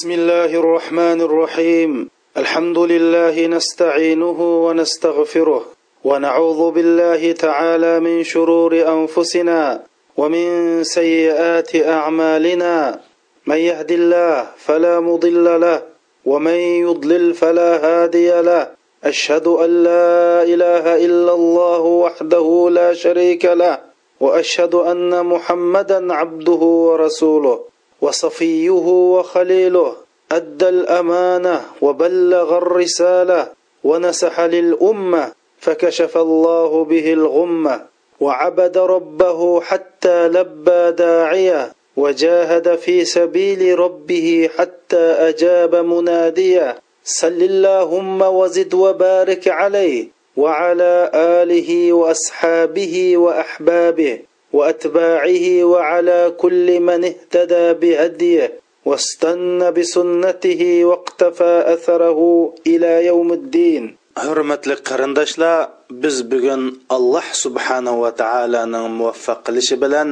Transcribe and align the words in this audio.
بسم 0.00 0.10
الله 0.10 0.54
الرحمن 0.54 1.20
الرحيم 1.20 2.08
الحمد 2.36 2.78
لله 2.78 3.46
نستعينه 3.46 4.38
ونستغفره 4.66 5.64
ونعوذ 6.04 6.70
بالله 6.70 7.32
تعالى 7.32 8.00
من 8.00 8.24
شرور 8.24 8.72
انفسنا 8.96 9.82
ومن 10.16 10.44
سيئات 10.84 11.76
اعمالنا 11.76 13.00
من 13.46 13.56
يهد 13.56 13.90
الله 13.92 14.46
فلا 14.56 15.00
مضل 15.00 15.60
له 15.60 15.82
ومن 16.24 16.58
يضلل 16.84 17.34
فلا 17.34 17.70
هادي 17.86 18.40
له 18.40 18.68
اشهد 19.04 19.46
ان 19.46 19.82
لا 19.82 20.42
اله 20.42 20.84
الا 21.06 21.32
الله 21.34 21.80
وحده 21.80 22.68
لا 22.72 22.94
شريك 22.94 23.44
له 23.44 23.78
واشهد 24.20 24.74
ان 24.74 25.26
محمدا 25.26 26.14
عبده 26.14 26.62
ورسوله 26.88 27.70
وصفيه 28.00 28.70
وخليله 29.14 29.96
أدى 30.32 30.68
الأمانة 30.68 31.62
وبلغ 31.82 32.58
الرسالة 32.58 33.48
ونسح 33.84 34.40
للأمة 34.40 35.32
فكشف 35.58 36.16
الله 36.18 36.84
به 36.84 37.12
الغمة 37.12 37.86
وعبد 38.20 38.78
ربه 38.78 39.60
حتى 39.60 40.28
لبى 40.28 40.90
داعية 40.90 41.72
وجاهد 41.96 42.76
في 42.76 43.04
سبيل 43.04 43.78
ربه 43.78 44.50
حتى 44.58 44.96
أجاب 45.28 45.74
منادية 45.74 46.78
صل 47.04 47.26
اللهم 47.42 48.22
وزد 48.22 48.74
وبارك 48.74 49.48
عليه 49.48 50.08
وعلى 50.36 51.10
آله 51.14 51.92
وأصحابه 51.92 53.16
وأحبابه. 53.16 54.18
واتباعه 54.53 55.63
وعلى 55.63 56.19
كل 56.37 56.67
من 56.79 56.99
اهتدى 57.11 57.65
بهديه 57.81 58.59
واستنى 58.85 59.71
بسنته 59.71 60.61
واقتفى 60.89 61.53
اثره 61.73 62.19
الى 62.67 62.91
يوم 63.05 63.29
الدين 63.33 63.85
hurmatli 64.25 64.75
qarindoshlar 64.89 65.55
biz 66.03 66.17
bugun 66.31 66.61
alloh 66.95 67.25
subhanava 67.43 68.09
taoloning 68.21 68.85
muvaffaq 68.99 69.39
qilishi 69.47 69.75
bilan 69.83 70.09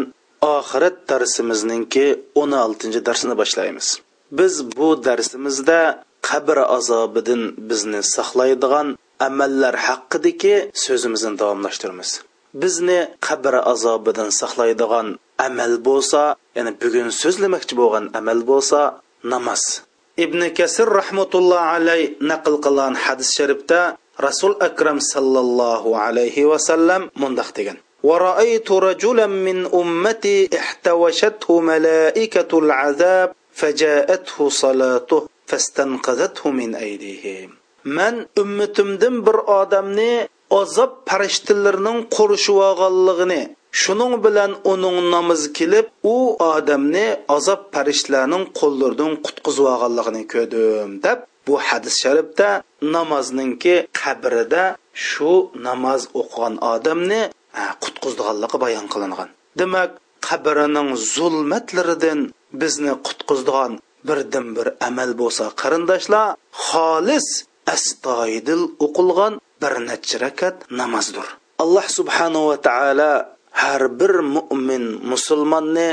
oxirat 0.55 0.95
darsimizningki 1.11 2.05
16 2.35 3.05
darsini 3.07 3.35
boshlaymiz 3.41 3.87
biz 4.39 4.53
bu 4.77 4.89
darsimizda 5.07 5.79
qabr 6.29 6.57
azobidan 6.77 7.41
bizni 7.69 8.01
saqlaydigan 8.15 8.87
amallar 9.27 9.75
haqidagi 9.87 10.55
so'zimizni 10.85 11.33
davomlashtiramiz 11.41 12.09
bizni 12.61 12.99
qabr 13.27 13.53
azobidan 13.73 14.29
saqlaydigan 14.41 15.07
amal 15.47 15.73
bo'lsa 15.87 16.21
ya'ni 16.57 16.71
bugun 16.81 17.09
so'zlamoqchi 17.21 17.73
bo'lgan 17.81 18.05
amal 18.19 18.39
bo'lsa 18.51 18.79
namoz 19.33 19.63
ibn 20.25 20.41
kasir 20.57 20.87
rahmatulloh 20.99 21.61
alay 21.75 22.01
naql 22.31 22.55
qilgan 22.65 22.93
hadis 23.03 23.29
sharifda 23.37 23.81
rasul 24.27 24.53
akram 24.67 24.97
sallallohu 25.13 25.97
alayhi 26.05 26.49
vasallam 26.51 27.01
mundoq 27.23 27.51
degan 27.57 27.79
ورأيت 28.09 28.71
رجلا 28.71 29.27
من 29.27 29.57
أمتي 29.65 30.49
احتوشته 30.59 31.59
ملائكة 31.59 32.51
العذاب 32.63 33.29
فجاءته 33.59 34.49
صلاته 34.49 35.27
فاستنقذته 35.47 36.49
من 36.49 36.75
أيديهم 36.75 37.49
من 37.85 38.25
أمتمدن 38.37 39.15
بر 39.21 39.37
آدمني 39.61 40.29
azob 40.60 40.92
farishtalarining 41.08 41.98
qurishib 42.16 42.58
olganligini 42.68 43.42
shuning 43.82 44.14
bilan 44.24 44.52
uning 44.72 44.96
namozi 45.14 45.48
kelib 45.58 45.86
u 46.14 46.16
odamni 46.54 47.06
azob 47.36 47.60
farishtalarning 47.74 48.44
qo'llaridan 48.60 49.12
qutqizib 49.26 49.66
olganligini 49.74 50.22
ko'rdim 50.34 50.90
deb 51.06 51.18
bu 51.46 51.54
hadis 51.68 51.94
sharifda 52.02 52.48
namozninki 52.96 53.74
qabrida 54.00 54.64
shu 55.06 55.32
namoz 55.66 56.02
o'qigan 56.20 56.54
odamni 56.74 57.22
qutqizdiganligi 57.82 58.56
bayon 58.64 58.86
qilingan. 58.92 59.28
Demak 59.60 59.90
qabrining 60.28 60.88
zulmatlaridan 61.14 62.20
bizni 62.60 62.92
qutqizdigan 63.06 63.72
birdan 64.08 64.46
bir 64.56 64.66
amal 64.88 65.10
bo'lsa 65.20 65.44
qarindoshlar 65.60 66.26
xolis 66.66 67.28
astoydil 67.74 68.62
o'qilgan 68.86 69.32
bir 69.60 69.74
necha 69.88 70.16
rakat 70.24 70.56
namozdir 70.80 71.26
alloh 71.62 71.86
subhanava 71.98 72.56
taolo 72.68 73.12
har 73.62 73.82
bir 74.00 74.14
mo'min 74.34 74.84
musulmonni 75.10 75.90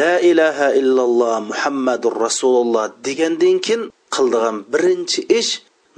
la 0.00 0.14
ilaha 0.30 0.68
illalloh 0.80 1.34
muhammadur 1.50 2.14
rasululloh 2.26 2.84
degandan 3.06 3.56
keyin 3.64 3.82
qildigan 4.14 4.56
birinchi 4.72 5.20
ish 5.40 5.52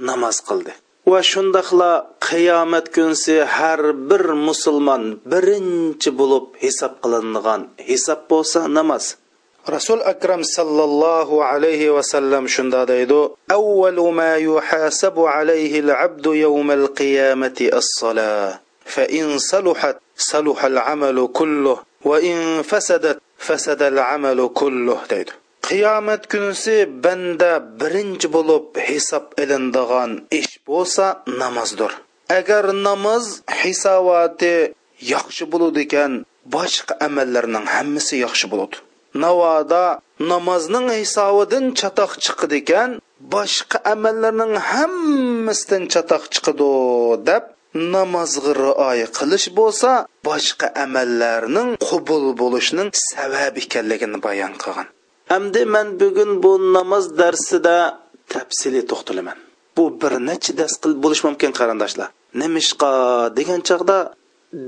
namoz 0.07 0.37
qildi. 0.47 0.73
Va 1.11 1.21
shundoqla 1.31 1.91
qiyomat 2.27 2.85
kunsi 2.95 3.35
har 3.55 3.81
bir 4.09 4.23
musulmon 4.47 5.03
birinchi 5.31 6.09
bo'lib 6.19 6.45
hisob 6.63 6.93
qilinadigan 7.03 7.61
hisob 7.89 8.19
bo'lsa 8.31 8.59
namoz 8.77 9.05
rasul 9.67 10.01
akram 10.05 10.41
sallallohu 10.43 11.43
alayhi 11.45 11.93
vasallam 11.93 12.47
shunda 12.47 12.85
deydi 12.87 13.29
avvalu 13.49 14.11
ma 14.11 14.37
yuhasabu 14.41 15.29
alayhi 15.29 15.85
al-abdu 15.85 16.33
yawm 16.33 16.69
al-qiyamati 16.69 17.69
as-salah 17.69 18.57
fa 18.85 19.05
in 19.05 19.37
saluhat 19.37 20.01
saluha 20.17 20.65
al-amalu 20.65 21.29
kulluh 21.29 21.77
va 22.01 22.17
in 22.21 22.63
fasadat 22.65 23.21
fasada 23.37 23.93
al-amalu 23.93 24.49
kulluh 24.49 24.97
deydi 25.05 25.31
qiyomat 25.61 26.25
kunisi 26.31 26.89
banda 27.03 27.61
birinchi 27.79 28.27
bo'lib 28.35 28.65
hisob 28.87 29.25
ilindigan 29.37 30.11
ish 30.39 30.57
bo'lsa 30.69 31.05
namozdir 31.41 31.91
agar 32.39 32.65
namoz 32.87 33.25
hisobati 33.61 34.73
yaxshi 35.13 35.43
bo'ladi 35.53 35.79
ekan 35.85 36.11
boshqa 36.55 36.93
amallarning 37.07 37.65
hammasi 37.75 38.15
yaxshi 38.25 38.45
bo'ladi 38.51 38.77
navoda 39.23 39.85
namozning 40.31 40.87
hisobidan 41.01 41.65
chatoq 41.79 42.11
chiqadi 42.23 42.57
ekan 42.63 42.91
boshqa 43.33 43.77
amallarning 43.93 44.53
hammasidan 44.71 45.83
chatoq 45.93 46.23
chiqadi 46.33 46.69
deb 47.29 47.43
namozga 47.93 48.51
rioya 48.63 49.07
qilish 49.17 49.47
bo'lsa 49.59 49.91
boshqa 50.27 50.67
amallarning 50.85 51.69
qubul 51.87 52.25
bo'lishining 52.41 52.89
sababi 53.09 53.59
ekanligini 53.65 54.17
bayon 54.25 54.53
qilgan. 54.61 54.87
Hamdi 55.31 55.61
man 55.73 55.87
bugun 56.01 56.31
bu 56.43 56.51
namoz 56.75 57.05
darsida 57.21 57.75
tafsili 58.33 58.81
to'xtalaman. 58.91 59.37
Bu 59.77 59.83
bir 60.01 60.13
necha 60.29 60.51
dars 60.59 60.75
bo'lishi 61.03 61.23
mumkin 61.27 61.51
qarindoshlar. 61.59 62.09
Nimishqa 62.41 62.91
degan 63.37 63.61
chog'da 63.69 63.97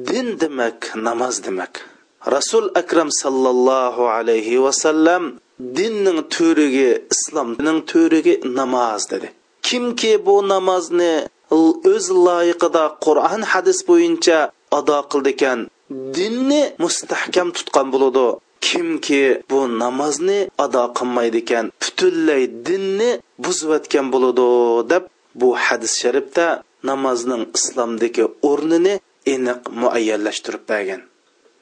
din 0.10 0.28
demak 0.42 0.80
namoz 1.08 1.36
demak. 1.46 1.74
Rasul 2.26 2.72
akram 2.76 3.10
sallallohu 3.12 4.08
alayhi 4.08 4.62
vasallam 4.64 5.24
dinning 5.60 6.20
to'rigi 6.36 6.90
islomning 7.14 7.80
to'rigi 7.92 8.34
namoz 8.60 9.10
dedi. 9.12 9.28
Kimki 9.68 10.26
bu 10.26 10.36
namozni 10.54 11.14
o'z 11.94 12.06
loyiqida 12.28 12.84
qur'on 13.06 13.42
hadis 13.52 13.80
bo'yicha 13.90 14.40
ado 14.78 14.98
qildi 15.12 15.30
ekan 15.36 15.60
dinni 16.18 16.62
mustahkam 16.84 17.48
tutgan 17.58 17.88
bo'ladi. 17.94 18.28
Kimki 18.68 19.24
bu 19.50 19.60
namozni 19.84 20.40
ado 20.66 20.84
qilmaydi 20.98 21.38
ekan 21.44 21.66
butunlay 21.82 22.44
dinni 22.68 23.12
buzayotgan 23.44 24.08
bo'ladi 24.14 24.48
deb 24.92 25.04
bu 25.40 25.50
hadis 25.66 25.94
sharifda 26.02 26.48
namozning 26.90 27.44
islomdagi 27.58 28.24
o'rnini 28.50 28.94
aniq 29.34 29.60
muayyanlashtirib 29.82 30.64
bergan. 30.72 31.02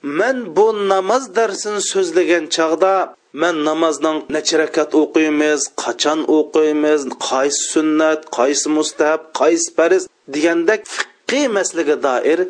Man 0.04 0.56
bu 0.56 0.68
namoz 0.90 1.24
darsini 1.36 1.82
so'zlagan 1.92 2.46
chog'da 2.56 2.94
man 3.42 3.56
namozning 3.70 4.18
necha 4.36 4.56
rakat 4.62 4.92
o'qiymiz 5.02 5.62
qachon 5.84 6.20
o'qiymiz 6.38 7.02
qaysi 7.28 7.62
sunnat 7.74 8.20
qaysi 8.38 8.68
mustahab 8.78 9.22
qaysi 9.40 9.68
farz 9.76 10.04
degandek 10.34 10.82
fiqiy 10.96 11.46
masalaga 11.58 11.96
doir 12.08 12.40
e, 12.48 12.50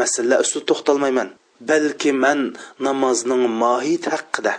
masala 0.00 0.36
ustida 0.42 0.64
to'xtalmayman. 0.70 1.28
Balki 1.70 2.10
man 2.24 2.40
namozning 2.86 3.42
mohiyati 3.62 4.08
haqida 4.14 4.52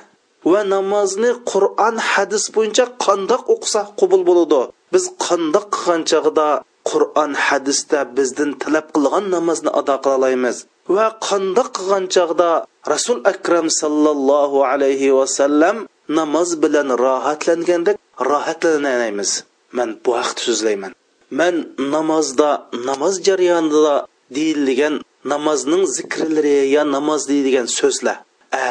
va 0.52 0.62
namozni 0.76 1.32
qur'on 1.52 1.96
hadis 2.12 2.46
bo'yicha 2.56 2.86
qandoq 3.06 3.44
o'qisa 3.54 3.82
qubul 4.00 4.22
bo'ladi? 4.30 4.62
Biz 4.94 5.04
qandoq 5.26 5.66
qilgan 5.76 6.02
chog'da 6.12 6.48
qur'on 6.90 7.32
hadisda 7.46 8.00
bizdan 8.16 8.52
talab 8.62 8.86
qilgan 8.96 9.26
namozni 9.36 9.70
ado 9.80 9.96
qila 10.04 10.16
olamiz 10.20 10.58
va 10.96 11.08
qandoq 11.28 11.68
qilgan 11.78 12.06
chog'da 12.16 12.52
rasul 12.94 13.18
akram 13.34 13.68
sallallohu 13.82 14.58
alayhi 14.72 15.16
vasallam 15.20 15.78
namoz 16.20 16.50
bilan 16.64 16.88
rohatlangandek 17.06 17.98
rohatlanamiz 18.32 19.32
man 19.78 19.90
bu 20.06 20.12
haqda 20.20 20.42
so'zlayman. 20.48 20.92
Man 21.40 21.56
namozda 21.96 22.50
namoz 22.90 23.16
jarayonida 23.28 23.96
deyilgan 24.36 24.96
namozning 25.32 25.84
zikrlari 25.98 26.58
ya 26.76 26.84
namoz 26.96 27.22
deydigan 27.32 27.68
so'zlar. 27.80 28.18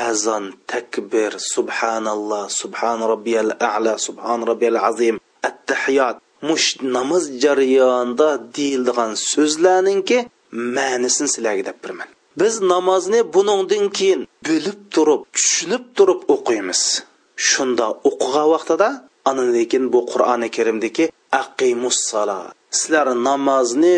Azon 0.09 0.45
takbir 0.73 1.33
subhanalloh 1.55 2.45
subhan 2.61 2.99
robbiyal 3.13 3.51
a'la 3.71 3.95
subhan 4.07 4.41
robbiyal 4.51 4.79
azim 4.89 5.17
attahiyot 5.49 6.17
mush 6.49 6.67
namoz 6.97 7.25
jarayonida 7.43 8.29
deyiladigan 8.57 9.13
so'zlarninki 9.31 10.19
ma'nisini 10.77 11.29
sizlarga 11.35 11.65
deb 11.71 11.79
birman 11.85 12.09
biz 12.41 12.55
namozni 12.73 13.21
buningdan 13.35 13.87
keyin 13.99 14.21
bilib 14.47 14.79
turib 14.95 15.23
tushunib 15.37 15.85
turib 15.97 16.21
o'qiymiz. 16.35 16.81
Shunda 17.49 17.87
o'qigan 18.09 18.47
vaqtida 18.55 18.89
ana 19.31 19.45
lekin 19.57 19.85
bu 19.93 20.01
qur'oni 20.13 20.49
karimdagi 20.57 21.05
aqimussala 21.43 22.39
sizlar 22.79 23.07
namozni 23.29 23.97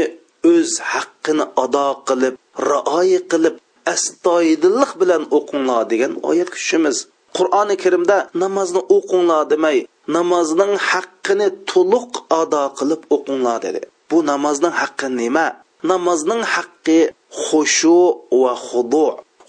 o'z 0.53 0.71
haqqini 0.93 1.45
ado 1.65 1.89
qilib 2.09 2.35
rioya 2.71 3.21
qilib 3.33 3.57
astoydillik 3.95 4.91
bilan 5.01 5.23
o'qinglar 5.39 5.83
degan 5.93 6.13
oyat 6.31 6.51
tushimiz 6.57 6.97
qur'oni 7.37 7.77
karimda 7.85 8.17
namozni 8.43 8.83
o'qinglar 8.97 9.43
demay 9.53 9.79
namozning 10.17 10.75
haqqini 10.91 11.49
to'liq 11.71 12.13
ado 12.41 12.63
qilib 12.79 13.03
o'qinglar 13.15 13.59
dedi. 13.67 13.81
Bu 14.11 14.19
namozning 14.31 14.75
haqqi 14.83 15.09
nima? 15.21 15.47
Namozning 15.91 16.43
haqqi 16.55 16.99
xushu 17.47 18.01
va 18.43 18.53
xudu 18.69 19.07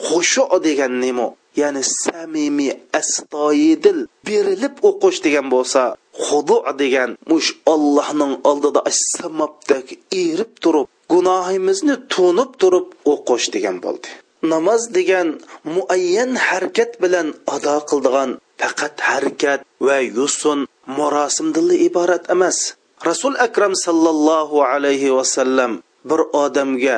xushu 0.07 0.43
degan 0.67 0.93
nima? 1.05 1.27
Ya'ni 1.61 1.81
samimiy 2.03 2.73
astoyidil 2.99 3.99
berilib 4.27 4.75
o'qish 4.89 5.19
degan 5.25 5.47
bo'lsa 5.53 5.81
xudu 6.25 6.57
degan 6.81 7.09
mush 7.29 7.49
ollohning 7.73 8.33
oldida 8.49 8.81
samabdak 9.11 9.87
erib 10.23 10.51
turib 10.63 10.87
gunohimizni 11.13 11.95
to'nib 12.13 12.51
turib 12.61 12.87
o'qish 13.13 13.47
degan 13.55 13.77
bo'ldi. 13.85 14.07
Namoz 14.53 14.81
degan 14.97 15.27
muayyan 15.75 16.31
harakat 16.47 16.91
bilan 17.03 17.27
ado 17.55 17.75
qildigan 17.89 18.29
faqat 18.59 18.95
harakat 19.07 19.59
va 19.87 19.97
yusun 20.17 20.59
murosimdil 20.97 21.71
iborat 21.87 22.23
emas. 22.35 22.57
Rasul 23.09 23.33
akram 23.47 23.73
sallallohu 23.85 24.63
alayhi 24.71 25.13
vasallam 25.17 25.71
bir 26.09 26.19
odamga 26.43 26.97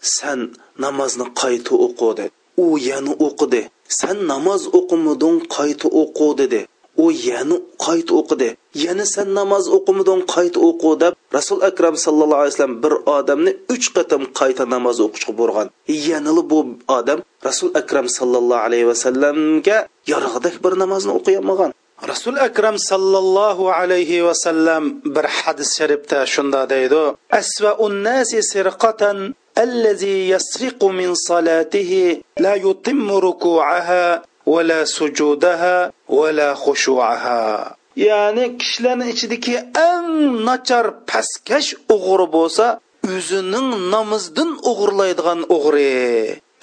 san 0.00 0.40
namozni 0.84 1.26
qayta 1.40 1.72
o'qi 1.86 2.10
dedi. 2.18 2.30
U 2.64 2.66
yana 2.88 3.12
o'qidi 3.26 3.62
san 4.00 4.16
namoz 4.32 4.62
o'qimiding 4.78 5.38
qayta 5.56 5.86
o'qi 6.02 6.28
dedi. 6.40 6.60
U 7.04 7.06
yana 7.28 7.56
qayta 7.84 8.12
o'qidi 8.20 8.48
yana 8.85 9.05
san 9.13 9.29
namoz 9.39 9.65
o'qimiding 9.77 10.21
qayta 10.33 10.59
o'qi 10.69 10.91
deb 11.03 11.13
rasul 11.37 11.59
akram 11.69 11.95
sallallohu 12.05 12.41
alayhi 12.41 12.53
vasallam 12.55 12.75
bir 12.83 12.93
odamni 13.17 13.51
uch 13.73 13.87
qatam 13.95 14.21
qayta 14.39 14.63
namoz 14.75 14.97
o'qishga 15.05 15.33
buyurgan 15.39 15.67
yanili 16.09 16.43
bu 16.51 16.59
odam 16.97 17.19
rasul 17.47 17.71
akram 17.81 18.07
sallallohu 18.17 18.63
alayhi 18.67 18.87
vasallamga 18.91 19.77
yorug'dek 20.11 20.55
bir 20.63 20.73
namozni 20.83 21.11
o'qiolmagan 21.19 21.71
rasul 22.11 22.35
akram 22.47 22.75
sallallohu 22.91 23.71
alayhi 23.79 24.25
vasallam 24.29 24.83
bir 25.15 25.25
hadis 25.37 25.69
sharifda 25.77 26.19
shunda 26.33 26.61
deydi 26.73 27.01
asva 27.41 27.71
unnasi 27.85 28.37
sirqatan 28.53 29.17
الذي 29.57 30.29
يسرق 30.29 30.79
من 30.99 31.13
صلاته 31.13 31.91
لا 32.39 32.53
يتم 32.55 33.11
ركوعها 33.11 34.05
ولا 34.45 34.85
سجودها 34.85 35.91
ولا 36.09 36.53
خشوعها 36.53 37.75
ya'ni 38.06 38.44
kishilarni 38.60 39.04
ichidagi 39.12 39.54
eng 39.90 40.10
nachar 40.48 40.86
pastkash 41.10 41.70
o'g'ri 41.94 42.26
bo'lsa 42.36 42.66
o'zining 43.14 43.68
namozdan 43.94 44.50
o'g'irlaydigan 44.70 45.40
o'g'ri. 45.56 45.92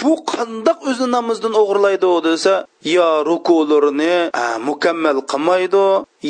Bu 0.01 0.11
qandoq 0.31 0.79
o'zini 0.89 1.11
namozdan 1.17 1.53
o'g'irlaydi 1.61 2.09
desa 2.27 2.53
yo 2.95 3.09
rukularini 3.29 4.15
mukammal 4.67 5.19
qilmaydi 5.31 5.85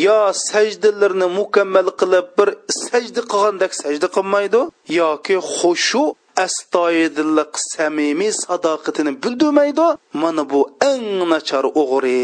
yo 0.05 0.19
sajdalarni 0.49 1.27
mukammal 1.39 1.87
qilib 1.99 2.27
bir 2.37 2.49
sajda 2.83 3.21
qilgandek 3.31 3.71
sajda 3.81 4.07
qilmaydi 4.15 4.61
yoki 5.01 5.35
xushu 5.57 6.03
astoydilliq 6.45 7.51
samimiy 7.71 8.33
sadoqatini 8.43 9.11
bildirmaydi 9.23 9.87
mana 10.21 10.43
bu 10.51 10.61
eng 10.91 11.07
nachar 11.33 11.65
o'g'ri 11.81 12.19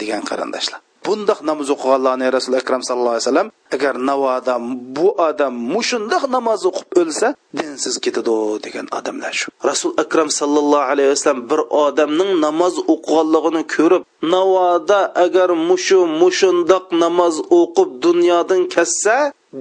degan 0.00 0.22
qarindoshlar. 0.30 0.83
Bundoq 1.06 1.40
namoz 1.50 1.68
o'qiganlarni 1.74 2.26
rasuli 2.36 2.56
akram 2.62 2.82
sallallohu 2.88 3.14
alayhi 3.16 3.26
vasallam 3.28 3.48
agar 3.76 3.94
navoda 4.10 4.54
bu 4.96 5.08
odam 5.28 5.54
mushundoq 5.74 6.24
namoz 6.36 6.60
o'qib 6.70 6.88
o'lsa 7.00 7.28
dinsiz 7.60 7.94
ketadi 8.04 8.34
degan 8.64 8.86
odamlar 8.98 9.32
shu. 9.40 9.48
Rasul 9.70 9.92
akram 10.04 10.28
sallallohu 10.40 10.86
alayhi 10.92 11.10
vasallam 11.14 11.40
bir 11.50 11.60
odamning 11.84 12.30
namoz 12.46 12.74
o'qiganligini 12.92 13.62
ko'rib 13.74 14.02
navoda 14.34 15.00
agar 15.24 15.48
mushu 15.68 16.00
mushundoq 16.22 16.84
namoz 17.04 17.34
o'qib 17.60 17.88
dunyodan 18.06 18.62
ketsa 18.74 19.16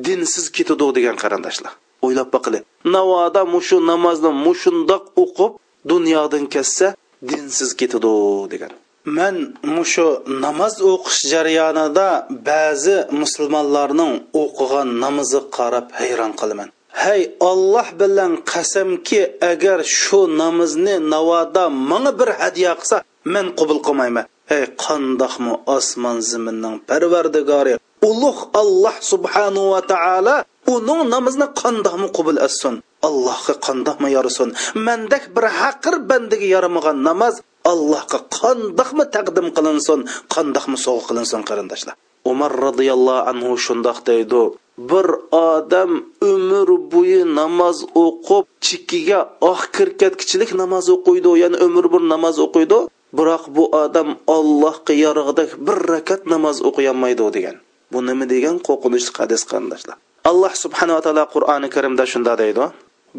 dinsiz 0.08 0.46
ketadi 0.58 0.88
degan 0.98 1.16
qarindoshlar. 1.24 1.74
O'ylab 2.06 2.30
boqili 2.36 2.60
navoda 2.96 3.42
mushu 3.56 3.78
namozni 3.92 4.32
mushundoq 4.46 5.04
o'qib 5.24 5.52
dunyodan 5.92 6.44
ketsa 6.54 6.88
dinsiz 7.32 7.70
ketadi 7.80 8.14
degan. 8.54 8.72
Man 9.06 9.36
mushu 9.64 10.24
namoz 10.44 10.76
o'qish 10.92 11.22
jarayonida 11.32 12.08
ba'zi 12.50 12.98
musulmonlarning 13.22 14.14
o'qigan 14.42 14.90
namozi 15.04 15.40
qarab 15.58 15.86
hayron 16.00 16.32
qolaman 16.40 16.70
hey 17.04 17.22
olloh 17.52 17.88
bilan 18.00 18.32
qasamki 18.52 19.22
agar 19.52 19.80
shu 20.00 20.20
namozni 20.42 20.96
navoda 21.14 21.64
manga 21.90 22.12
bir 22.20 22.30
hadya 22.42 22.72
qilsa 22.80 22.98
men 23.34 23.46
qabul 23.60 23.80
qilmayman 23.88 24.26
hey 24.52 24.64
qandoqmi 24.86 25.54
osmon 25.78 26.18
zaminning 26.32 26.76
parvardigori 26.90 27.74
ulug' 28.10 28.42
alloh 28.62 28.96
subhanahu 29.12 29.68
va 29.74 29.82
taolo 29.94 30.36
uning 30.76 31.02
namozini 31.14 31.48
qandoqmi 31.62 32.08
qabul 32.18 32.38
etsin 32.48 32.76
allohga 33.08 33.54
qandoqmi 33.68 34.08
yarasin 34.18 34.50
mandak 34.88 35.24
bir 35.36 35.46
haqir 35.60 35.96
bandaga 36.10 36.48
yaramagan 36.56 36.98
namoz 37.10 37.36
allohga 37.72 38.20
qandoqmi 38.38 39.06
taqdim 39.16 39.48
qilinsin 39.58 40.00
qandoqmi 40.36 40.78
sovg'a 40.86 41.04
qilinsin 41.10 41.42
qarindoshlar. 41.50 41.96
Umar 42.32 42.52
roziyallohu 42.68 43.28
anhu 43.32 43.54
shundoq 43.66 43.98
deydi. 44.10 44.44
Bir 44.90 45.08
odam 45.52 45.92
umr 46.34 46.68
bo'yi 46.94 47.22
namoz 47.40 47.78
o'qib 48.06 48.46
chikkiga 48.66 49.20
oq 49.24 49.52
oh 49.52 49.62
kirkatkichilik 49.76 50.52
namoz 50.62 50.86
o'qiydi 50.96 51.32
ya'ni 51.44 51.58
umr 51.68 51.86
bir 51.94 52.04
namoz 52.14 52.36
o'qiydi. 52.46 52.80
Biroq 53.18 53.44
bu 53.56 53.64
odam 53.84 54.10
ollohga 54.38 54.94
yorug'dak 55.06 55.50
bir 55.68 55.78
rakat 55.94 56.22
namoz 56.34 56.58
o'qiyolmaydi 56.70 57.24
degan. 57.36 57.56
Bu 57.92 58.00
nima 58.10 58.26
degan 58.34 58.56
qo'rqinchli 58.68 59.12
hadis 59.20 59.42
qarindoshlar? 59.52 59.98
Alloh 60.30 60.54
subhanava 60.64 61.02
taolo 61.06 61.24
qur'oni 61.36 61.68
karimda 61.76 62.04
shunda 62.12 62.34
deydi. 62.44 62.64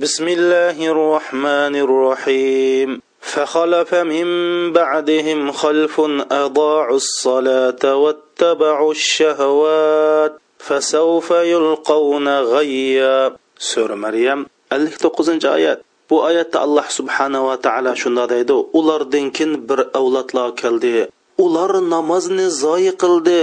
Bismillahi 0.02 0.86
rohmanir 1.02 1.90
rohim 2.02 2.90
فخلف 3.23 3.93
من 3.93 4.27
بعدهم 4.73 5.51
خلف 5.51 6.01
أضاعوا 6.31 6.95
الصلاة 6.95 7.95
واتبعوا 7.95 8.91
الشهوات 8.91 10.33
فسوف 10.59 11.31
يلقون 11.31 12.27
غيا 12.39 13.35
سورة 13.59 13.95
مريم 13.95 14.45
59 14.71 15.45
oyat 15.45 15.81
bu 16.09 16.21
oyatda 16.23 16.59
alloh 16.59 16.85
subhanava 16.89 17.61
taolo 17.61 17.95
shunda 17.95 18.29
deydi 18.29 18.53
ulardan 18.79 19.29
keyin 19.29 19.69
bir 19.69 19.79
avlodlar 19.99 20.55
keldi 20.61 21.07
ular 21.37 21.71
namozni 21.93 22.47
zoyi 22.63 22.91
qildi 23.01 23.39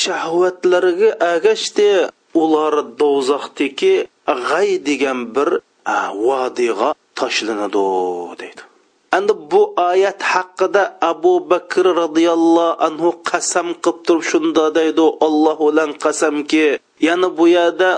shahvatlariga 0.00 1.10
agashdi 1.34 1.90
ular 2.42 2.74
do'zaxdagi 3.00 3.94
g'ay 4.48 4.68
degan 4.88 5.18
bir 5.36 5.50
vodiyga 6.26 6.88
tashlanadi 7.20 7.86
deydi 8.40 8.62
endi 9.17 9.33
bu 9.51 9.61
oyat 9.89 10.21
haqida 10.33 10.83
abu 11.11 11.33
bakr 11.51 11.85
roziyallohu 12.01 12.77
anhu 12.87 13.09
qasam 13.29 13.67
qilib 13.83 13.99
turib 14.05 14.23
shunda 14.31 14.65
deydi 14.77 15.05
olloh 15.27 15.57
bilan 15.67 15.91
qasamki 16.03 16.65
yana 17.07 17.27
bu 17.37 17.45
yerda 17.57 17.89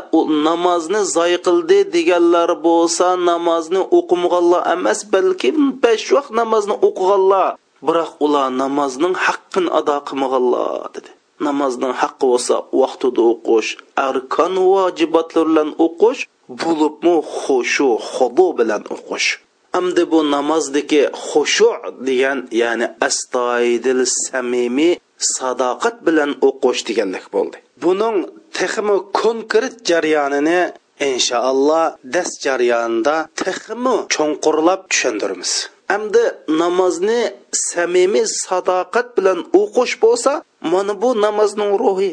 namozni 0.47 1.01
zoy 1.15 1.33
qildi 1.45 1.77
deganlar 1.95 2.49
bo'lsa 2.67 3.07
namozni 3.29 3.81
o'qimaganlar 3.97 4.61
emas 4.75 4.99
balki 5.13 5.49
besh 5.83 6.07
vaqt 6.15 6.31
namozni 6.41 6.75
o'qiganlar 6.87 7.49
biroq 7.87 8.11
ular 8.25 8.47
namozning 8.61 9.15
haqqini 9.25 9.69
ado 9.79 9.97
qilmaganlar 10.07 10.87
dedi. 10.95 11.11
Namozning 11.47 11.93
haqqi 12.01 12.25
bo'lsa 12.31 12.55
vaqtida 12.81 13.21
o'qish 13.31 13.69
arkon 14.07 14.53
vojibotlar 14.71 15.45
bilan 15.49 15.69
o'qish 15.85 16.21
bo'libmi 16.61 17.15
xushu 17.41 17.89
xudu 18.13 18.47
bilan 18.59 18.83
o'qish. 18.95 19.27
Hamda 19.75 20.03
bu 20.11 20.19
namozdagi 20.35 21.01
xushu 21.27 21.69
degan 22.07 22.39
ya'ni 22.61 22.87
astoydil 23.07 24.03
samimiy 24.25 24.93
sadoqat 25.35 25.95
bilan 26.07 26.31
o'qish 26.47 26.81
deganlik 26.89 27.25
bo'ldi. 27.35 27.57
Buning 27.83 28.17
texmi 28.57 28.97
konkret 29.21 29.75
jarayonini 29.89 30.61
inshaalloh 31.09 31.85
dars 32.13 32.31
jarayonida 32.45 33.15
texmi 33.41 33.95
cho'nqurlab 34.15 34.81
tushundiramiz 34.91 35.51
hamda 35.91 36.23
namozni 36.61 37.21
samimiy 37.69 38.25
sadoqat 38.45 39.07
bilan 39.17 39.39
o'qish 39.61 39.95
bo'lsa 40.03 40.31
mana 40.71 40.93
bu 41.01 41.09
namozning 41.25 41.71
ruhi. 41.83 42.11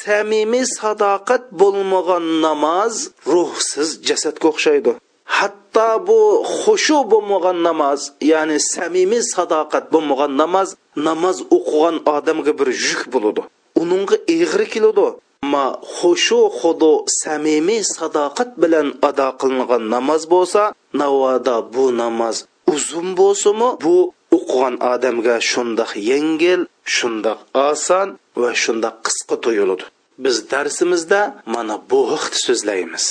Samimiy 0.00 0.66
sadoqat 0.78 1.44
bo'lmagan 1.60 2.24
namoz 2.46 2.94
ruhsiz 3.32 3.88
jasadga 4.08 4.46
o'xshaydi. 4.52 4.92
Hatto 5.36 5.88
bu 6.06 6.18
xushu 6.60 6.98
bo'lmagan 7.12 7.58
namoz 7.68 8.00
ya'ni 8.32 8.58
samimiy 8.72 9.22
sadoqat 9.34 9.84
bo'lmagan 9.94 10.32
namoz 10.42 10.68
namoz 11.08 11.36
o'qigan 11.56 11.96
odamga 12.16 12.52
bir 12.60 12.68
yuk 12.86 13.02
bo'ladi 13.12 13.42
uningga 13.80 14.16
ig'ri 14.34 14.66
keladi 14.74 15.06
ammo 15.44 15.66
xushu 15.96 16.40
xudo 16.58 16.92
samimiy 17.20 17.82
sadoqat 17.96 18.50
bilan 18.62 18.88
ado 19.08 19.28
qilingan 19.40 19.82
namoz 19.94 20.22
bo'lsa 20.34 20.62
navoda 21.00 21.56
bu 21.74 21.84
namoz 22.02 22.36
uzun 22.74 23.08
bo'lsimi? 23.20 23.68
Bu 23.84 23.96
o'qigan 24.36 24.74
odamga 24.92 25.36
shundoq 25.50 25.90
yengil 26.10 26.60
shundoq 26.96 27.38
oson 27.68 28.08
va 28.40 28.50
shundoq 28.62 28.96
qisqa 29.06 29.36
tuyuladi 29.44 29.84
biz 30.24 30.36
darsimizda 30.50 31.20
mana 31.54 31.74
bu 31.90 32.00
haqda 32.12 32.38
so'zlaymiz. 32.46 33.06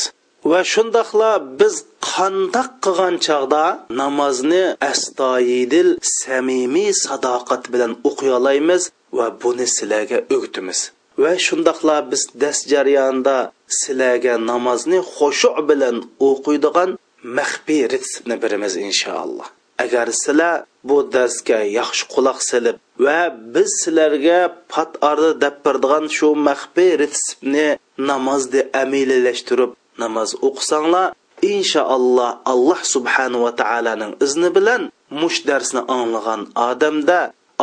Va 0.52 0.62
shundoqla 0.74 1.32
biz 1.60 1.76
qandoq 2.12 2.70
qilgan 2.84 3.16
chog'da 3.28 3.64
namozni 4.02 4.64
astoyidil 4.92 5.90
samimiy 6.20 6.92
sadoqat 7.06 7.64
bilan 7.74 7.92
o'qiy 8.10 8.32
olamiz 8.40 8.82
va 9.18 9.28
buni 9.42 9.66
sizlarga 9.76 10.20
o'gitimiz 10.36 10.80
va 11.24 11.34
shundoqla 11.48 11.96
biz 12.12 12.22
dars 12.42 12.60
jarayonida 12.74 13.38
sizlarga 13.80 14.34
namozni 14.52 15.00
xushu 15.16 15.50
bilan 15.70 15.96
o'qiydigan 16.30 16.90
maxfiy 17.38 17.84
retseptni 17.94 18.36
beramiz 18.44 18.74
inshaalloh. 18.88 19.48
Agar 19.84 20.08
sizlar 20.24 20.56
bu 20.90 20.98
darsga 21.16 21.60
yaxshi 21.80 22.04
quloq 22.14 22.40
silib 22.50 22.78
va 23.06 23.20
biz 23.54 23.70
sizlarga 23.84 24.40
pat 24.74 24.92
orda 25.10 25.32
deb 25.44 25.56
berdigan 25.66 26.06
shu 26.18 26.28
maxfiy 26.50 26.92
retseptni 27.02 27.68
namozda 28.10 28.62
amililashtirib 28.84 29.72
namoz 30.02 30.30
o'qisanglar 30.48 31.08
inshaalloh 31.54 32.30
alloh 32.52 32.80
subhanahu 32.94 33.46
va 33.46 33.52
taoloning 33.62 34.12
izni 34.26 34.50
bilan 34.58 34.82
mush 35.22 35.40
darsni 35.50 35.82
anglagan 35.98 36.42
odamda 36.70 37.20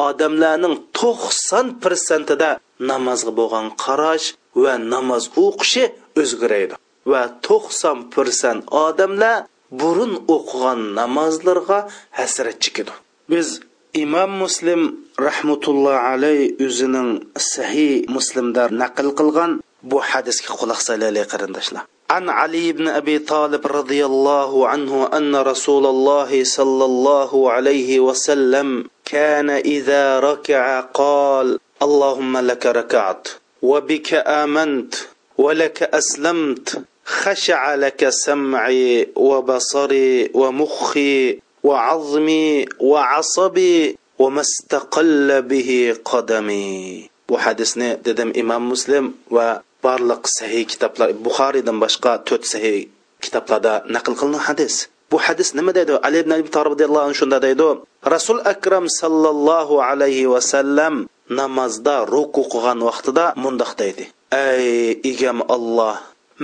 odamlarning 0.09 0.77
to'qson 1.01 1.67
prosentida 1.83 2.51
namozga 2.91 3.33
bo'lgan 3.41 3.67
qarash 3.85 4.27
va 4.63 4.75
namoz 4.95 5.25
o'qishi 5.45 5.85
o'zgaraydi 6.21 6.75
va 7.11 7.23
to'qson 7.47 7.99
persent 8.15 8.61
odamlar 8.85 9.37
burun 9.81 10.13
o'qigan 10.37 10.81
namozlarga 10.99 11.79
hasrat 12.19 12.57
chekadi. 12.65 12.93
Biz 13.31 13.49
imom 14.05 14.31
muslim 14.43 14.81
rahmatulloh 15.29 15.97
alay 16.13 16.39
o'zining 16.67 17.11
sahiy 17.53 17.95
muslimda 18.17 18.63
naql 18.83 19.09
qilgan 19.19 19.51
bu 19.91 19.99
hadisga 20.11 20.53
quloq 20.61 20.81
solaylik 20.89 21.27
qarindoshlar. 21.33 21.85
عن 22.11 22.29
علي 22.31 22.73
بن 22.73 22.89
أبي 22.89 23.19
طالب 23.19 23.67
رضي 23.67 24.07
الله 24.07 24.69
عنه 24.69 25.11
أن 25.17 25.37
رسول 25.37 25.87
الله 25.87 26.45
صلى 26.45 26.85
الله 26.85 27.53
عليه 27.53 28.01
وسلم 28.01 28.85
كان 29.05 29.51
إذا 29.51 30.21
ركع 30.21 30.81
قال 30.81 31.59
اللهم 31.83 32.39
لك 32.39 32.67
ركعت 32.67 33.29
وبك 33.63 34.15
آمنت 34.15 34.95
ولك 35.39 35.83
أسلمت 35.83 36.83
خشع 37.05 37.75
لك 37.75 38.09
سمعي 38.09 39.09
وبصري 39.17 40.31
ومخي 40.35 41.39
وعظمي 41.65 42.67
وعصبي 42.81 43.99
وما 44.19 44.41
استقل 44.41 45.43
به 45.43 45.97
قدمي. 46.05 47.11
وحدثنا 47.29 47.95
ددم 47.95 48.33
امام 48.39 48.69
مسلم 48.69 49.15
و 49.31 49.57
barliq 49.87 50.23
sahiy 50.39 50.65
kitoblar 50.73 51.09
buxoriydan 51.25 51.77
boshqa 51.85 52.13
to'rt 52.29 52.45
sahiy 52.53 52.81
kitoblarda 53.25 53.73
naql 53.95 54.13
qilingan 54.19 54.45
hadis. 54.49 54.75
Bu 55.11 55.17
hadis 55.27 55.49
nima 55.59 55.73
deydi? 55.79 55.93
Ali 56.07 56.19
ibn 56.23 56.33
abi 56.37 56.51
talib 56.55 56.73
roziyallohu 56.75 57.05
anhu 57.07 57.17
shunda 57.21 57.39
deydi 57.47 57.69
rasul 58.15 58.39
akram 58.53 58.85
sallallohu 59.01 59.75
alayhi 59.89 60.31
vasallam 60.35 60.95
namozda 61.39 61.97
ruku 62.15 62.43
qilgan 62.53 62.79
vaqtida 62.89 63.25
mundoq 63.45 63.73
deydi. 63.81 64.05
Ey 64.51 65.01
egam 65.11 65.39
olloh 65.57 65.97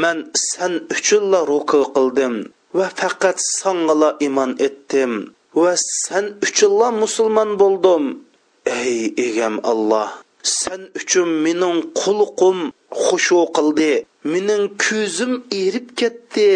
man 0.02 0.16
san 0.50 0.72
uchunla 0.94 1.40
ruku 1.52 1.80
qildim 1.96 2.34
va 2.78 2.86
faqat 3.00 3.38
songala 3.60 4.10
iymon 4.24 4.50
etdim 4.66 5.12
va 5.62 5.72
san 6.02 6.24
uchunla 6.46 6.88
musulmon 7.02 7.50
bo'ldim. 7.62 8.04
Ey 8.80 8.98
egam 9.26 9.54
olloh 9.72 10.10
sen 10.42 10.80
uchun 10.98 11.28
mening 11.44 11.78
qulqum 12.00 12.58
xushu 13.04 13.40
qildi. 13.56 13.92
Mening 14.32 14.64
ko'zim 14.84 15.32
erib 15.64 15.88
ketdi. 16.00 16.50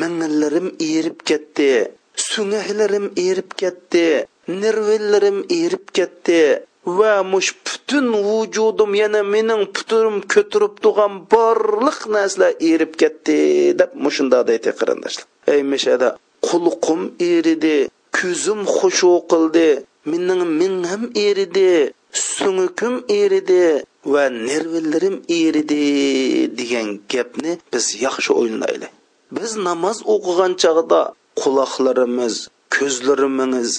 Mingillarim 0.00 0.68
erib 0.92 1.18
ketdi. 1.28 1.70
Sungahlarim 2.28 3.06
erib 3.28 3.50
ketdi. 3.60 4.06
Nervillarim 4.62 5.38
erib 5.62 5.86
ketdi. 5.96 6.40
Va 6.98 7.22
mush 7.32 7.50
butun 7.66 8.06
vujudim 8.26 8.92
yana 9.02 9.20
mening 9.34 9.62
puturim 9.74 10.16
ko'tirib 10.32 10.74
turgan 10.82 11.12
borliq 11.32 11.98
narsalar 12.14 12.52
erib 12.70 12.92
ketdi 13.00 13.38
deb 13.80 13.90
mushunda 14.04 14.38
deydi 14.48 14.70
qarindoshlar. 14.78 15.24
Ey 15.52 15.62
mishada 15.72 16.08
qulqum 16.48 17.00
eridi 17.32 17.76
ko'zim 18.18 18.60
xushu 18.76 19.12
qildi. 19.32 19.68
Mening 20.12 20.42
mingim 20.60 21.02
eridi. 21.26 21.72
Sungukim 22.14 22.94
eridi 23.08 23.84
va 24.04 24.24
nervillarim 24.30 25.16
eridi 25.40 25.84
degan 26.58 26.88
gapni 27.12 27.52
biz 27.72 27.86
yaxshi 28.04 28.30
o'ylaylik. 28.40 28.92
Biz 29.36 29.50
namoz 29.68 29.98
o'qigan 30.14 30.52
chog'da 30.62 31.00
quloqlarimiz 31.40 32.34
ko'zlarimiz 32.76 33.70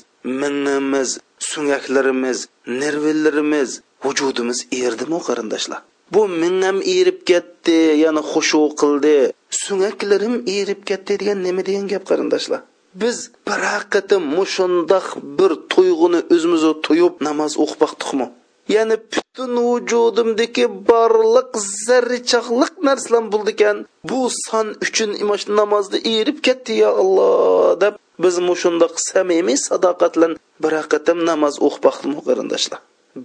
mingimiz 0.42 1.10
sungaklarimiz 1.50 2.38
nervillarimiz 2.82 3.70
vujudimiz 4.04 4.60
erdimi 4.84 5.20
qarindoshlar? 5.28 5.82
Bu 6.14 6.28
mingam 6.28 6.78
erib 6.98 7.20
ketdi 7.30 7.78
ya'ni 8.04 8.22
xushu 8.32 8.62
qildi. 8.82 9.16
Sungaklarim 9.64 10.36
erib 10.58 10.82
ketdi 10.90 11.14
degan 11.22 11.40
nima 11.48 11.62
degan 11.70 11.86
gap 11.94 12.04
qarindoshlar? 12.10 12.62
Biz 13.02 13.18
bir 13.48 13.60
haqiqatda 13.74 14.18
mushundoq 14.38 15.08
bir 15.38 15.52
tuyg'uni 15.74 16.20
o'zimizni 16.36 16.74
tuyib 16.86 17.14
namoz 17.28 17.52
o'qib 17.64 17.80
baqdiqmi 17.84 18.28
ya'ni 18.76 18.96
butun 19.14 19.52
vujudimdagi 19.68 20.66
borliq 20.90 21.52
zarrichaqliq 21.86 22.74
narsalar 22.88 23.24
bo'ldi 23.34 23.52
ekan 23.56 23.78
bu 24.10 24.22
son 24.46 24.68
uchun 24.86 25.12
imash 25.24 25.46
namozda 25.60 25.98
erib 26.16 26.38
ketdi 26.48 26.74
ya 26.84 26.90
alloh 27.02 27.70
deb 27.84 27.94
biz 28.24 28.36
mushundoq 28.50 28.94
samimiy 29.10 29.58
sadoqat 29.68 30.14
bilan 30.16 30.34
bir 30.64 30.72
haqiqatam 30.80 31.20
namoz 31.30 31.54
o'qib 31.66 31.82
baqdimi 31.88 32.20
qarindoshlar? 32.28 32.80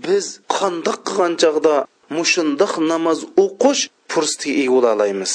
Biz 0.07 0.27
qandoq 0.57 0.99
qilgan 1.09 1.35
chog'da 1.43 1.75
mushundoq 2.19 2.73
namoz 2.93 3.19
o'qish 3.45 3.83
fursatiga 4.13 4.55
ega 4.63 4.73
bo'la 4.75 4.91
olamiz. 4.97 5.33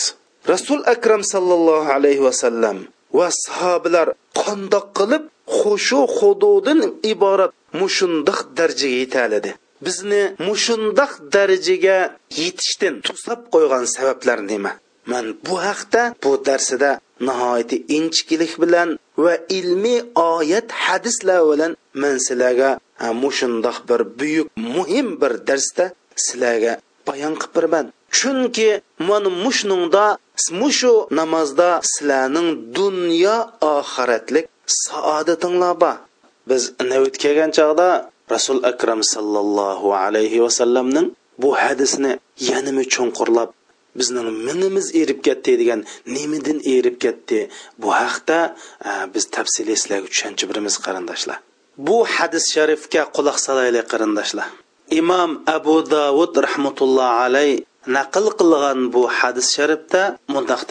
Rasul 0.54 0.80
akram 0.94 1.22
sallallohu 1.34 1.90
alayhi 1.98 2.24
vasallam 2.28 2.78
va 3.18 3.28
sahobalar 3.46 4.08
qandoq 4.42 4.86
qilib 4.98 5.24
xushu 5.58 6.02
hududin 6.16 6.80
iborat 7.12 7.52
mushundoq 7.80 8.40
darajaga 8.58 8.98
yetoladi 9.02 9.52
bizni 9.86 10.22
mushundoq 10.48 11.12
darajaga 11.34 11.98
yetishdan 12.40 12.96
to'sab 13.08 13.40
qo'ygan 13.54 13.86
sabablar 13.96 14.40
nima? 14.52 14.72
Man 15.12 15.26
bu 15.46 15.56
haqda 15.68 16.02
bu 16.24 16.32
darsida 16.48 16.92
nihoyatda 17.28 17.78
inchkilik 17.98 18.54
bilan 18.62 18.90
va 19.24 19.34
ilmiy 19.58 20.00
oyat 20.34 20.68
hadislar 20.86 21.40
bilan 21.52 21.72
man 22.02 22.16
sizlarga 22.28 22.70
mushundoq 23.24 23.78
bir 23.90 24.02
buyuk 24.20 24.48
muhim 24.76 25.08
bir 25.22 25.34
darsda 25.48 25.86
sizlarga 26.26 26.74
bayon 27.08 27.34
qilib 27.42 27.54
beraman. 27.56 27.86
Chunki 28.16 28.70
mana 29.08 29.30
mushningda 29.44 30.06
mushu 30.62 30.94
namozda 31.20 31.70
sizlarning 31.92 32.50
dunyo 32.78 33.38
oxiratlik 33.76 34.46
saodatinglar 34.84 35.74
bor 35.82 35.96
biz 36.50 36.62
navbat 36.92 37.16
kelgan 37.24 37.52
chog'da 37.58 37.90
rasul 38.34 38.60
akram 38.72 39.02
sallallohu 39.14 39.88
alayhi 40.04 40.44
vasallamning 40.46 41.08
bu 41.42 41.50
hadisni 41.62 42.12
yanimi 42.50 42.84
chunqurlab 42.94 43.50
bizning 43.98 44.28
mingimiz 44.48 44.88
erib 45.02 45.20
ketdi 45.28 45.52
degan 45.62 45.82
nemidan 46.16 46.60
erib 46.76 46.98
ketdi. 47.04 47.40
Bu 47.82 47.90
haqda 48.02 48.40
e, 48.86 48.90
biz 49.14 49.24
tafsiliy 49.36 49.78
sizlarga 49.82 50.08
tushuncha 50.14 50.46
birimiz 50.50 50.76
qarindoshlar. 50.86 51.38
Bu 51.88 51.98
hadis 52.16 52.46
sharifga 52.56 53.02
quloq 53.16 53.38
solaylik 53.46 53.86
qarindoshlar. 53.94 54.48
Imom 55.00 55.32
abu 55.58 55.76
davud 55.96 56.34
rahmatulloh 56.48 57.10
alayhi 57.26 57.64
naql 57.88 58.26
qilgan 58.40 58.92
bu 58.94 59.08
hadis 59.08 59.48
sharifda 59.58 60.18
mundoq 60.30 60.66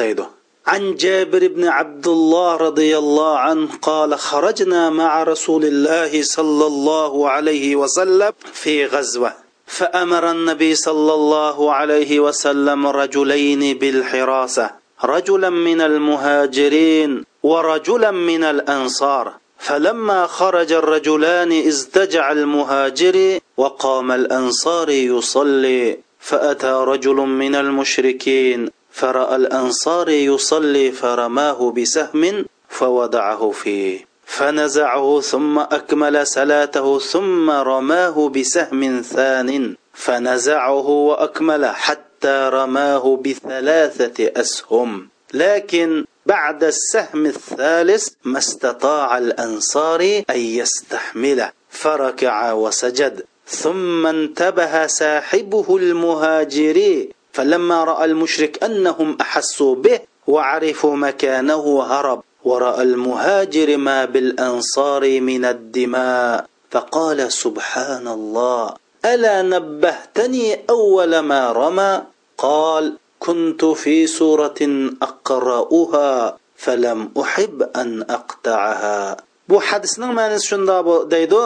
عن 0.67 0.95
جابر 0.95 1.49
بن 1.49 1.65
عبد 1.69 2.07
الله 2.07 2.57
رضي 2.57 2.99
الله 2.99 3.39
عنه 3.39 3.69
قال 3.83 4.19
خرجنا 4.19 4.91
مع 4.91 5.23
رسول 5.23 5.65
الله 5.65 6.23
صلى 6.23 6.67
الله 6.67 7.31
عليه 7.31 7.77
وسلم 7.77 8.33
في 8.53 8.87
غزوة. 8.87 9.33
فأمر 9.67 10.31
النبي 10.31 10.75
صلى 10.75 11.15
الله 11.15 11.73
عليه 11.73 12.21
وسلم 12.21 12.87
رجلين 12.87 13.79
بالحراسة 13.79 14.71
رجلا 15.05 15.51
من 15.51 15.81
المهاجرين 15.81 17.25
ورجلا 17.43 18.11
من 18.11 18.45
الأنصار. 18.45 19.33
فلما 19.59 20.27
خرج 20.27 20.73
الرجلان 20.73 21.53
ازدجع 21.53 22.33
المهاجر 22.33 23.39
وقام 23.57 24.13
الأنصار 24.13 24.91
يصلي. 24.91 26.04
فأتى 26.25 26.73
رجل 26.73 27.15
من 27.15 27.55
المشركين 27.55 28.71
فرأى 28.91 29.37
الأنصار 29.37 30.09
يصلي 30.09 30.93
فرماه 30.93 31.71
بسهم 31.71 32.45
فوضعه 32.69 33.51
فيه. 33.51 34.07
فنزعه 34.27 35.21
ثم 35.21 35.59
أكمل 35.59 36.27
صلاته 36.27 36.99
ثم 36.99 37.51
رماه 37.51 38.29
بسهم 38.29 39.03
ثان. 39.03 39.77
فنزعه 39.95 40.89
وأكمل 40.89 41.67
حتى 41.67 42.51
رماه 42.53 43.17
بثلاثة 43.25 44.33
أسهم. 44.41 45.09
لكن 45.35 46.05
بعد 46.27 46.65
السهم 46.65 47.27
الثالث 47.27 48.09
ما 48.25 48.39
استطاع 48.39 49.19
الأنصار 49.19 50.23
أن 50.31 50.41
يستحمله. 50.41 51.51
فركع 51.71 52.53
وسجد. 52.53 53.25
ثم 53.47 54.07
انتبه 54.07 54.87
صاحبه 54.87 55.77
المهاجر 55.77 57.07
فلما 57.33 57.85
رأى 57.85 58.05
المشرك 58.05 58.65
أنهم 58.65 59.17
أحسوا 59.21 59.75
به 59.75 60.01
وعرفوا 60.27 60.97
مكانه 60.97 61.83
هرب 61.83 62.23
ورأى 62.45 62.83
المهاجر 62.83 63.77
ما 63.77 64.05
بالأنصار 64.05 65.21
من 65.21 65.45
الدماء 65.45 66.47
فقال 66.71 67.33
سبحان 67.33 68.09
الله 68.09 68.75
ألا 69.05 69.43
نبهتني 69.43 70.61
أول 70.71 71.19
ما 71.19 71.53
رمى؟ 71.53 72.03
قال 72.39 72.97
كنت 73.19 73.65
في 73.65 74.07
سورة 74.07 74.61
أقرأها 75.03 76.39
فلم 76.57 77.11
أحب 77.21 77.63
أن 77.77 78.03
أقطعها. 78.03 79.17
bu 79.49 79.61
hadisning 79.61 80.13
ma'nosi 80.17 80.47
shunda 80.47 80.81
deydi 81.11 81.37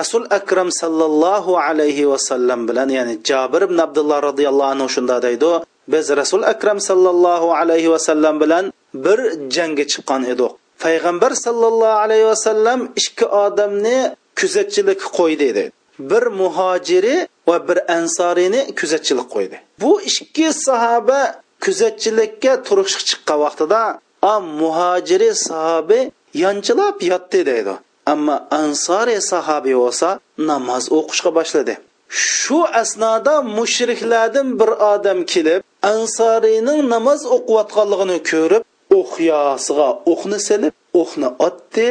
rasul 0.00 0.24
akram 0.38 0.68
sallallohu 0.80 1.58
alayhi 1.58 2.08
vasallam 2.12 2.68
bilan 2.68 2.88
ya'ni 2.98 3.14
jabir 3.28 3.62
ibn 3.68 3.78
abdulloh 3.86 4.18
roziyallohu 4.28 4.70
anhu 4.74 4.88
shunda 4.96 5.16
deydi 5.26 5.52
biz 5.88 6.10
rasul 6.20 6.42
akram 6.42 6.80
sallallohu 6.80 7.54
alayhi 7.60 7.90
vasallam 7.90 8.40
bilan 8.40 8.72
bir 8.94 9.18
jangga 9.50 9.84
chiqqan 9.92 10.22
edik. 10.32 10.50
Payg'ambar 10.84 11.32
sallallohu 11.46 11.98
alayhi 12.04 12.26
vasallam 12.32 12.80
ikki 12.96 13.26
odamni 13.26 13.98
kuzatchilik 14.40 15.00
qo'ydi 15.18 15.48
dedi. 15.54 15.72
Bir 16.10 16.24
muhojiri 16.40 17.16
va 17.48 17.56
bir 17.68 17.78
ansoriyni 17.96 18.60
kuzatchilik 18.80 19.28
qo'ydi. 19.34 19.56
Bu 19.82 19.92
ikki 20.10 20.46
sahoba 20.66 21.20
kuzatchilikka 21.64 22.52
turishga 22.66 23.02
chiqqan 23.08 23.38
vaqtida 23.44 23.80
am 24.22 24.44
muhojiri 24.62 25.30
sahobi 25.48 26.00
yanchilab 26.44 26.96
yotdi 27.10 27.40
deydi 27.50 27.74
ammo 28.12 28.36
ansoriy 28.62 29.16
e 29.20 29.22
sahobiy 29.30 29.76
bo'lsa 29.82 30.08
namoz 30.50 30.84
o'qishga 30.98 31.30
boshladi. 31.38 31.74
Shu 32.08 32.58
asnoda 32.82 33.34
mushriklardan 33.58 34.48
bir 34.60 34.70
odam 34.92 35.18
kelib 35.32 35.60
ansoriyning 35.92 36.80
namoz 36.94 37.20
o'qiyotganligini 37.36 38.18
ko'rib 38.30 38.62
o'qyosiga 38.98 39.88
o'qni 40.12 40.38
silib 40.48 40.74
o'qni 41.00 41.28
otdi 41.46 41.88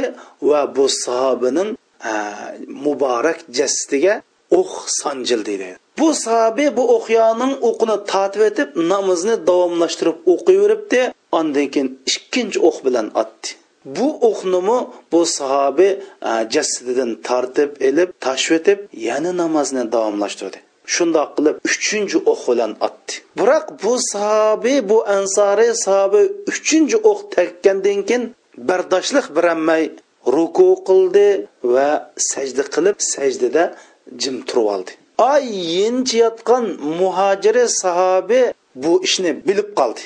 va 0.49 0.61
bu 0.75 0.85
sahobining 1.03 1.69
muborak 2.85 3.39
jasdiga 3.57 4.13
o'q 4.59 4.71
sanjildi 4.99 5.55
bu 5.99 6.13
sahobiy 6.13 6.69
bu 6.77 6.83
o'qyoning 6.95 7.53
o'qini 7.69 7.97
tatib 8.11 8.41
etib 8.49 8.69
namozni 8.91 9.35
davomlashtirib 9.49 10.17
o'qiyveribdi. 10.33 11.01
Ondan 11.39 11.67
keyin 11.73 11.89
ikkinchi 12.11 12.59
o'q 12.67 12.77
bilan 12.85 13.07
otdi. 13.21 13.47
Bu 13.85 14.07
o'qnimi 14.29 14.79
bu 15.11 15.25
sahobi 15.25 15.89
e, 16.29 16.31
jasadidan 16.53 17.11
tortib 17.27 17.81
ilib 17.81 18.09
tashvetib 18.25 18.79
yana 19.07 19.31
namozni 19.41 19.83
davomlashtirdi. 19.91 20.57
Shundoq 20.93 21.29
qilib 21.37 21.55
uchinchi 21.69 22.17
o'q 22.31 22.41
bilan 22.51 22.71
otdi. 22.87 23.13
Biroq 23.39 23.65
bu 23.83 23.93
sahobiy 24.11 24.79
bu 24.89 24.97
ansoriy 25.17 25.73
sahobi 25.85 26.21
uchinchi 26.51 26.97
o'q 27.09 27.19
takkandan 27.35 27.99
keyin 28.09 28.23
bardoshlik 28.69 29.27
berolmay 29.35 29.83
ruku 30.35 30.69
qildi 30.87 31.27
va 31.73 31.89
sajda 32.31 32.63
qilib 32.73 32.97
sajdada 33.13 33.63
jim 34.21 34.37
turib 34.47 34.67
oldi. 34.75 34.91
Ay 35.17 35.45
yotgan 36.23 36.65
muhojiri 36.99 37.65
sahobi 37.81 38.41
bu 38.83 38.91
ishni 39.07 39.31
bilib 39.47 39.69
qoldi. 39.79 40.01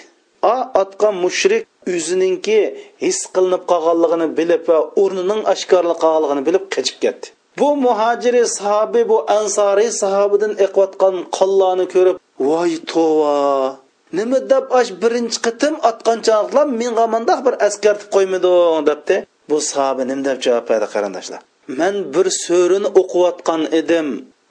A 0.54 0.56
otgan 0.82 1.16
mushrik 1.26 1.64
o'zininki 1.94 2.60
his 3.06 3.20
qilinib 3.36 3.64
qolganligini 3.72 4.28
bilib 4.40 4.64
va 4.72 4.80
o'rnining 5.02 5.42
oshkorlik 5.54 5.98
qolganligini 6.06 6.44
bilib 6.48 6.66
qochib 6.76 6.98
ketdi. 7.06 7.28
Bu 7.60 7.70
muhojiri 7.86 8.44
sahobi 8.58 9.02
bu 9.12 9.18
ansoriy 9.38 9.92
sahobidan 10.02 10.54
eqiyotgan 10.66 11.16
qonlarni 11.38 11.86
ko'rib 11.94 12.18
voy 12.50 12.72
tova 12.92 13.36
nima 14.18 14.40
deb 14.54 14.66
ash 14.80 14.92
birinchi 15.04 15.38
qitim 15.46 15.76
otgan 15.90 16.20
menga 16.82 17.06
mandaq 17.16 17.40
bir 17.46 17.54
askartib 17.68 18.10
qo'ymiding 18.16 18.82
debdi. 18.90 19.16
Bu 19.50 19.58
sahoba 19.72 20.04
nima 20.10 20.24
deb 20.30 20.38
javob 20.46 20.66
berdi 20.70 20.88
qarindoshlar? 20.96 21.42
Man 21.80 21.96
bir 22.16 22.28
so'rini 22.46 22.90
o'qiyotgan 23.02 23.62
edim. 23.80 24.08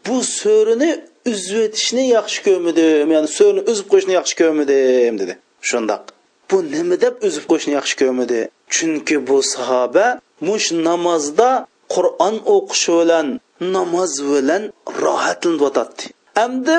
Bu 0.06 0.16
so'rini 0.40 0.90
uzib 1.32 1.58
o'tishni 1.66 2.04
yaxshi 2.16 2.38
ko'rmadim 2.46 3.08
ya'ni 3.14 3.28
so'rini 3.38 3.62
uzib 3.70 3.86
qo'yishni 3.92 4.12
yaxshi 4.18 4.34
ko'rmadim 4.40 5.14
dedi. 5.22 5.34
Shundoq. 5.70 6.02
Bu 6.50 6.56
nima 6.74 6.96
deb 7.04 7.14
uzib 7.26 7.44
qo'yishni 7.50 7.72
yaxshi 7.78 7.94
ko'rmadi? 8.00 8.40
Chunki 8.74 9.16
bu 9.28 9.38
sahoba 9.52 10.06
mush 10.46 10.68
namozda 10.88 11.50
qur'on 11.94 12.36
o'qishi 12.56 12.92
bilan 13.00 13.28
namoz 13.76 14.12
bilan 14.30 14.62
rohatlanib 15.02 15.60
yotadi 15.66 16.04
endi 16.44 16.76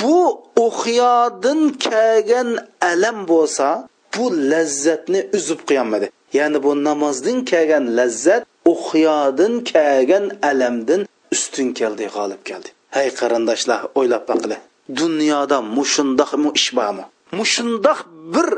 bu 0.00 0.18
o'qiyodin 0.66 1.60
kelgan 1.86 2.48
alam 2.90 3.18
bo'lsa 3.32 3.66
bu 4.14 4.24
lazzatni 4.50 5.20
uzib 5.36 5.60
qo'yolmadi. 5.68 6.06
Ya'ni 6.38 6.58
bu 6.64 6.72
namozdan 6.88 7.38
kelgan 7.50 7.84
lazzat 7.98 8.42
o'qiyodin 8.72 9.52
kelgan 9.72 10.24
alamdan 10.50 11.00
ustun 11.34 11.68
keldi 11.78 12.04
g'olib 12.16 12.42
keldi. 12.48 12.68
Hay 12.96 13.08
qarindoshlar 13.20 13.80
o'ylab 13.98 14.24
baqili 14.30 14.56
dunyoda 15.00 15.58
mushundoq 15.76 16.30
ish 16.60 16.70
bormi? 16.78 17.04
Mushundoq 17.38 17.98
bir 18.34 18.48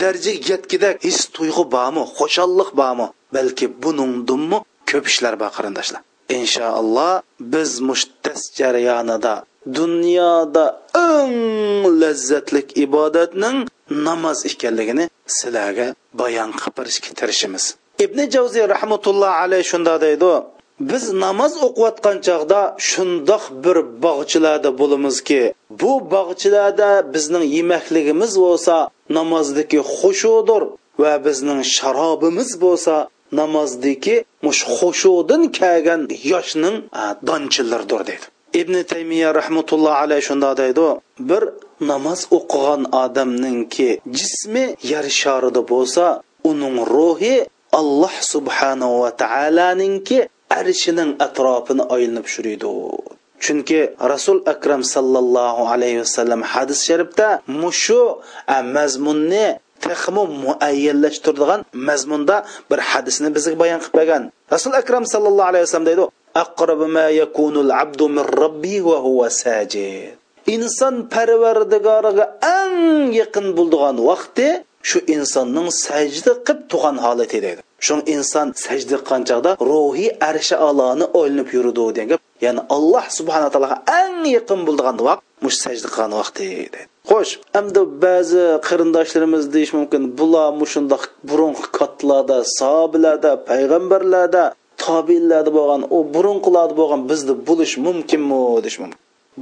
darajaga 0.00 0.52
yetkidak 0.52 1.04
his 1.08 1.20
tuyg'u 1.36 1.64
bormi 1.76 2.02
xo'shallik 2.16 2.70
bormi 2.80 3.06
balki 3.36 3.66
buningdinmi 3.82 4.58
ko'p 4.90 5.04
ishlar 5.12 5.34
bor 5.42 5.50
qarindoshlar. 5.56 6.00
Inshaalloh 6.38 7.12
biz 7.52 7.70
mushtas 7.88 8.40
jarayonida 8.58 9.34
dunyoda 9.78 10.64
eng 11.10 11.34
lazzatlik 12.00 12.68
ibodatning 12.84 13.58
namoz 14.06 14.38
ekanligini 14.50 15.04
sizlarga 15.36 15.86
bayon 16.20 16.50
qilib 16.58 16.74
berishga 16.78 17.10
tirishimiz. 17.20 17.64
Ibn 18.04 18.18
javziy 18.34 18.64
rahmatulloh 18.74 19.32
alayhi 19.44 19.64
shunda 19.72 19.94
deydi 20.04 20.32
biz 20.80 21.12
namoz 21.12 21.52
o'qiyotgan 21.66 22.16
chog'da 22.26 22.60
shundoq 22.88 23.44
bir 23.64 23.76
bog'chilarda 24.04 24.70
bo'lamizki 24.80 25.42
bu 25.80 25.92
bog'chilarda 26.14 26.90
bizning 27.14 27.44
yemakligimiz 27.56 28.32
bo'lsa 28.44 28.76
namozdagi 29.18 29.80
xushudir 29.96 30.62
va 31.02 31.12
bizning 31.26 31.60
sharobimiz 31.76 32.50
bo'lsa 32.64 32.94
namozdagi 33.40 34.16
mush 34.46 34.62
kelgan 35.58 36.02
yoshning 36.32 36.76
donchillardir 37.28 38.00
dedi 38.10 38.26
ibn 38.60 38.74
taymiya 38.92 39.34
rahmatulloh 39.40 39.94
alayhi 40.04 40.24
shunda 40.28 40.50
deydi 40.60 40.88
bir 41.28 41.42
namoz 41.90 42.20
o'qigan 42.38 42.82
odamningki 43.04 43.90
jismi 44.18 44.64
yer 44.92 45.06
sharida 45.20 45.62
bo'lsa 45.72 46.04
uning 46.50 46.76
ruhi 46.94 47.36
alloh 47.80 48.14
subhanahu 48.32 48.94
va 49.02 49.10
taoloninki 49.22 50.18
arshining 50.50 51.10
atrofini 51.26 51.82
aylanib 51.94 52.26
shuriydi 52.34 52.72
chunki 53.44 53.80
rasul 54.12 54.38
akram 54.52 54.82
sallallohu 54.94 55.62
alayhi 55.74 55.98
vasallam 56.04 56.40
hadis 56.42 56.80
sharifda 56.88 57.28
mushu 57.62 58.00
mazmunni 58.76 59.46
texmi 59.80 60.22
muayyanlashtiradigan 60.44 61.60
mazmunda 61.88 62.36
bir 62.70 62.78
hadisni 62.90 63.28
bizga 63.36 63.56
bayon 63.62 63.80
qilib 63.84 63.96
bergan. 64.00 64.22
Rasul 64.54 64.72
akram 64.80 65.04
sallallohu 65.12 65.48
alayhi 65.52 65.64
vasallam 65.66 65.88
deydi 65.90 66.04
aqrab 66.44 66.80
ma 66.96 67.06
yakunul 67.22 67.70
abdu 67.82 68.04
min 68.16 68.24
rabbi 68.42 68.76
va 68.88 68.96
huwa 69.06 69.28
sajid. 69.42 70.14
Inson 70.54 70.94
parvardigoriga 71.14 72.24
eng 72.58 72.76
yaqin 73.20 73.46
bo'ldigan 73.58 73.96
vaqti 74.10 74.48
shu 74.88 74.98
insonning 75.14 75.68
sajda 75.84 76.32
qilib 76.46 76.60
tug'an 76.72 76.96
holati 77.04 77.38
deydi. 77.46 77.62
Shun 77.86 78.00
inson 78.14 78.48
sajda 78.64 78.96
qilgan 78.98 79.22
chog'da 79.28 79.50
ruhiy 79.70 80.10
arsha 80.30 80.56
aloni 80.68 81.06
o'ylanib 81.18 81.48
yurdi 81.56 81.82
degan 81.88 82.06
gap 82.12 82.20
ya'ni 82.46 82.60
alloh 82.76 83.04
subhanaa 83.18 83.50
taologa 83.54 83.76
eng 84.00 84.20
yaqin 84.36 84.60
bo'lgan 84.68 84.96
vaqt 85.08 85.22
mush 85.44 85.56
sajda 85.64 85.88
qilgan 85.94 86.12
vaqti 86.20 86.44
deydi 86.52 86.80
xo'sh 87.10 87.32
endi 87.58 87.82
ba'zi 88.04 88.44
qarindoshlarimiz 88.68 89.44
deyish 89.54 89.72
mumkin 89.78 90.02
bular 90.18 90.48
mushundoq 90.60 91.02
burungi 91.28 91.64
kattalarda 91.78 92.38
sobilarda 92.58 93.32
payg'ambarlarda 93.48 94.44
tobiinlarda 94.84 95.50
bo'lgan 95.58 95.82
u 95.96 95.98
burunqilarda 96.14 96.74
bo'lgan 96.80 97.00
bizni 97.10 97.34
bo'lish 97.48 97.74
mumkinmi 97.86 98.40
deyish 98.64 98.78
mumkin. 98.82 98.98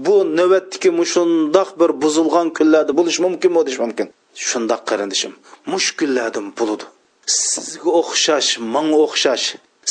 Bu 0.07 0.17
navbatdagi 0.39 0.91
mushundoq 1.01 1.69
bir 1.81 1.91
buzilgan 2.03 2.49
kunlarda 2.59 2.93
bo'lishi 2.99 3.21
mumkinmi 3.27 3.61
deyish 3.67 3.81
mumkin. 3.85 4.07
Shundoq 4.49 4.81
qarindishim 4.91 5.33
mush 5.73 5.89
kunlarda 5.99 6.41
bo'ludi. 6.59 6.85
Sizga 7.27 7.91
o'xshash 8.01 8.51
manga 8.75 8.99
o'xshash 9.07 9.47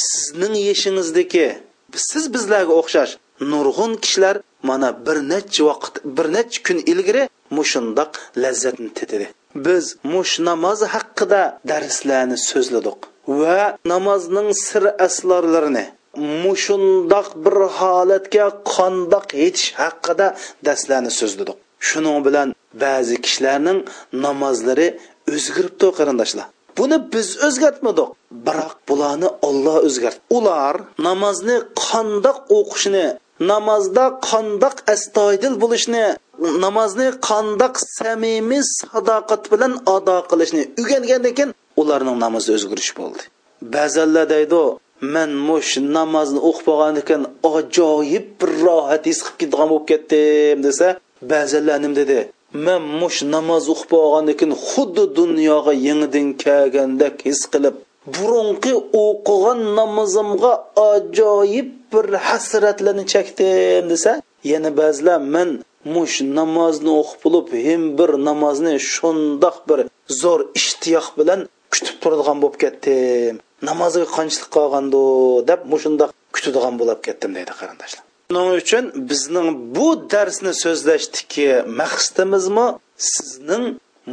sizning 0.10 0.56
yeshingizdagi 0.69 1.48
siz 2.10 2.24
bizlarga 2.34 2.74
o'xshash 2.82 3.12
nurg'un 3.52 3.93
kishilar 4.04 4.36
mana 4.69 4.89
bir 5.06 5.17
necha 5.32 5.63
vaqt 5.69 5.93
bir 6.17 6.28
necha 6.36 6.60
kun 6.67 6.78
ilgari 6.91 7.24
mushundoq 7.58 8.12
lazzatni 8.43 8.89
tetidi 9.00 9.28
biz 9.65 9.86
mush 10.13 10.34
namoz 10.50 10.80
haqida 10.93 11.41
darslarni 11.72 12.38
so'zladik 12.50 13.00
va 13.41 13.60
namozning 13.91 14.50
sir 14.67 14.84
asrorlarini 15.08 15.86
mushundoq 16.43 17.28
bir 17.43 17.56
holatga 17.78 18.46
qondoq 18.74 19.28
yetish 19.43 19.67
haqida 19.82 20.28
darslarni 20.65 21.12
so'zladik. 21.19 21.58
Shuning 21.88 22.19
bilan 22.28 22.48
ba'zi 22.84 23.15
kishilarning 23.26 23.80
namozlari 24.26 24.88
o'zgaribdi 25.34 25.88
qarindoshlar 25.98 26.48
buni 26.77 26.97
biz 27.13 27.27
o'zgartmadik. 27.47 28.09
Biroq 28.45 28.75
bularni 28.89 29.29
olloh 29.47 29.77
o'zgartdi. 29.88 30.21
Ular 30.38 30.75
namozni 31.07 31.57
qandoq 31.86 32.38
o'qishni 32.57 33.05
namozda 33.51 34.05
qandoq 34.29 34.75
astoydil 34.93 35.53
bo'lishni 35.63 36.05
namozni 36.65 37.07
qandoq 37.29 37.73
samimiy 37.97 38.63
sadoqat 38.79 39.43
bilan 39.51 39.73
ado 39.95 40.17
qilishni 40.29 40.63
o'rgangandan 40.81 41.33
keyin 41.38 41.51
ularning 41.81 42.17
namozda 42.25 42.51
o'zgarish 42.57 42.91
bo'ldi. 42.99 43.21
Ba'zanlar 43.75 44.25
deydi 44.36 44.62
man 45.15 45.29
mush 45.47 45.71
namozni 45.97 46.39
o'qib 46.49 46.65
bo'lgan 46.69 46.95
ekan 47.03 47.21
ajoyib 47.57 48.25
bir 48.39 48.51
rohat 48.65 49.03
his 49.09 49.19
qilib 49.25 49.38
ketgan 49.41 49.67
bo'lib 49.71 49.86
ketdim 49.91 50.57
desa 50.67 50.88
ba'zanlar 51.31 51.77
nim 51.83 51.93
dedi? 52.01 52.19
Man 52.53 52.81
mush 53.01 53.19
namoz 53.35 53.65
o'qib 53.73 53.91
olgandan 54.03 54.35
keyin 54.39 54.53
xuddi 54.69 55.03
dunyoga 55.19 55.73
yangidan 55.87 56.27
kelgandek 56.43 57.15
his 57.27 57.41
qilib 57.53 57.75
burunqi 58.15 58.73
o'qigan 59.05 59.59
namozimga 59.79 60.53
ajoyib 60.91 61.69
bir 61.93 62.05
hasratlarni 62.27 63.05
chekdim 63.13 63.83
desa 63.93 64.11
yana 64.51 64.69
ba'zilar 64.79 65.19
man 65.35 65.49
mush 65.95 66.17
namozni 66.39 66.91
o'qib 67.01 67.19
bo'lib 67.25 67.47
hem 67.67 67.81
bir 67.99 68.11
namozni 68.27 68.73
shundoq 68.93 69.57
bir 69.69 69.79
zo'r 70.21 70.41
ishtiyoq 70.59 71.07
bilan 71.19 71.39
kutib 71.73 71.95
turadigan 72.01 72.37
bo'lib 72.43 72.57
ketdim. 72.63 73.35
Namozga 73.69 74.07
qanchalik 74.17 74.49
qolgandi 74.57 75.03
deb 75.49 75.61
mushundoq 75.73 76.11
kutadigan 76.35 76.75
bo'lib 76.81 76.99
ketdim 77.07 77.31
deydi 77.37 77.53
qarindoshlar. 77.59 78.03
Shuning 78.31 78.51
uchun 78.62 78.86
bizning 79.09 79.49
bu 79.75 79.88
darsni 80.13 80.53
so'zlashdiki 80.63 81.47
maqsadimizmi? 81.79 82.67
Sizning 82.97 83.65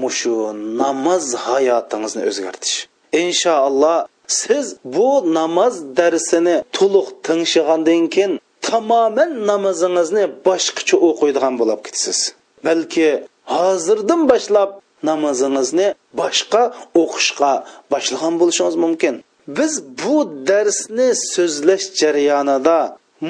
mushu 0.02 0.36
namoz 0.82 1.26
hayotingizni 1.46 2.22
o'zgartish. 2.30 2.76
Inshaalloh 3.24 3.98
siz 4.40 4.66
bu 4.84 5.08
namoz 5.38 5.74
darsini 5.98 6.56
to'liq 6.76 7.08
tingshig'andan 7.26 8.04
keyin 8.14 8.32
tamoman 8.68 9.30
namozingizni 9.50 10.24
boshqacha 10.46 10.96
o'qiydigan 11.08 11.54
bo'lib 11.60 11.80
ketasiz. 11.86 12.18
Balki 12.66 13.08
hozirdan 13.54 14.22
boshlab 14.30 14.70
namozingizni 15.08 15.88
boshqa 16.20 16.62
o'qishga 17.02 17.52
boshlagan 17.92 18.34
bo'lishingiz 18.40 18.76
mumkin. 18.84 19.14
Biz 19.58 19.72
bu 20.00 20.16
darsni 20.50 21.08
so'zlash 21.34 21.86
jarayonida 22.00 22.78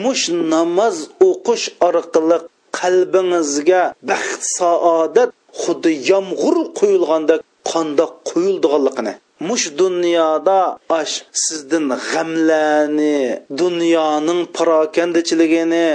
mush 0.05 0.25
namoz 0.53 0.97
o'qish 1.29 1.67
orqali 1.89 2.39
qalbingizga 2.79 3.83
baxt 4.11 4.43
saodat 4.59 5.31
xuddi 5.63 5.91
yomg'ir 6.11 6.57
quyilgandek 6.79 7.41
qandoq 7.71 8.13
quyildiganligini 8.29 9.15
mush 9.49 9.67
dunyoda 9.83 10.61
ash 11.01 11.15
sizdin 11.45 11.87
g'amlarni 12.11 13.19
dunyoning 13.61 14.41
parokandichiligini 14.57 15.89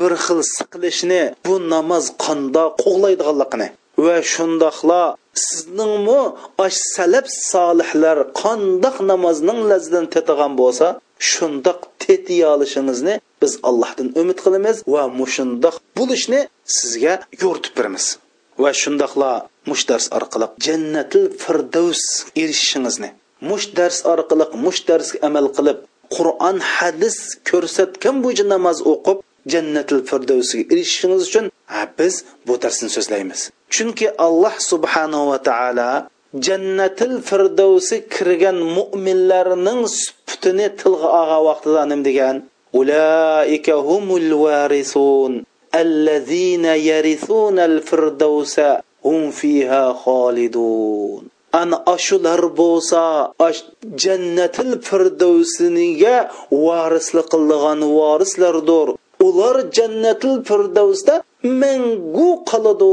bir 0.00 0.12
xil 0.24 0.40
siqilishni 0.56 1.22
bu 1.46 1.54
namoz 1.72 2.04
qandoq 2.24 2.70
qo'g'laydiganligini. 2.82 3.68
Va 4.04 4.16
shundoqla 4.32 5.02
sizningmi 5.46 6.20
ash 6.66 6.78
salab 6.94 7.26
solihlar 7.50 8.18
qandoq 8.42 8.96
namozning 9.10 9.60
lazzatini 9.70 10.12
tetigan 10.14 10.52
bo'lsa 10.60 10.86
shundoq 11.30 11.80
tetiy 12.02 12.42
olishingizni 12.54 13.14
biz 13.42 13.52
allohdan 13.68 14.08
umid 14.20 14.38
qilamiz 14.44 14.76
va 14.94 15.02
mushundoq 15.20 15.76
bo'lishni 15.98 16.40
sizga 16.78 17.14
yo'ritib 17.42 17.74
beramiz. 17.78 18.06
Va 18.62 18.70
shundoqla 18.82 19.30
mush 19.70 19.84
dars 19.90 20.06
orqali 20.18 20.46
jannatil 20.66 21.24
firdavs 21.42 22.02
erishishingizni 22.42 23.10
mush 23.50 23.66
dars 23.76 23.98
orqali 24.12 24.46
mush 24.64 24.80
darsga 24.88 25.18
amal 25.28 25.46
qilib 25.56 25.78
qur'on 26.16 26.56
hadis 26.74 27.16
ko'rsatgan 27.50 28.16
bo'yicha 28.24 28.44
namoz 28.54 28.78
o'qib 28.92 29.18
jannatil 29.52 30.00
firdavsiga 30.10 30.64
erishishingiz 30.72 31.22
uchun 31.28 31.46
biz 31.98 32.14
bu 32.46 32.54
darsni 32.62 32.88
so'zlaymiz. 32.96 33.40
Chunki 33.74 34.06
alloh 34.26 34.54
subhanahu 34.70 35.24
va 35.30 35.38
taolo 35.48 35.90
jannatil 36.32 37.20
firdavsi 37.28 37.96
kirgan 38.08 38.56
mo'minlarning 38.76 39.82
sufutini 39.84 40.68
tilga 40.80 41.08
olgan 41.20 41.42
vaqtida 41.48 41.82
nim 41.90 42.00
degan 42.08 42.36
ulaika 42.80 43.74
humul 43.88 44.30
varisun 44.44 45.32
allazina 45.80 46.72
yarithuna 46.90 47.62
al 47.70 47.78
firdavsa 47.88 48.66
hum 49.06 49.20
fiha 49.38 49.84
xolidun 50.04 51.20
ana 51.60 51.76
ashular 51.94 52.42
bo'lsa 52.60 53.02
ash 53.48 53.60
jannatil 54.02 54.72
firdavsiniga 54.88 56.16
varislik 56.66 57.26
qilgan 57.34 57.80
varislardir 57.98 58.88
ular 59.28 59.56
jannatil 59.76 60.36
firdavsda 60.48 61.14
mangu 61.62 62.30
qoladi 62.50 62.92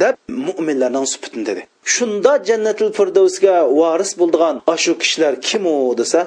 deb 0.00 0.14
mo'minlarning 0.46 1.06
suputin 1.12 1.42
dedi. 1.48 1.62
Shunda 1.94 2.32
jannatil 2.48 2.90
firdavsga 2.98 3.54
varis 3.80 4.12
bo'ldigan 4.20 4.56
ashu 4.74 4.92
kishilar 5.02 5.34
kim 5.48 5.62
u 5.74 5.76
desa 6.00 6.20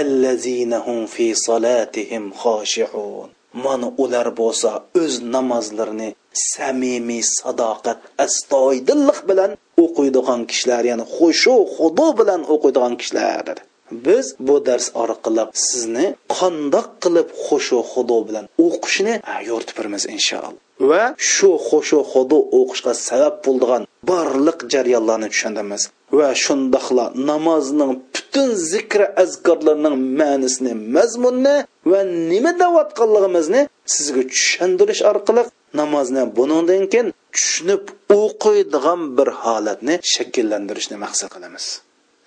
allazinahum 0.00 0.98
fi 1.14 1.26
solatihim 1.46 2.24
xoshiun. 2.42 3.28
Mana 3.64 3.88
ular 4.02 4.28
bo'lsa 4.40 4.70
o'z 5.02 5.14
namozlarini 5.34 6.08
samimiy 6.52 7.24
sadoqat 7.38 7.98
astoydillik 8.24 9.18
bilan 9.30 9.50
o'qiydigan 9.84 10.40
kishilar 10.50 10.82
ya'ni 10.90 11.04
xushu 11.16 11.54
xudo 11.76 12.08
bilan 12.18 12.40
o'qiydigan 12.54 12.94
kishilar 13.00 13.38
dedi 13.48 13.62
biz 14.06 14.26
bu 14.46 14.56
dars 14.66 14.86
orqali 15.02 15.44
sizni 15.68 16.06
qandoq 16.38 16.88
qilib 17.02 17.28
xushu 17.46 17.78
xudo 17.92 18.18
bilan 18.28 18.44
o'qishni 18.66 19.14
yo'ritib 19.48 19.76
inshaalloh. 20.16 20.65
Va 20.90 21.02
shu 21.32 21.50
xushu 21.68 21.98
xudo 22.12 22.38
o'qishga 22.58 22.92
sabab 23.08 23.34
bo'ldigan 23.44 23.82
barliq 24.10 24.58
jarayonlarni 24.72 25.28
tushunamiz 25.34 25.82
va 26.18 26.28
shundoqla 26.44 27.04
namozning 27.30 27.92
butun 28.14 28.48
zikr 28.72 29.00
azkorlarning 29.22 29.96
ma'nisini 30.20 30.72
mazmunni 30.96 31.56
va 31.90 32.00
nima 32.30 32.52
deyotganligimizni 32.62 33.62
sizga 33.94 34.22
tushuntirish 34.32 35.02
orqali 35.10 35.42
namozni 35.80 36.22
bundan 36.36 36.84
keyin 36.92 37.08
tushunib 37.34 37.84
o'qiydigan 38.20 39.00
bir 39.16 39.28
holatni 39.42 39.94
shakllantirishni 40.14 40.96
maqsad 41.04 41.28
qilamiz. 41.34 41.64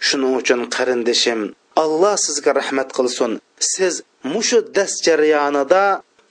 Shuning 0.07 0.33
uchun 0.41 0.59
qarindishim 0.75 1.39
alloh 1.83 2.15
sizga 2.25 2.51
rahmat 2.59 2.89
qilsin. 2.97 3.31
Siz 3.73 3.93
mushu 4.33 4.59
dars 4.75 4.93
jarayonida 5.07 5.83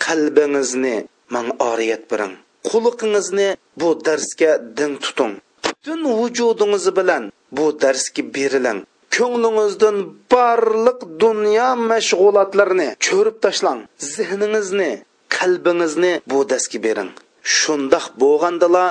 qalbingizni 0.06 0.96
manga 1.34 1.54
oriyat 1.70 2.02
biring 2.10 2.34
quliqingizni 2.68 3.48
bu 3.80 3.88
darsga 4.06 4.50
din 4.78 4.92
tuting. 5.04 5.34
Butun 5.64 6.00
vujudingiz 6.18 6.86
bilan 6.98 7.24
bu 7.56 7.66
darsga 7.82 8.22
beriling 8.34 8.80
ko'nglingizdan 9.16 9.96
barliq 10.32 10.98
dunyo 11.22 11.68
mashg'ulotlarini 11.90 12.88
cho'rib 13.06 13.36
tashlang. 13.44 13.80
Zehningizni 14.14 14.90
qalbingizni 15.36 16.12
bu 16.30 16.38
darsga 16.50 16.78
bering. 16.86 17.10
Shundoq 17.56 18.06
bo'lgandala 18.22 18.84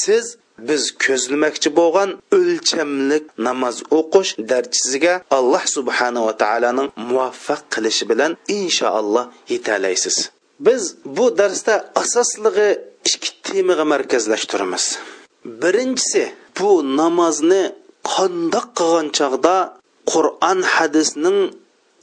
siz 0.00 0.24
biz 0.68 0.82
ko'zlamoqchi 1.04 1.70
bo'lgan 1.78 2.10
o'lchamlik 2.38 3.24
namoz 3.46 3.76
o'qish 3.98 4.30
darchisiga 4.50 5.14
alloh 5.38 5.64
subhanava 5.76 6.32
taoloning 6.42 6.88
muvaffaq 7.08 7.62
qilishi 7.74 8.04
bilan 8.10 8.32
inshaalloh 8.58 9.26
yetalaysiz. 9.52 10.16
Biz 10.66 10.82
bu 11.16 11.26
darsda 11.38 11.74
asoslig'i 12.02 12.70
ikki 13.04 13.30
temaga 13.46 13.84
markazlashtiramiz. 13.92 14.84
Birinchisi 15.62 16.22
bu 16.58 16.70
namozni 17.00 17.62
qandoq 18.12 18.66
qilgan 18.78 19.08
chog'da 19.18 19.56
qur'on 20.12 20.58
hadisning 20.74 21.38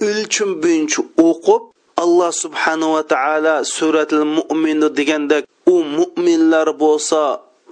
o'lchim 0.07 0.49
bo'yicha 0.63 1.01
o'qib 1.27 1.61
alloh 2.03 2.31
subhanava 2.43 3.01
taolo 3.13 3.55
suratul 3.75 4.25
mo'minu 4.37 4.87
degandek 4.99 5.43
u 5.73 5.75
mo'minlar 5.97 6.67
bo'lsa 6.83 7.21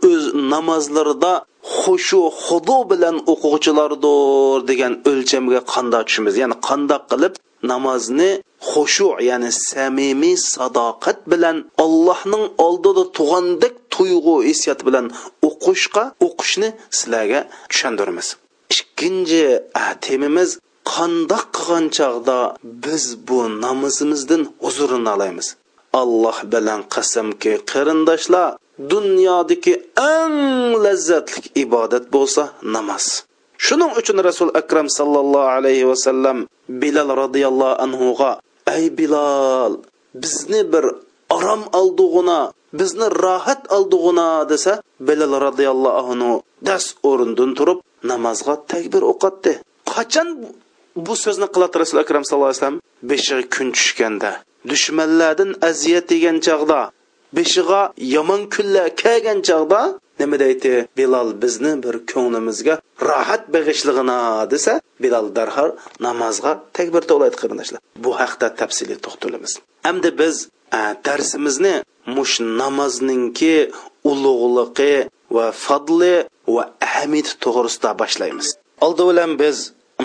o'z 0.09 0.23
namozlarida 0.53 1.33
xushu 1.79 2.21
xudo 2.45 2.77
bilan 2.91 3.15
o'quvchilardir 3.31 4.57
degan 4.69 4.93
o'lchamga 5.09 5.61
qandoq 5.73 6.03
tushimiz 6.07 6.35
ya'ni 6.41 6.55
qandoq 6.67 7.03
qilib 7.11 7.33
namozni 7.71 8.31
xushu 8.69 9.09
ya'ni 9.29 9.49
samimiy 9.69 10.37
sadoqat 10.53 11.19
bilan 11.31 11.57
allohning 11.85 12.45
oldida 12.65 13.03
tug'andek 13.17 13.73
tuyg'u 13.95 14.35
hissiyat 14.49 14.79
bilan 14.87 15.05
o'qishga 15.47 16.03
o'qishni 16.27 16.69
sizlarga 16.97 17.41
tushundiramiz 17.71 18.27
ikkinchi 18.75 19.43
temimiz 20.05 20.49
qandoq 20.93 21.45
qilgan 21.55 21.85
chog'da 21.97 22.39
biz 22.85 23.03
bu 23.27 23.39
namozimizdan 23.65 24.41
huzurini 24.63 25.09
olamiz 25.15 25.47
alloh 26.01 26.37
bilan 26.53 26.79
qasamki 26.95 27.51
qarindoshlar 27.71 28.49
dunyodagi 28.91 29.73
eng 30.15 30.75
lazzatli 30.83 31.41
ibodat 31.63 32.05
bo'lsa 32.15 32.43
namoz. 32.75 33.05
Shuning 33.65 33.91
uchun 33.99 34.17
rasul 34.29 34.51
akram 34.61 34.87
sallallohu 34.97 35.51
alayhi 35.57 35.87
vasallam 35.91 36.37
bilal 36.81 37.09
roziyallohu 37.21 37.79
anhuga 37.85 38.31
ey 38.77 38.85
bilol 38.97 39.73
bizni 40.21 40.61
bir 40.73 40.85
orom 41.35 41.63
oldig'una 41.79 42.39
bizni 42.79 43.07
rohat 43.23 43.61
oldig'una 43.75 44.49
desa 44.51 44.73
bilol 45.07 45.33
roziyallohu 45.45 46.11
anhu 46.13 46.31
das 46.67 46.85
o'rindan 47.09 47.51
turib 47.57 47.79
namozga 48.11 48.55
takbir 48.71 49.01
o'qatdi 49.11 49.53
qachon 49.93 50.29
bu 51.05 51.13
so'zni 51.23 51.47
qiladi 51.53 51.75
rasul 51.83 51.97
akram 52.03 52.23
sallallohu 52.25 52.51
alayhi 52.51 52.61
vasallam? 52.61 52.81
Beshig'i 53.11 53.45
kun 53.55 53.67
tushganda 53.75 54.31
dushmanlardan 54.71 55.51
aziyat 55.69 56.07
yegan 56.15 56.37
chog'da 56.47 56.79
beshig'a 57.37 57.81
yomon 58.15 58.41
kunlar 58.53 58.87
kelgan 59.03 59.39
chog'da 59.49 59.81
nima 60.19 60.37
deydi? 60.43 60.73
Bilol 60.97 61.29
bizni 61.41 61.73
bir 61.83 61.95
ko'nglimizga 62.11 62.75
rohat 63.09 63.43
beg'ishlig'ina 63.53 64.19
desa 64.53 64.73
bilol 65.03 65.27
darhol 65.37 65.71
namozga 66.07 66.51
takbir 66.77 67.03
to'laydi 67.11 67.37
qarindoshlar 67.41 67.79
bu 68.03 68.11
haqda 68.21 68.47
tafsili 68.59 68.95
to'xtalamiz. 69.05 69.51
Hamda 69.87 70.09
biz 70.21 70.35
darsimizni 71.07 71.75
mush 72.15 72.35
namozninki 72.61 73.55
ulug'liqi 74.11 74.93
va 75.35 75.45
fadli 75.65 76.15
va 76.55 76.63
ahamiyati 76.87 77.33
to'g'risida 77.43 77.89
boshlaymiz. 78.01 78.47
Oldi 78.85 79.03
bilan 79.09 79.31
biz 79.41 79.57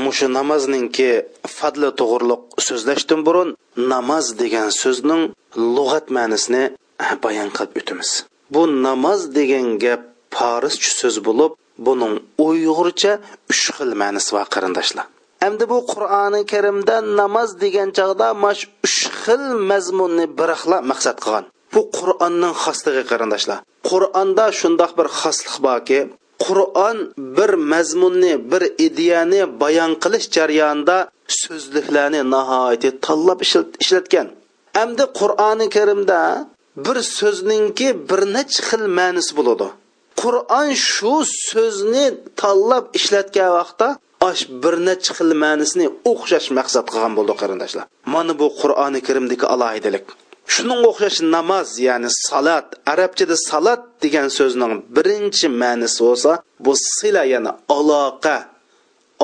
mushu 0.04 0.26
namozningki 0.38 1.10
fadli 1.58 1.88
to'g'riliq 2.00 2.42
so'zlashdan 2.66 3.20
burun 3.26 3.48
namoz 3.92 4.26
degan 4.42 4.68
so'zning 4.82 5.22
lug'at 5.76 6.06
ma'nosini 6.16 6.64
bayon 7.24 7.48
qilib 7.56 7.74
o'tamiz. 7.80 8.10
Bu 8.54 8.62
namoz 8.86 9.20
degan 9.38 9.66
gap 9.84 10.02
farischa 10.36 10.90
so'z 11.00 11.16
bo'lib 11.26 11.52
buning 11.86 12.14
uyg'urcha 12.46 13.12
uch 13.52 13.64
xil 13.76 13.90
ma'nosi 14.02 14.30
bor 14.36 14.46
qarindoshlar. 14.54 15.06
Endi 15.46 15.64
bu 15.72 15.78
qur'oni 15.92 16.42
karimda 16.52 16.96
namoz 17.20 17.50
degan 17.62 17.88
chog'da 17.98 18.28
mash 18.44 18.62
uch 18.86 19.00
xil 19.22 19.44
mazmunni 19.70 20.26
birxla 20.38 20.78
maqsad 20.90 21.16
qilgan. 21.24 21.44
Bu 21.74 21.80
qur'onning 21.98 22.54
xosligi 22.64 23.02
qarindoshlar. 23.10 23.58
Qur'onda 23.90 24.46
shundoq 24.60 24.90
bir 24.98 25.08
xoslik 25.20 25.56
borki 25.66 26.00
qur'on 26.44 26.98
bir 27.36 27.50
mazmunni 27.72 28.32
bir 28.50 28.62
ideyani 28.86 29.40
bayon 29.62 29.92
qilish 30.02 30.26
jarayonida 30.36 30.96
so'zliklarni 31.42 32.20
nihoyatda 32.34 32.90
tanlab 33.06 33.40
ishlatgan. 33.82 34.26
Endi 34.82 35.04
qur'oni 35.18 35.66
karimda 35.76 36.20
bir 36.86 36.96
so'zningki 37.18 37.88
bir 38.08 38.20
necha 38.36 38.60
xil 38.68 38.82
ma'nisi 38.98 39.32
bo'ladi. 39.38 39.66
Qur'on 40.22 40.68
shu 40.90 41.14
so'zni 41.50 42.06
tanlab 42.40 42.84
ishlatgan 42.98 43.50
vaqtda 43.58 43.88
ash 44.28 44.42
bir 44.62 44.74
necha 44.88 45.12
xil 45.18 45.30
ma'nisini 45.44 45.86
o'xshash 46.12 46.48
maqsad 46.58 46.84
qilgan 46.92 47.12
bo'ldi 47.18 47.34
qarindoshlar. 47.42 47.84
Mana 48.14 48.32
bu 48.40 48.46
qur'oni 48.60 49.00
karimdagi 49.06 49.46
alohidalik. 49.54 50.06
Shuning 50.54 50.80
o'xshash 50.90 51.18
namoz 51.36 51.68
ya'ni 51.88 52.10
salat 52.28 52.66
arabchada 52.92 53.36
salat 53.50 53.82
degan 54.04 54.28
so'zning 54.38 54.72
birinchi 54.96 55.46
ma'nisi 55.62 55.98
bo'lsa 56.06 56.32
bu 56.64 56.72
sila 56.96 57.22
ya'ni 57.34 57.52
aloqa 57.78 58.36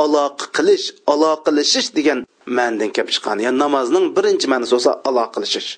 aloqa 0.05 0.45
qilish 0.57 0.87
aloqalashish 1.13 1.89
degan 1.99 2.19
ma'nidan 2.59 2.91
kelib 2.95 3.11
chiqqan. 3.15 3.37
Ya'ni 3.47 3.59
namozning 3.65 4.05
birinchi 4.17 4.47
ma'nosi 4.53 4.73
bo'lsa 4.77 4.93
aloqalashish 5.09 5.71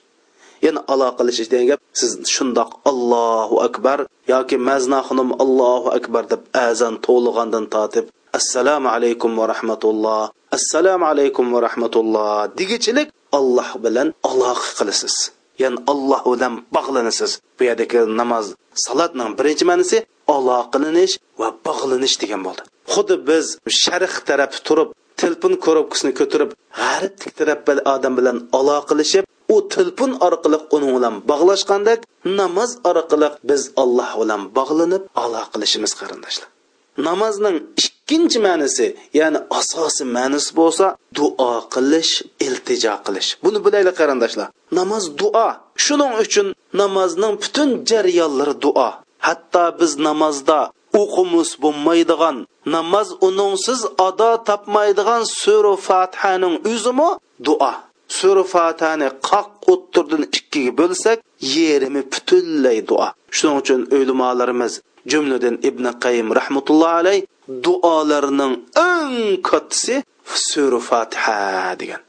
ya'ni 0.67 0.81
aloqalashish 0.93 1.49
degan 1.53 1.67
gap 1.71 1.81
siz 2.01 2.11
shundoq 2.35 2.71
allohu 2.91 3.57
akbar 3.69 3.99
yoki 4.33 4.57
mazna 4.69 4.99
xonim 5.09 5.31
allohu 5.45 5.89
akbar 5.99 6.23
deb 6.33 6.43
azan 6.67 6.95
to'lig'andan 7.07 7.65
tortib 7.75 8.05
assalomu 8.39 8.89
alaykum 8.97 9.31
va 9.39 9.45
rahmatulloh 9.53 10.25
assalomu 10.57 11.05
alaykum 11.13 11.45
va 11.55 11.59
rahmatulloh 11.67 12.33
degichilik 12.61 13.09
alloh 13.33 13.71
bilan 13.85 14.09
aloqa 14.31 14.69
qilasiz. 14.79 15.15
Ya'ni 15.63 15.79
alloh 15.93 16.23
bilan 16.33 16.55
bog'lanasiz. 16.77 17.33
Bu 17.57 17.63
yerdagi 17.69 18.01
namoz 18.21 18.47
salatning 18.87 19.31
birinchi 19.39 19.65
ma'nosi 19.71 19.99
aloqalanish 20.37 21.15
va 21.41 21.49
bog'lanish 21.67 22.17
degan 22.23 22.41
bo'ldi. 22.47 22.63
Xuddi 22.95 23.15
biz 23.29 23.47
sharq 23.83 24.15
taraf 24.29 24.53
turib 24.67 24.89
telefon 25.21 25.53
korobkasini 25.65 26.13
ko'tarib 26.21 26.51
g'arblik 26.81 27.33
taraf 27.41 27.59
odam 27.95 28.13
bilan 28.19 28.37
aloqalashib 28.59 29.25
u 29.55 29.57
telefon 29.75 30.13
orqali 30.27 30.59
uning 30.77 30.93
bilan 30.97 31.15
bog'lashgandek 31.31 32.01
namoz 32.41 32.71
orqali 32.91 33.29
biz 33.49 33.63
alloh 33.83 34.11
bilan 34.21 34.43
bog'lanib 34.59 35.03
aloqalashimiz 35.25 35.93
qarindoshlar 36.01 36.49
namozning 37.09 37.57
ikkinchi 37.83 38.39
ma'nosi 38.47 38.87
ya'ni 39.21 39.39
asosiy 39.61 40.07
ma'nosi 40.17 40.51
bo'lsa 40.61 40.87
duo 41.19 41.53
qilish 41.75 42.13
iltijo 42.47 42.95
qilish. 43.07 43.31
Buni 43.45 43.59
bilaylik 43.67 43.95
qarindoshlar 44.01 44.49
namoz 44.79 45.05
duo 45.21 45.49
shuning 45.85 46.13
uchun 46.25 46.47
namozning 46.81 47.35
butun 47.43 47.71
jarayonlari 47.91 48.55
duo 48.65 48.89
hatto 49.27 49.65
biz 49.81 49.93
namozda 50.09 50.59
o'qimiz 51.01 51.51
bo'lmaydigan 51.63 52.37
namoz 52.75 53.09
uningsiz 53.29 53.81
ado 54.09 54.31
topmaydigan 54.49 55.23
sura 55.41 55.75
fotihaning 55.87 56.55
o'zimi 56.73 57.11
duo 57.47 57.73
sura 58.17 58.45
fatihani 58.55 59.09
qoq 59.29 59.49
o'ttirdan 59.73 60.23
ikkiga 60.37 60.73
bo'lsak 60.81 61.19
yerimi 61.57 62.03
butunlay 62.13 62.79
duo. 62.89 63.09
Shuning 63.37 63.57
uchun 63.63 63.81
o'limalarimiz 63.97 64.73
jumladan 65.13 65.55
ibn 65.69 65.85
qayim 66.05 66.29
rahmatullohi 66.39 66.97
alayh 67.03 67.19
duolarining 67.65 68.55
eng 68.93 69.17
kattasi 69.49 69.95
sura 70.49 70.81
fatiha 70.89 71.39
degan. 71.81 72.01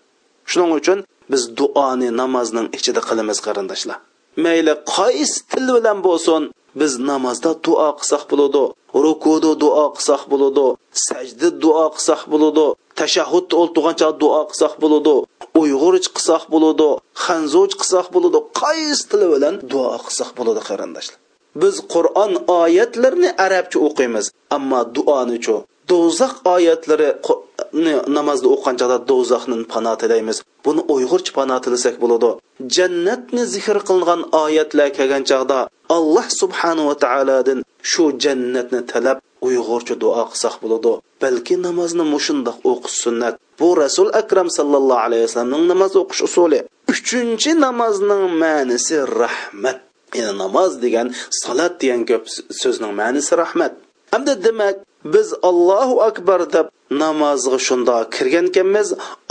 Shuning 0.51 0.71
uchun 0.79 0.99
biz 1.31 1.43
duoni 1.59 2.09
namozning 2.21 2.67
ichida 2.77 3.01
qilamiz 3.09 3.37
qarindoshlar. 3.45 3.97
Mayli 4.43 4.73
qaysi 4.95 5.37
til 5.51 5.67
bilan 5.75 5.99
bo'lsin 6.07 6.43
biz 6.79 6.91
namozda 7.09 7.51
duo 7.65 7.89
qilsak 7.99 8.23
bo'ladi 8.31 8.63
rukuda 9.05 9.51
duo 9.63 9.85
qilsak 9.95 10.21
bo'ladi 10.31 10.67
sajda 11.07 11.49
duo 11.63 11.85
qilsak 11.95 12.21
bo'ladi 12.31 12.65
tashahhudda 12.99 13.55
o'ltirgancha 13.61 14.07
duo 14.21 14.41
qilsak 14.51 14.73
bo'ladi 14.83 15.15
uyg'urch 15.61 16.07
qilsak 16.15 16.43
bo'ladi 16.53 16.89
hanzuch 17.25 17.73
qilsak 17.81 18.07
bo'ladi 18.15 18.39
qaysi 18.61 19.03
tili 19.11 19.27
bilan 19.33 19.55
duo 19.71 19.87
qilsak 20.07 20.29
bo'ladi 20.37 20.61
qarindoshlar 20.69 21.17
biz 21.61 21.75
qur'on 21.93 22.33
oyatlarini 22.61 23.29
arabcha 23.45 23.77
o'qiymiz 23.87 24.25
ammo 24.57 24.81
duonichu 24.95 25.57
do'zax 25.91 26.33
oyatlarini 26.55 27.93
namozda 28.17 28.47
o'qigan 28.55 28.75
chog'da 28.79 28.97
do'zaxni 29.11 29.55
pano 29.73 29.93
tilaymiz. 30.01 30.37
Buni 30.65 30.81
uyg'urcha 30.93 31.31
pano 31.37 31.57
tilasak 31.65 31.95
bo'ladi. 32.03 32.29
Jannatni 32.75 33.43
zikr 33.53 33.77
qilingan 33.89 34.21
oyatlar 34.43 34.89
kelgan 34.97 35.23
chog'da 35.29 35.59
alloh 35.97 36.27
subhanava 36.41 36.93
taolodan 37.03 37.59
shu 37.91 38.03
jannatni 38.23 38.81
talab 38.91 39.17
uyg'urcha 39.47 39.95
duo 40.03 40.23
qilsak 40.31 40.55
bo'ladi. 40.63 40.93
Balki 41.21 41.55
namozni 41.67 42.03
mushundoq 42.13 42.57
o'qish 42.71 42.97
sunnat. 43.03 43.35
Bu 43.59 43.69
rasul 43.83 44.07
akram 44.21 44.47
sallallohu 44.57 45.03
alayhi 45.07 45.23
vasallamning 45.27 45.65
namoz 45.71 45.93
o'qish 46.01 46.21
usuli. 46.27 46.59
Uchinchi 46.93 47.51
namozning 47.65 48.23
ma'nisi 48.43 48.95
rahmat. 49.21 49.79
Ya'ni 50.17 50.33
namoz 50.43 50.71
degan 50.83 51.07
salat 51.41 51.73
degan 51.81 52.01
ko'p 52.09 52.23
so'zning 52.61 52.93
ma'nisi 53.01 53.33
rahmat. 53.43 53.73
Hamda 54.11 54.33
demak 54.45 54.75
biz 55.13 55.27
allohu 55.49 55.95
akbar 56.09 56.39
deb 56.53 56.67
namozga 57.03 57.59
shunda 57.67 57.95
kirgan 58.15 58.45
ekanmiz 58.51 58.87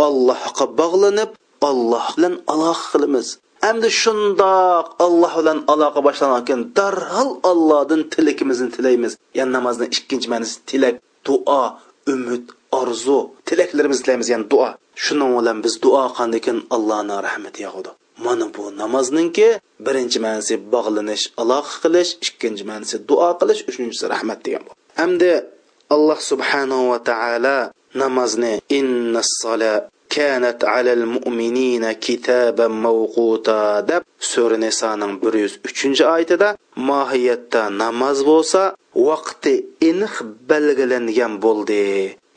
allohga 0.06 0.66
bog'lanib 0.80 1.30
alloh 1.70 2.06
bilan 2.16 2.34
aloqa 2.52 2.84
qilamiz. 2.92 3.26
Hamda 3.66 3.88
shundoq 4.02 4.86
alloh 5.06 5.32
bilan 5.40 5.58
aloqa 5.72 6.00
boshlangan 6.08 6.60
darhol 6.78 7.30
allohdan 7.50 8.00
tilakimizni 8.12 8.68
tilaymiz. 8.76 9.12
Ya'ni 9.38 9.52
namozni 9.56 9.86
ikkinchi 9.96 10.28
ma'nosi 10.32 10.56
tilak 10.70 10.96
duo 11.26 11.62
umid 12.12 12.44
orzu. 12.80 13.18
Tilaklarimizni 13.48 14.02
tilaymiz 14.04 14.28
ya'ni 14.32 14.46
duo. 14.52 14.68
Shuning 15.04 15.32
bilan 15.38 15.58
biz 15.64 15.74
duo 15.84 16.04
qilgandan 16.18 16.58
allohni 16.76 17.16
rahmati 17.26 17.60
yog'adi 17.66 17.90
mana 18.24 18.46
bu 18.54 18.64
namozningki 18.82 19.48
birinchi 19.86 20.18
ma'nosi 20.26 20.54
bog'lanish 20.74 21.24
aloqa 21.42 21.74
qilish 21.82 22.10
ikkinchi 22.26 22.64
ma'nosi 22.70 22.96
duo 23.08 23.30
qilish 23.40 23.62
uchinchisi 23.70 24.04
rahmat 24.14 24.38
degan 24.46 24.62
bu. 24.66 24.72
Hamda 25.00 25.32
alloh 25.94 26.20
subhanahu 26.30 26.84
va 26.92 26.98
taolo 27.10 27.58
namozni 28.02 28.52
innas 28.78 29.30
sola 29.42 29.74
kanat 30.14 30.60
alal 30.76 31.04
mu'minina 31.14 31.90
kitaban 32.04 32.72
mawquta 32.84 33.60
deb 33.90 34.02
sura 34.30 34.56
nisoning 34.64 35.12
bir 35.22 35.34
yuz 35.42 35.54
uchinchi 35.68 36.02
oyatida 36.14 36.48
mohiyatda 36.90 37.62
namoz 37.82 38.18
bo'lsa 38.30 38.62
vaqti 39.08 39.54
aniq 39.90 40.14
belgilangan 40.50 41.32
bo'ldi. 41.44 41.84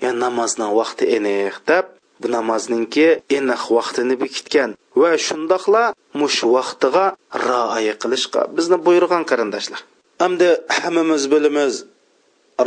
Ya 0.04 0.12
namozning 0.24 0.72
vaqti 0.80 1.06
aniq 1.17 1.56
deb 1.70 1.86
bu 2.22 2.28
namozningki 2.38 3.08
aniq 3.38 3.64
vaqtini 3.78 4.16
bekitgan 4.24 4.70
va 5.02 5.12
shundoqla 5.28 5.84
mush 6.22 6.40
vaqtiga 6.56 7.06
rioya 7.48 7.94
qilishga 8.02 8.42
bizni 8.58 8.78
buyurgan 8.86 9.24
qarindoshlar. 9.32 9.82
Hamda 10.22 10.50
hammamiz 10.80 11.24
bilamiz 11.34 11.74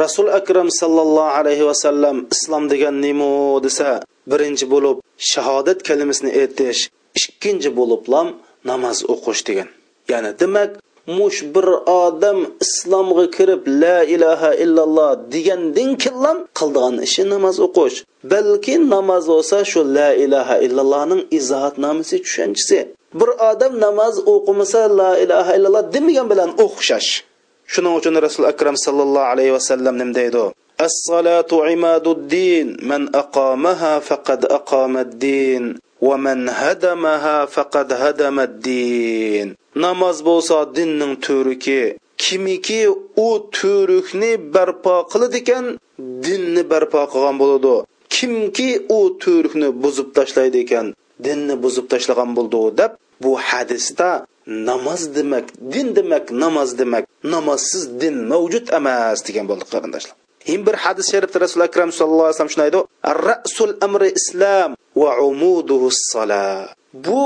rasul 0.02 0.26
akram 0.38 0.68
sallallohu 0.80 1.34
alayhi 1.40 1.64
vasallam 1.70 2.16
islom 2.34 2.64
degan 2.72 2.94
nima 3.06 3.30
desa 3.66 3.88
birinchi 4.30 4.66
bo'lib 4.74 4.96
shahodat 5.32 5.78
kalimasini 5.88 6.30
aytish 6.40 6.80
ikkinchi 7.18 7.70
bo'liblam 7.78 8.28
namoz 8.70 8.98
o'qish 9.14 9.42
degan. 9.48 9.68
Ya'ni 10.12 10.30
demak 10.40 10.70
mush 11.17 11.39
bir 11.53 11.67
odam 12.03 12.39
islomga 12.65 13.25
kirib 13.37 13.61
la 13.83 13.97
ilaha 14.15 14.51
illalloh 14.63 15.11
degandan 15.33 15.91
keyin 16.03 16.37
qildigan 16.59 16.95
ishi 17.07 17.23
namoz 17.33 17.57
o'qish 17.67 17.97
balki 18.31 18.75
namoz 18.93 19.23
bo'lsa 19.33 19.57
shu 19.71 19.79
la 19.97 20.09
ilaha 20.23 20.55
illallohning 20.65 21.21
izohatnomasi 21.37 22.15
tushunchisi 22.25 22.79
bir 23.19 23.29
odam 23.51 23.73
namoz 23.85 24.15
o'qimasa 24.33 24.81
la 24.99 25.11
ilaha 25.23 25.51
illalloh 25.57 25.83
demagan 25.95 26.27
bilan 26.31 26.49
o'xshash 26.65 27.09
shuning 27.73 27.93
uchun 27.99 28.13
rasul 28.25 28.43
akram 28.53 28.75
sallallohu 28.85 29.29
alayhi 29.33 29.53
vasallam 29.57 29.95
nim 30.01 30.11
deydi 30.21 30.45
الصلاة 30.89 31.51
عماد 31.51 32.07
الدين 32.07 32.67
من 32.81 33.15
أقامها 33.15 33.99
فقد 33.99 34.45
أقام 34.45 34.97
الدين 34.97 35.63
ومن 36.03 36.49
هدمها 36.49 37.45
فقد 37.45 37.87
هدم 37.93 38.39
الدين 38.39 39.47
namoz 39.75 40.17
bo'lsa 40.25 40.75
dinning 40.75 41.13
to'riki 41.27 41.81
kimiki 42.23 42.81
u 43.27 43.29
to'rikni 43.59 44.31
barpo 44.55 44.95
qiladi 45.11 45.37
ekan 45.43 45.65
dinni 46.25 46.63
barpo 46.71 47.01
qilgan 47.13 47.35
bo'ladi 47.41 47.75
kimki 48.15 48.69
u 48.97 48.99
to'rikni 49.23 49.69
buzib 49.83 50.07
tashlaydi 50.17 50.57
ekan 50.65 50.87
dinni 51.25 51.55
buzib 51.63 51.85
tashlagan 51.91 52.29
bo'ldi 52.37 52.61
deb 52.79 52.91
bu 53.23 53.31
hadisda 53.47 54.09
namoz 54.69 55.01
demak 55.15 55.45
din 55.73 55.87
demak 55.97 56.25
namoz 56.43 56.69
demak 56.79 57.03
namozsiz 57.33 57.83
din 58.01 58.15
mavjud 58.31 58.65
emas 58.79 59.19
degan 59.27 59.45
bo'ldi 59.49 59.65
qarindoshlar 59.73 60.15
Him 60.48 60.60
bir 60.66 60.74
hadis 60.84 61.06
sharifda 61.12 61.40
Rasul 61.40 61.60
akram 61.68 61.90
sallallohu 61.92 62.28
alayhi 62.28 62.36
vasallam 62.36 62.54
shuni 62.54 62.64
aytdi: 62.68 62.80
"Ar-ra'sul 63.12 63.72
amri 63.86 64.08
islom 64.20 64.70
va 65.02 65.10
umuduhu 65.28 65.88
salat." 66.12 66.76
Bu 67.06 67.24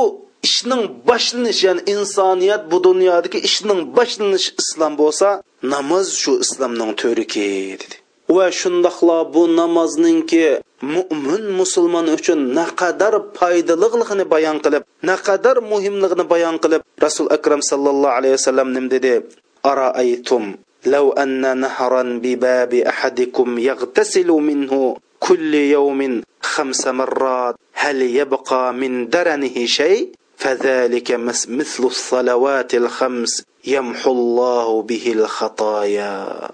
ishning 0.48 0.83
boshlanishi 1.09 1.62
ya'ni 1.68 1.83
insoniyat 1.94 2.62
bu 2.70 2.76
dunyodagi 2.88 3.38
ishning 3.48 3.81
boshlanishi 3.96 4.50
islom 4.62 4.92
bo'lsa 5.02 5.28
namoz 5.74 6.07
shu 6.22 6.33
islomning 6.44 6.90
to'riki 7.02 7.48
dedi. 7.81 7.96
Va 8.37 8.46
shundoqla 8.61 9.18
bu 9.35 9.42
namozningki 9.61 10.46
mo'min 10.94 11.44
musulmon 11.61 12.07
uchun 12.16 12.40
naqadar 12.59 13.14
foydaliligini 13.38 14.24
bayon 14.35 14.57
qilib 14.64 14.83
naqadar 15.11 15.57
muhimligini 15.72 16.24
bayon 16.33 16.57
qilib 16.62 16.81
rasul 17.04 17.26
akram 17.37 17.61
sallallohu 17.70 18.16
alayhi 18.18 18.35
vasallam 18.38 18.68
nim 18.76 18.87
dedi? 18.94 19.12
Araaytum 19.70 20.44
لو 20.86 21.12
أن 21.12 21.58
نهرا 21.58 22.04
بباب 22.23 22.73
أحدكم 22.73 23.60
يغتسل 23.60 24.28
منه 24.28 24.97
كل 25.19 25.54
يوم 25.54 26.21
خمس 26.41 26.88
مرات 26.88 27.56
هل 27.73 28.02
يبقى 28.02 28.73
من 28.73 29.10
درنه 29.10 29.65
شيء 29.65 30.10
فذلك 30.38 31.12
مثل 31.47 31.84
الصلوات 31.84 32.76
الخمس 32.76 33.43
يمحو 33.65 34.12
الله 34.12 34.82
به 34.82 35.13
الخطايا 35.15 36.47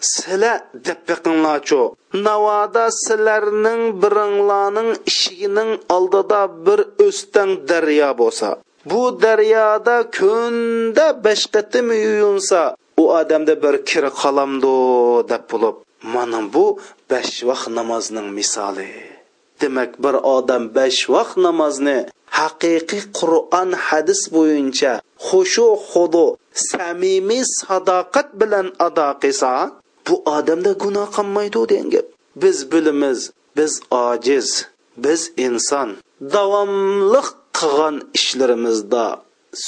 sizlar 0.00 0.62
deb 0.86 1.00
biqinglarchu 1.08 1.82
navoda 2.26 2.86
sizlarning 3.04 3.82
biringlarning 4.02 4.90
ishigining 5.10 5.70
oldida 5.96 6.42
bir 6.66 6.80
o'stang 7.06 7.50
daryo 7.70 8.10
bo'lsa 8.20 8.48
bu 8.90 9.02
daryoda 9.24 9.96
kunda 10.16 11.06
besh 11.24 11.44
qatim 11.54 11.86
yuyunsa 12.04 12.60
u 13.01 13.03
odamda 13.19 13.53
bir 13.63 13.75
kir 13.89 14.05
qolamdu 14.21 14.73
deb 15.31 15.43
bo'lib 15.51 15.75
mana 16.13 16.41
bu 16.53 16.65
besh 17.11 17.35
vaqt 17.49 17.67
namozning 17.77 18.27
misoli. 18.37 18.91
Demak 19.61 19.91
bir 20.03 20.15
odam 20.35 20.63
besh 20.77 21.01
vaqt 21.15 21.35
namozni 21.45 21.97
haqiqiy 22.39 23.03
qur'on 23.19 23.69
hadis 23.87 24.21
bo'yicha 24.35 24.93
xushu 25.27 25.67
xudu 25.89 26.25
samimiy 26.69 27.43
sadoqat 27.59 28.27
bilan 28.39 28.67
ado 28.87 29.09
qilsa 29.21 29.51
bu 30.05 30.15
odamda 30.37 30.71
gunoh 30.83 31.07
qilmaydi 31.17 31.61
degan 31.71 31.87
gap. 31.93 32.07
Biz 32.41 32.57
bilimiz 32.71 33.19
biz 33.57 33.73
ojiz 34.05 34.47
biz 35.03 35.21
inson. 35.45 35.89
Davomliq 36.35 37.27
qilgan 37.57 37.95
ishlarimizda 38.17 39.05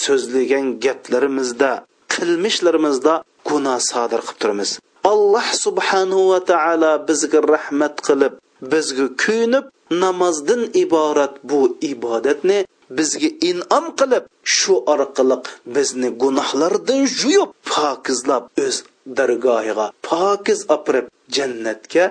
so'zlagan 0.02 0.66
gaplarimizda 0.86 1.72
qilmishlarimizda 2.13 3.13
gunoh 3.50 3.80
sodir 3.91 4.22
qilib 4.28 4.39
turamiz. 4.41 4.72
Alloh 5.12 5.48
subhanahu 5.65 6.24
va 6.32 6.39
taolo 6.52 6.91
bizga 7.10 7.39
rahmat 7.54 7.96
qilib 8.08 8.34
bizga 8.74 9.08
kuyinib 9.24 9.65
namozdan 10.04 10.62
iborat 10.84 11.34
bu 11.50 11.60
ibodatni 11.91 12.60
bizga 12.98 13.30
in'om 13.50 13.86
qilib 14.00 14.24
shu 14.58 14.74
orqali 14.94 15.38
bizni 15.76 16.10
gunohlardan 16.24 17.02
yuyib 17.20 17.52
pokizlab 17.72 18.44
o'z 18.65 18.76
dargohiga 19.18 19.88
pokiz 20.10 20.60
opirib 20.76 21.06
jannatga 21.36 22.04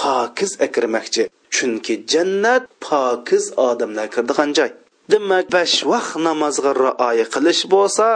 pokiz 0.00 0.50
akirmoqchi. 0.66 1.22
Chunki 1.54 1.94
jannat 2.12 2.64
pokiz 2.88 3.44
odamlar 3.68 4.06
kirdigan 4.14 4.50
joy. 4.58 4.70
demak 5.11 5.45
besh 5.55 5.75
vaqt 5.91 6.19
namozga 6.27 6.71
rioya 6.83 7.25
qilish 7.33 7.63
bo'lsa 7.73 8.07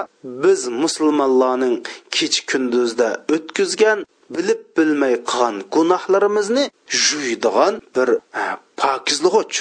biz 0.43 0.59
musulmonlarning 0.83 1.77
kech 2.15 2.37
kunduzda 2.49 3.09
o'tkazgan 3.35 3.99
bilib 4.35 4.61
bilmay 4.77 5.15
qilgan 5.29 5.55
gunohlarimizni 5.75 6.65
juydigan 7.03 7.73
bir 7.95 8.09
pokizlig'uch 8.81 9.55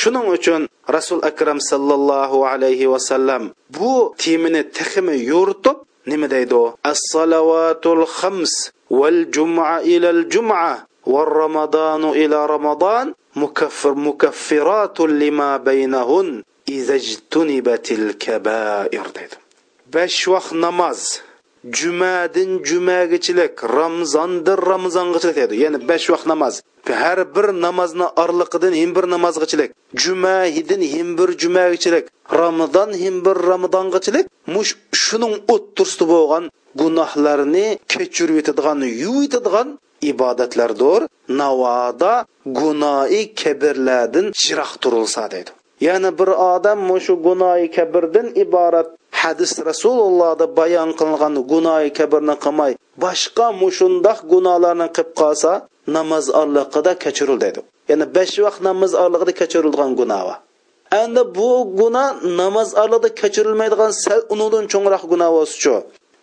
shuning 0.00 0.26
uchun 0.36 0.62
rasul 0.96 1.20
akram 1.30 1.58
sallallohu 1.70 2.38
alayhi 2.52 2.90
vasallam 2.94 3.42
bu 3.78 3.92
temini 4.22 4.62
teximi 4.76 5.16
yo'ritib 5.32 5.76
nima 6.10 6.26
deydi 6.34 6.62
as 6.90 7.00
salovatul 7.12 8.04
xams 8.18 8.52
val 8.98 9.18
juma 9.34 9.68
ilal 9.94 10.22
juma 10.34 10.64
والرمضان 11.06 12.04
إلى 12.04 12.46
رمضان 12.46 13.14
مكفر 13.36 13.94
مكفرات 13.94 15.00
لما 15.00 15.56
بينهن 15.56 16.42
izajtunibatil 16.67 18.07
kabair 18.25 19.07
dedi 19.17 19.35
besh 19.93 20.27
vaqt 20.33 20.51
namoz 20.65 20.99
jumadan 21.79 22.51
jumagachilik 22.69 23.55
ramzondan 23.77 24.59
ramzongachilik 24.71 25.35
deydi 25.41 25.55
ya'ni 25.63 25.79
besh 25.89 26.07
vaqt 26.13 26.25
namoz 26.33 26.55
har 27.01 27.19
bir 27.35 27.47
namozni 27.65 28.07
orliqidan 28.23 28.73
him 28.81 28.91
bir 28.95 29.05
namozgachilik 29.13 29.71
jumahidin 30.03 30.81
him 30.93 31.09
bir 31.17 31.29
jumagachilik 31.41 32.05
ramazon 32.41 32.89
him 33.01 33.15
bir 33.25 33.37
ramazongachilik 33.51 34.25
mush 34.55 34.71
shuning 35.03 35.35
o'ttirsida 35.53 36.05
bo'lgan 36.13 36.43
gunohlarni 36.81 37.67
kechirib 37.91 38.35
yetadigan 38.39 38.79
yuvib 39.03 39.23
yetadigan 39.25 39.67
ibodatlardir 40.11 41.01
navoda 41.41 42.13
gunoyi 42.59 43.21
kabirlardan 43.41 44.25
jiroq 44.43 44.71
turilsa 44.83 45.23
deydi 45.33 45.51
ya'ni 45.87 46.11
bir 46.19 46.29
odam 46.53 46.79
shu 47.05 47.13
gunoyi 47.27 47.71
kabirdan 47.71 48.27
iborat. 48.43 48.87
Hadis 49.11 49.51
rasulullohda 49.69 50.45
bayon 50.57 50.89
qilingan 50.99 51.35
gunoyi 51.51 51.89
kabirni 51.99 52.35
qilmay 52.43 52.71
boshqa 53.03 53.47
mushundoq 53.61 54.19
gunohlarni 54.33 54.87
qilib 54.95 55.11
qolsa 55.21 55.51
namoz 55.97 56.25
orliqida 56.41 56.91
kechirildi 57.03 57.45
dedi. 57.45 57.59
Ya'ni 57.89 58.05
besh 58.15 58.35
vaqt 58.45 58.59
namoz 58.69 58.91
orlig'ida 59.03 59.33
kechirilgan 59.41 59.91
gunoh 59.99 60.27
endi 60.91 61.35
bu 61.35 61.77
gunoh 61.79 62.09
namoz 62.37 62.69
orlig'ida 62.81 63.09
kechirilmaydigan 63.21 63.91
sal 64.03 64.21
undan 64.33 64.65
cho'ngroq 64.73 65.03
gunoh 65.11 65.29
bo'lsichu 65.37 65.73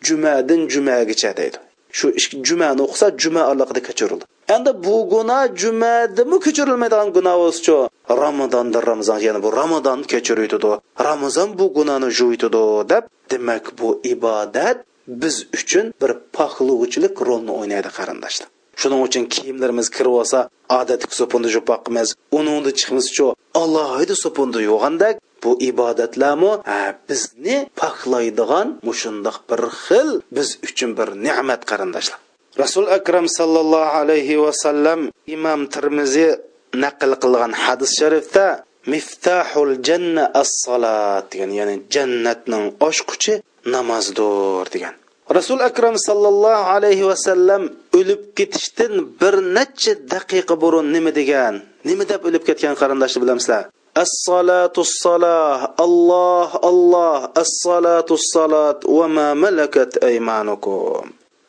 jumadan 0.07 0.61
jumagacha 0.73 1.31
deydi 1.41 1.59
shu 1.99 2.07
jumani 2.49 2.81
o'qisa 2.87 3.07
juma 3.23 3.43
orlig'ida 3.51 3.81
kechirildi 3.89 4.25
endi 4.55 4.71
bu 4.85 4.97
gunoh 5.15 5.43
jumadimi 5.63 6.39
kechirilmaydigan 6.47 7.09
gunoh 7.17 7.37
bo'lsichu 7.43 7.77
ramazonda 8.11 8.79
ramazon 8.91 9.19
ya'ni 9.27 9.41
bu 9.43 9.51
ramazon 9.61 10.01
kechiriydi 10.03 10.57
ramazon 11.09 11.59
bu 11.59 11.65
gunohni 11.77 12.11
juyitidi 12.19 12.65
deb 12.93 13.05
demak 13.31 13.65
bu 13.79 13.89
ibodat 14.15 14.79
biz 15.07 15.47
uchun 15.55 15.95
bir 16.03 16.13
poklovchilik 16.37 17.15
rolni 17.29 17.53
o'ynaydi 17.59 17.91
qarindoshlar. 17.99 18.49
Shuning 18.81 19.01
uchun 19.09 19.25
kiyimlarimiz 19.35 19.89
kirib 19.97 20.15
olsa 20.21 20.39
odatga 20.81 21.15
so'pinda 21.21 21.49
jupa 21.57 21.75
qilmiz 21.85 22.09
uningda 22.39 22.71
chiqmizchu 22.79 23.27
alohida 23.63 24.15
so'pinda 24.25 24.61
yo'g'andak 24.71 25.15
bu 25.45 25.51
ibodatlarmi? 25.71 26.53
Bizni 27.09 27.57
paxlaydigan 27.81 28.69
mushundoq 28.89 29.37
bir 29.51 29.61
xil 29.85 30.09
biz 30.37 30.49
uchun 30.67 30.91
bir 30.99 31.09
ne'mat 31.27 31.63
qarindoshlar. 31.71 32.19
Rasul 32.63 32.87
akram 32.99 33.27
sallallohu 33.39 33.91
alayhi 34.01 34.43
vasallam 34.45 35.01
imom 35.35 35.61
termiziy 35.75 36.31
naql 36.84 37.12
qilgan 37.24 37.52
hadis 37.64 37.92
sharifda 38.00 38.46
miftahul 38.92 39.74
janna 39.88 40.24
as 40.42 40.52
salat 40.64 41.24
degan 41.32 41.52
ya'ni 41.60 41.76
jannatning 41.94 42.66
ochquchi 42.90 43.34
namozdir 43.74 44.66
degan 44.74 44.94
rasul 45.38 45.60
akram 45.70 45.96
sallallohu 46.08 46.70
alayhi 46.76 47.04
vasallam 47.12 47.62
o'lib 48.00 48.22
ketishdan 48.38 48.94
bir 49.20 49.36
necha 49.58 49.94
daqiqa 50.14 50.56
burun 50.64 50.88
nima 50.96 51.12
degan 51.20 51.54
nima 51.90 52.04
deb 52.12 52.22
o'lib 52.28 52.44
ketgan 52.50 52.74
qarindoshlar 52.82 53.24
bilamizlar 53.26 53.64
الصلاة 54.06 54.76
الصلاة 54.78 55.74
الله 55.80 56.50
الله 56.72 57.20
الصلاة 57.38 58.10
الصلاة 58.12 58.80
وما 58.86 59.34
ملكت 59.34 59.98
أيمانكم 59.98 61.02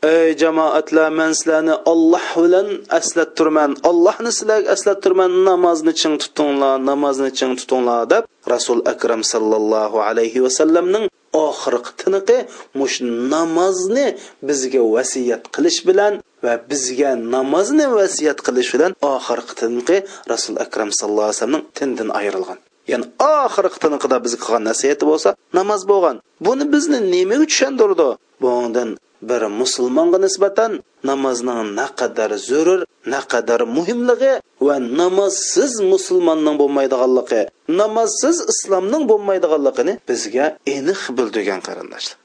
Ey 0.03 0.35
jamoatlar 0.41 1.09
man 1.19 1.31
sizlarni 1.39 1.75
olloh 1.91 2.25
bilan 2.43 2.67
aslattirman 2.99 3.71
ollohni 3.89 4.31
sizlarga 4.37 4.69
aslattirman 4.75 5.31
namozni 5.49 5.93
ching 6.01 6.15
tutinglar 6.23 6.75
namozni 6.89 7.29
ching 7.39 7.53
tutinglar 7.59 8.01
deb 8.13 8.23
rasul 8.53 8.79
akram 8.93 9.21
sallallohu 9.33 9.97
alayhi 10.09 10.43
vasallamning 10.45 11.05
oxirgi 11.45 11.91
tiniqi 12.01 12.37
mush 12.79 12.97
namozni 13.33 14.07
bizga 14.47 14.81
vasiyat 14.95 15.43
qilish 15.55 15.79
bilan 15.87 16.13
va 16.45 16.53
bizga 16.71 17.11
namozni 17.35 17.85
vasiyat 17.97 18.39
qilish 18.47 18.69
bilan 18.75 18.91
oxirgi 19.13 19.53
tiniqi 19.61 19.97
rasul 20.33 20.55
akram 20.65 20.89
sallallohu 20.99 21.27
alayhi 21.27 21.39
vasallamning 21.39 21.65
tindan 21.77 22.09
ayrilgan. 22.19 22.59
Ya'ni 22.91 23.05
oxirgi 23.43 23.77
tiniqida 23.83 24.17
bizga 24.25 24.39
qilgan 24.45 24.63
nasihati 24.69 25.03
bo'lsa 25.11 25.29
namoz 25.59 25.81
bo'lgan. 25.91 26.15
Buni 26.45 26.65
bizni 26.73 26.99
nimaga 27.13 27.45
tushundirdi 27.51 28.09
bundan 28.43 28.89
bir 29.29 29.41
musulmonga 29.61 30.17
nisbatan 30.25 30.71
namozning 31.09 31.59
naqadar 31.79 32.31
zo'rur 32.49 32.81
naqadar 33.13 33.61
muhimligi 33.77 34.33
va 34.67 34.75
namozsiz 35.01 35.73
musulmonning 35.93 36.55
bo'lmaydiganligi 36.61 37.41
namozsiz 37.81 38.37
islomning 38.53 39.03
bo'lmaydiganligini 39.11 39.93
bizga 40.09 40.45
aniq 40.75 41.01
bildirgan 41.17 41.61
qarindoshlar. 41.67 42.17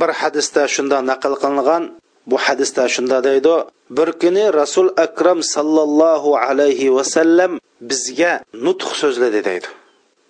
Bir 0.00 0.10
hadisda 0.20 0.62
shunda 0.74 0.96
naql 1.10 1.34
qilingan 1.42 1.82
bu 2.30 2.36
hadisda 2.46 2.84
shunda 2.94 3.18
deydi 3.28 3.54
bir 3.96 4.08
kuni 4.22 4.44
rasul 4.60 4.88
akram 5.06 5.38
sallallohu 5.54 6.30
alayhi 6.46 6.94
vasallam 6.96 7.52
bizga 7.90 8.32
nutq 8.66 8.90
so'zladi 9.02 9.40
deydi. 9.48 9.68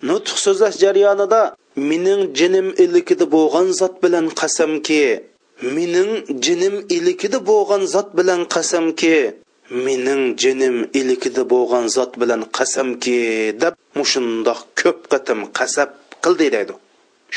Nutq 0.09 0.35
so'zlash 0.45 0.77
jarayonida 0.83 1.41
mening 1.89 2.21
jinim 2.39 2.67
ilikida 2.83 3.25
bo'lgan 3.35 3.67
zot 3.79 3.95
bilan 4.03 4.25
qasamki 4.39 5.03
mening 5.75 6.11
jinim 6.45 6.75
ilikida 6.95 7.39
bo'lgan 7.49 7.83
zot 7.93 8.09
bilan 8.17 8.41
qasamki 8.53 9.15
mening 9.85 10.23
jinim 10.41 10.77
ilikida 10.99 11.43
bo'lgan 11.53 11.85
zot 11.95 12.11
bilan 12.21 12.41
qasamki 12.57 13.19
deb 13.61 13.73
mushundoq 13.97 14.59
ko'p 14.81 14.99
qatim 15.11 15.39
qasab 15.57 15.89
qildi 16.23 16.47
deydi. 16.55 16.73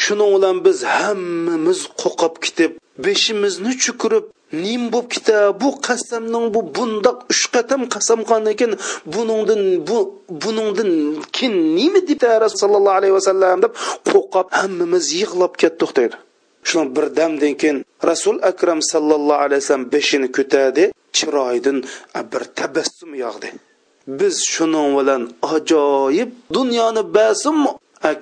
Shuning 0.03 0.31
bilan 0.37 0.57
biz 0.67 0.79
hammamiz 0.97 1.81
qo'qib 2.03 2.35
ketib 2.45 2.73
beshimizni 3.05 3.73
chukurib 3.85 4.25
nim 4.65 4.83
bo'lib 4.93 5.09
ketdi 5.15 5.37
bu 5.63 5.69
qasamning 5.87 6.47
bu 6.55 6.61
bundoq 6.77 7.19
uch 7.33 7.45
qatam 7.55 7.83
qasam 7.95 8.21
qilgan 8.29 8.53
ekan 8.55 8.73
buningdan 9.15 9.63
bu 9.89 9.99
buningdan 10.43 10.91
kin 11.37 11.53
nima 11.77 12.01
debdi 12.09 12.27
rasululloh 12.45 12.63
sollallohu 12.63 12.99
alayhi 13.01 13.15
vasallam 13.19 13.59
deb 13.65 13.73
qo'rqib 14.11 14.49
hammamiz 14.61 15.07
yig'lab 15.21 15.53
ketdik 15.63 15.91
deydi. 15.99 16.17
Shuni 16.69 16.89
birdamdan 16.97 17.55
keyin 17.61 17.79
rasul 18.11 18.37
akram 18.51 18.81
sallallohu 18.93 19.41
alayhi 19.47 19.61
vasallam 19.63 19.87
beshini 19.95 20.29
ko'tardi 20.37 20.85
chiroyidan 21.17 21.79
bir 22.33 22.43
tabassum 22.59 23.11
yog'di. 23.25 23.49
Biz 24.21 24.35
shuning 24.55 24.91
bilan 24.99 25.23
ajoyib 25.55 26.31
dunyoni 26.57 27.03
basim 27.17 27.59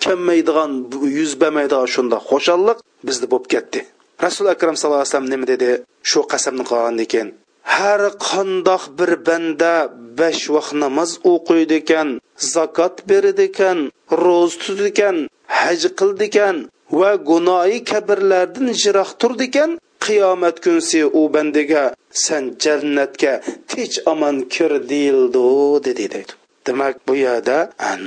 kammaydigan 0.04 0.70
yuz 1.18 1.32
bermaydigan 1.40 1.88
shunda 1.94 2.16
xo'shallik 2.28 2.78
bizda 3.06 3.26
bo'lib 3.32 3.46
ketdi. 3.54 3.80
Rasul 4.24 4.46
akram 4.54 4.74
sallallohu 4.76 5.02
alayhi 5.02 5.12
vasallam 5.14 5.32
nima 5.34 5.46
dedi? 5.52 5.70
Shu 6.10 6.20
qasamni 6.32 6.64
qilgan 6.70 6.98
ekan. 7.06 7.28
Har 7.74 8.02
qandoq 8.28 8.82
bir 8.98 9.12
banda 9.26 9.74
besh 10.20 10.44
vaqt 10.54 10.72
namoz 10.82 11.10
o'qiydi 11.32 11.74
ekan 11.82 12.08
zakot 12.54 12.94
beradi 13.08 13.44
ekan 13.50 13.78
ro'z 14.24 14.52
tutadi 14.62 14.90
ekan 14.92 15.16
haj 15.58 15.80
qildi 15.98 16.24
ekan 16.30 16.56
va 17.00 17.10
gunoyi 17.28 17.78
kabirlardan 17.90 18.68
jiroq 18.82 19.10
turdi 19.20 19.46
ekan 19.50 19.70
qiyomat 20.04 20.56
kunsi 20.64 21.00
u 21.20 21.22
bandaga 21.34 21.84
san 22.24 22.44
jannatga 22.62 23.32
tech 23.70 23.94
omon 24.12 24.36
kir 24.54 24.72
deyildi 24.90 25.46
dedi 25.86 26.04
deydi 26.14 26.32
demak 26.66 26.96
bu 27.06 27.14
yerda 27.24 27.58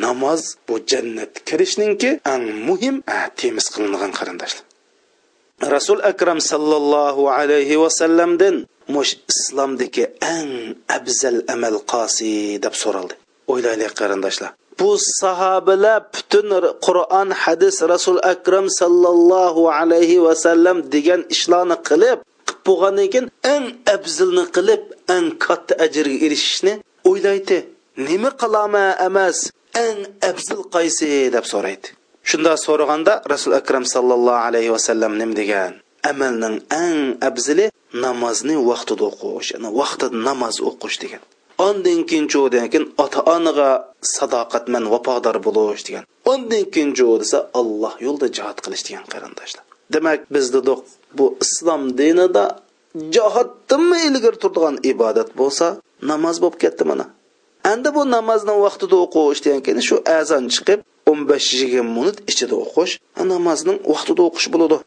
namoz 0.03 0.41
bu 0.68 0.76
jannat 0.91 1.34
kirishninki 1.47 2.11
eng 2.34 2.45
muhim 2.68 2.95
temiz 3.39 3.66
qilingan 3.74 4.11
qarindoshlar. 4.20 4.64
Rasul 5.62 5.99
akram 6.03 6.39
sallallohu 6.39 7.30
alayhi 7.30 7.80
vasallamdan 7.84 8.66
mush 8.88 9.16
islomdagi 9.32 10.06
eng 10.22 10.76
afzal 10.97 11.38
amal 11.53 11.78
qosi 11.91 12.60
deb 12.64 12.74
so'raldi. 12.82 13.14
O'ylaylik 13.51 13.93
qarindoshlar. 13.99 14.51
Bu 14.80 14.91
sahobalar 15.22 15.99
butun 16.14 16.49
qur'on 16.88 17.30
hadis 17.43 17.76
rasul 17.93 18.20
akram 18.34 18.66
sallallohu 18.82 19.72
alayhi 19.80 20.24
vasallam 20.28 20.78
degan 20.93 21.22
ishlarni 21.36 21.78
qilib 21.89 22.20
qilib 22.47 22.60
bo'lgandan 22.68 23.08
keyin 23.14 23.28
eng 23.53 23.66
afzalni 23.95 24.45
qilib 24.56 24.84
eng 25.16 25.26
katta 25.45 25.74
ajrga 25.86 26.18
erishishni 26.26 26.74
o'ylaydi. 27.10 27.58
Nima 28.08 28.30
qilama 28.41 28.86
emas 29.08 29.38
eng 29.86 29.99
afzal 30.30 30.62
qaysi 30.76 31.08
deb 31.36 31.45
so'raydi. 31.53 31.88
Shunda 32.30 32.53
so'raganda 32.65 33.13
rasul 33.34 33.53
akram 33.61 33.84
sallallohu 33.93 34.41
alayhi 34.47 34.71
vasallam 34.76 35.11
nim 35.21 35.32
degan? 35.39 35.71
Amalning 36.11 36.55
eng 36.84 36.99
afzili 37.30 37.65
namozni 38.05 38.55
vaqtida 38.69 39.03
o'qish 39.11 39.49
ya'ni 39.53 39.69
vaqtida 39.82 40.15
namoz 40.28 40.55
o'qish 40.69 40.97
degan. 41.03 41.21
Ondan 41.67 41.99
keyin 42.09 42.26
cho'dan 42.34 42.65
keyin 42.71 42.86
ota 43.03 43.19
onaga 43.36 43.69
sadoqatman 44.15 44.84
vafodor 44.93 45.38
bo'lish 45.47 45.84
degan. 45.88 46.03
Ondan 46.32 46.63
keyin 46.73 46.89
cho 46.97 47.07
desa 47.21 47.38
alloh 47.59 47.93
yo'lida 48.05 48.28
jihod 48.38 48.57
qilish 48.65 48.84
degan 48.88 49.05
qarindoshlar. 49.13 49.63
Demak 49.93 50.19
biz 50.36 50.45
dedik 50.55 50.80
bu 51.17 51.26
islom 51.45 51.82
dinida 51.99 52.45
jihoddanmi 53.15 53.99
ilgari 54.07 54.38
turadigan 54.43 54.76
ibodat 54.91 55.30
bo'lsa 55.39 55.65
namoz 56.11 56.36
bo'lib 56.43 56.57
ketdi 56.63 56.84
mana. 56.91 57.05
Endi 57.71 57.89
bu 57.95 58.01
namozni 58.15 58.53
vaqtida 58.65 58.95
o'qish 59.05 59.41
degan 59.45 59.61
keyin 59.65 59.82
shu 59.89 59.95
azon 60.19 60.45
chiqib 60.55 60.80
o'n 61.10 61.20
besh 61.30 61.49
yigirma 61.60 61.91
minut 61.97 62.18
ichida 62.32 62.56
o'qish 62.66 62.93
namozning 63.32 63.78
vaqtida 63.91 64.22
o'qish 64.30 64.47
bo'ladi. 64.53 64.78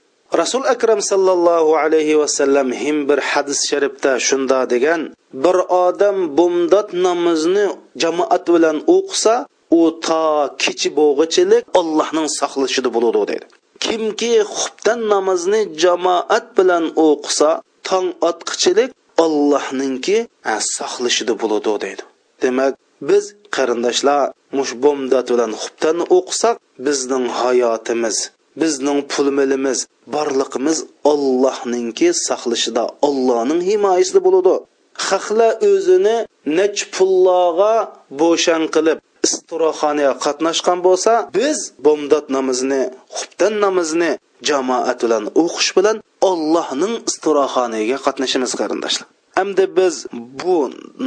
Rasul 0.40 0.62
akram 0.74 1.00
sallallohu 1.10 1.72
alayhi 1.84 2.18
vasallam 2.22 2.68
him 2.82 2.96
bir 3.08 3.18
hadis 3.30 3.60
sharifda 3.70 4.12
shunda 4.28 4.58
degan 4.72 5.00
bir 5.44 5.56
odam 5.86 6.16
bumdod 6.38 6.88
namozni 7.06 7.64
jamoat 8.02 8.44
bilan 8.54 8.76
o'qisa 8.96 9.34
u 9.80 9.80
to 10.06 10.24
kechi 10.62 10.88
bo'g'ichilik 10.98 11.62
allohning 11.80 12.28
saqlashida 12.40 12.88
bo'ladi 12.96 13.20
deydi. 13.30 13.46
Kimki 13.84 14.32
xubdan 14.56 15.00
namozni 15.12 15.60
jamoat 15.82 16.46
bilan 16.58 16.84
o'qisa 17.06 17.50
tong 17.88 18.08
otqichilik 18.30 18.90
ollohninki 19.24 20.18
saqlashida 20.76 21.34
bo'ladi 21.42 21.72
deydi. 21.84 22.02
Demak 22.42 22.72
biz 23.08 23.24
qarindoshlar 23.56 24.24
mush 24.56 24.72
bomdod 24.84 25.26
bilan 25.32 25.52
xubdan 25.62 25.98
o'qisak 26.16 26.56
bizning 26.86 27.26
hayotimiz 27.40 28.16
bizning 28.60 29.00
pul 29.12 29.26
milimiz 29.38 29.78
borliqimiz 30.14 30.78
ollohninki 31.12 32.08
saqlashida 32.28 32.84
ollohning 33.08 33.60
himoyasida 33.68 34.20
bo'ladi. 34.26 34.54
Xahla 35.08 35.48
o'zini 35.70 36.16
nech 36.58 36.78
pullarga 36.94 37.74
bo'shan 38.20 38.62
qilib 38.74 38.98
istiroxonaga 39.26 40.12
qatnashgan 40.24 40.78
bo'lsa 40.86 41.12
biz 41.38 41.58
bomdod 41.86 42.26
namozini 42.36 42.82
xubdan 43.18 43.54
namozini 43.64 44.10
jamoat 44.48 44.98
bilan 45.04 45.24
o'qish 45.42 45.70
bilan 45.78 45.96
ollohning 46.30 46.94
istiroxonaga 47.10 47.96
qatnashimiz 48.06 48.52
qarindoshlar. 48.60 49.08
Hamda 49.38 49.64
biz 49.78 49.96
bu 50.40 50.56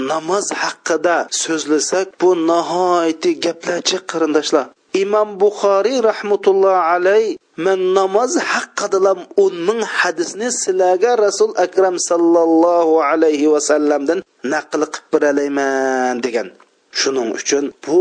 namoz 0.09 0.47
haqida 0.63 1.17
so'zlasak 1.43 2.07
bu 2.21 2.29
nihoyatda 2.51 3.31
gaplarchi 3.45 3.97
qarindoshlar. 4.11 4.65
Imom 5.03 5.29
buxoriy 5.41 5.97
rahmatulloh 6.09 6.77
alay 6.93 7.23
man 7.65 7.79
namoz 7.97 8.31
haqqidalam 8.51 9.19
o'n 9.43 9.55
ming 9.67 9.81
hadisni 9.97 10.49
sizlarga 10.61 11.11
rasul 11.25 11.51
akram 11.65 11.95
sallallohu 12.09 12.95
alayhi 13.11 13.47
vasallamdan 13.53 14.19
naql 14.53 14.81
qilib 14.93 15.07
beralayman 15.13 16.15
degan. 16.25 16.47
Shuning 16.99 17.29
uchun 17.39 17.65
bu 17.85 17.99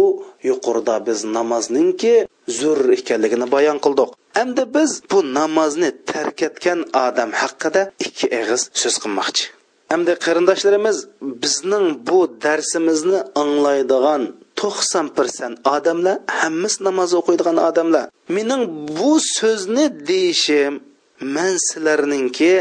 yuqorida 0.49 0.97
biz 1.07 1.19
namozningki 1.37 2.15
zur 2.59 2.79
ekanligini 2.99 3.47
bayon 3.55 3.79
qildik. 3.85 4.11
Endi 4.43 4.65
biz 4.77 4.91
bu 5.11 5.19
namozni 5.39 5.91
tark 6.11 6.39
etgan 6.49 6.81
odam 7.07 7.31
haqida 7.41 7.83
ikki 8.07 8.27
og'iz 8.41 8.63
so'z 8.81 8.97
qilmoqchi. 9.03 9.45
Hamda 9.91 10.13
qarindoshlarimiz 10.25 10.97
bizning 11.43 11.87
bu 12.09 12.19
darsimizni 12.45 13.21
anglaydigan 13.43 14.23
to'qson 14.61 15.07
persent 15.17 15.57
odamlar 15.77 16.17
hammasi 16.41 16.79
namoz 16.89 17.11
o'qiydigan 17.21 17.59
odamlar 17.69 18.05
mening 18.37 18.63
bu 18.99 19.13
so'zni 19.39 19.87
deyishim 20.11 20.73
man 21.35 21.53
sizlarningki 21.69 22.53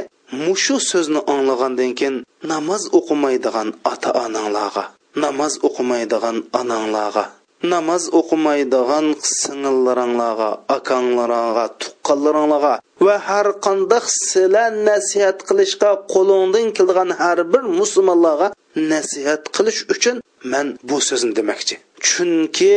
mushu 0.45 0.75
so'zni 0.91 1.21
anglagandan 1.33 1.91
keyin 1.99 2.15
namoz 2.51 2.83
o'qimaydigan 2.97 3.67
ota 3.91 4.09
onanglarga 4.25 4.83
namoz 5.23 5.53
o'qimaydigan 5.67 6.37
onanglarga 6.59 7.25
namoz 7.63 8.03
o'qimaydigan 8.19 9.07
singillaringlarga 9.39 10.49
akanglaringga 10.75 11.65
tuqqanlaringlarga 11.81 12.73
va 13.05 13.15
har 13.27 13.47
qanday 13.65 14.03
sizlar 14.23 14.71
nasihat 14.89 15.37
qilishga 15.47 15.91
qo'lingdan 16.13 16.67
keladigan 16.77 17.09
har 17.21 17.37
bir 17.53 17.63
musulmonlarga 17.79 18.47
nasihat 18.91 19.41
qilish 19.55 19.81
uchun 19.93 20.15
man 20.51 20.67
bu 20.89 20.97
so'zni 21.07 21.33
demoqchi. 21.39 21.75
Chunki 22.07 22.75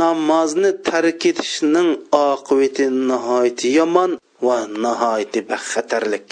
namozni 0.00 0.70
tark 0.88 1.22
etishning 1.30 1.90
oqibati 2.26 2.84
nihoyatda 3.10 3.68
yomon 3.78 4.10
va 4.46 4.58
nihoyatda 4.84 5.40
baxatarlik. 5.50 6.28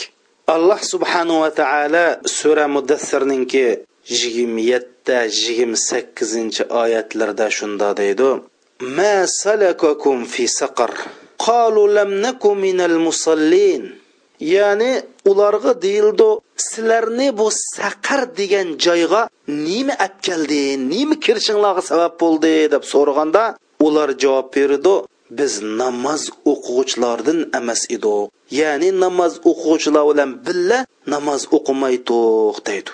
Alloh 0.55 0.81
subhanahu 0.93 1.41
va 1.45 1.51
taolo 1.61 2.07
sura 2.39 2.67
mudassirninki 2.77 3.65
yigirma 4.09 4.61
yetti 4.73 5.17
yigirma 5.39 5.79
sakkizinchi 5.89 6.63
oyatlarda 6.83 7.47
shunda 7.57 7.89
deydi. 8.01 8.31
Ma 8.97 9.17
salakakum 9.43 10.25
fi 10.33 10.45
saqar. 10.61 10.93
Qalu 11.47 11.83
lam 11.97 12.11
naku 12.25 12.51
minal 12.65 12.99
musallin. 13.07 13.83
Ya'ni 14.41 14.93
ularga 15.31 15.73
deyildi 15.83 16.29
sizlarni 16.57 17.29
bu 17.39 17.49
saqar 17.77 18.23
degan 18.39 18.69
joyga 18.85 19.23
nima 19.49 19.95
olib 20.05 20.17
keldi 20.27 20.63
nima 20.93 21.15
kirishinglarga 21.25 21.83
sabab 21.91 22.15
bo'ldi? 22.23 22.55
deb 22.75 22.83
so'raganda 22.93 23.45
ular 23.87 24.11
javob 24.23 24.49
berdi 24.57 24.95
biz 25.39 25.53
namoz 25.81 26.23
o'quvchilardan 26.53 27.39
emas 27.59 27.83
edik. 27.97 28.31
Ya'ni 28.61 28.89
namoz 29.05 29.33
o'quvchilar 29.51 30.05
bilan 30.11 30.31
billa 30.47 30.79
namoz 31.15 31.43
o'qimaydiq 31.57 32.57
deydi. 32.69 32.91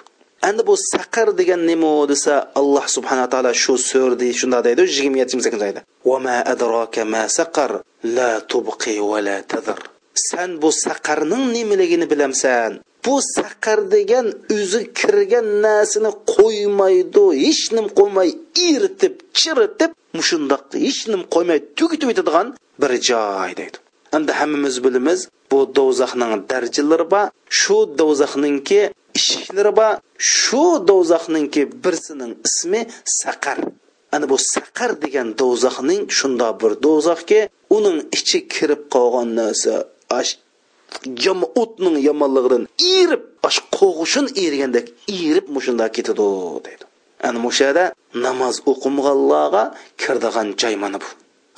Endi 0.49 0.62
bu 0.68 0.74
saqar 0.93 1.28
degan 1.41 1.61
nima 1.70 1.93
desa 2.12 2.34
alloh 2.61 2.84
subhana 2.97 3.26
taolo 3.32 3.53
shu 3.62 3.74
so'rdi 3.91 4.28
shunda 4.41 4.59
deydi 4.66 4.82
yigirma 4.88 5.18
yettinchi 5.22 5.47
yigirma 5.49 5.66
oyda 5.70 5.80
vama 6.11 6.36
adraka 6.53 7.03
ma 7.14 7.22
saqar 7.38 7.70
la 8.16 8.30
tubqi 8.51 8.95
va 9.11 9.18
la 9.26 9.38
tadar 9.53 9.80
san 10.28 10.51
bu 10.62 10.70
saqarning 10.72 11.45
nimaligini 11.57 12.07
bilamsan. 12.12 12.72
Bu 13.07 13.16
saqar 13.36 13.78
degan 13.95 14.26
o'zi 14.57 14.80
kirgan 15.01 15.47
narsani 15.64 16.11
qo'ymaydi 16.34 17.24
hech 17.45 17.64
nim 17.76 17.86
qo'ymay 17.99 18.30
eritib 18.68 19.14
chiritib 19.38 19.91
mushundoq 20.18 20.62
hech 20.86 21.01
nim 21.12 21.22
qo'ymay 21.34 21.59
tugitib 21.78 22.09
yetadigan 22.12 22.47
bir 22.80 22.93
joy 23.09 23.51
deydi. 23.61 23.76
Endi 24.16 24.32
hammamiz 24.41 24.76
bilamiz 24.84 25.20
bu 25.51 25.59
do'zaxning 25.78 26.32
darajalari 26.51 27.07
bor. 27.14 27.26
Shu 27.61 27.76
do'zaxninki 28.01 28.80
eshiklari 29.21 29.73
bor 29.81 29.93
shu 30.35 30.64
do'zaxninki 30.91 31.62
birsining 31.85 32.33
ismi 32.49 32.81
saqar. 33.21 33.59
Ana 34.14 34.27
bu 34.31 34.37
saqar 34.55 34.91
degan 35.05 35.29
do'zaxning 35.41 36.03
shunda 36.18 36.49
bir 36.61 36.73
do'zaxki 36.85 37.41
uning 37.77 37.99
ichi 38.16 38.39
kirib 38.55 38.83
qolgan 38.95 39.29
narsa 39.39 39.75
ash 40.21 40.33
yom 41.25 41.41
o'tning 41.62 41.97
yomonligidan 42.09 42.64
erib 42.99 43.23
ash 43.49 43.59
qo'g'ishin 43.79 44.27
erigandek 44.45 44.87
erib 45.29 45.47
mushunda 45.55 45.87
ketadi 45.97 46.27
deydi. 46.66 46.85
Ana 47.27 47.39
mushada 47.47 47.85
namoz 48.27 48.57
o'qimaganlarga 48.71 49.62
kirdigan 50.03 50.49
joy 50.61 50.75
mana 50.83 50.99
bu. 51.03 51.09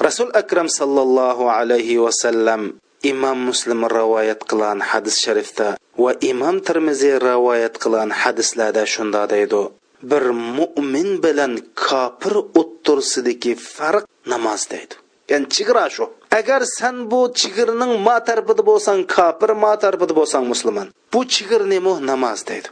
Rasul 0.06 0.28
akram 0.40 0.68
sallallohu 0.78 1.44
alayhi 1.58 2.02
vasallam 2.04 2.62
imom 3.10 3.38
muslim 3.48 3.80
rivoyat 3.98 4.40
qilgan 4.50 4.78
hadis 4.90 5.16
sharifda 5.24 5.66
va 5.98 6.12
imom 6.30 6.56
termiziy 6.66 7.16
rivoyat 7.28 7.74
qilgan 7.82 8.10
hadislarda 8.20 8.84
shunda 8.94 9.22
deydi. 9.34 9.62
Bir 10.10 10.24
mo'min 10.56 11.10
bilan 11.24 11.52
kofir 11.84 12.34
o'ttirsidagi 12.60 13.52
farq 13.76 14.04
namoz 14.32 14.62
deydi. 14.72 14.94
Ya'ni 15.30 15.46
chegara 15.54 15.86
shu. 15.94 16.04
Agar 16.38 16.62
san 16.78 16.96
bu 17.10 17.20
chigirning 17.40 17.92
ma 18.06 18.16
tarafida 18.28 18.62
bo'lsang 18.70 19.00
kofir 19.16 19.50
ma 19.64 19.72
tarafida 19.82 20.14
bo'lsang 20.20 20.44
musulmon 20.52 20.88
bu 21.12 21.20
chigir 21.34 21.62
nemu? 21.72 21.94
Namoz 22.10 22.40
deydi. 22.50 22.68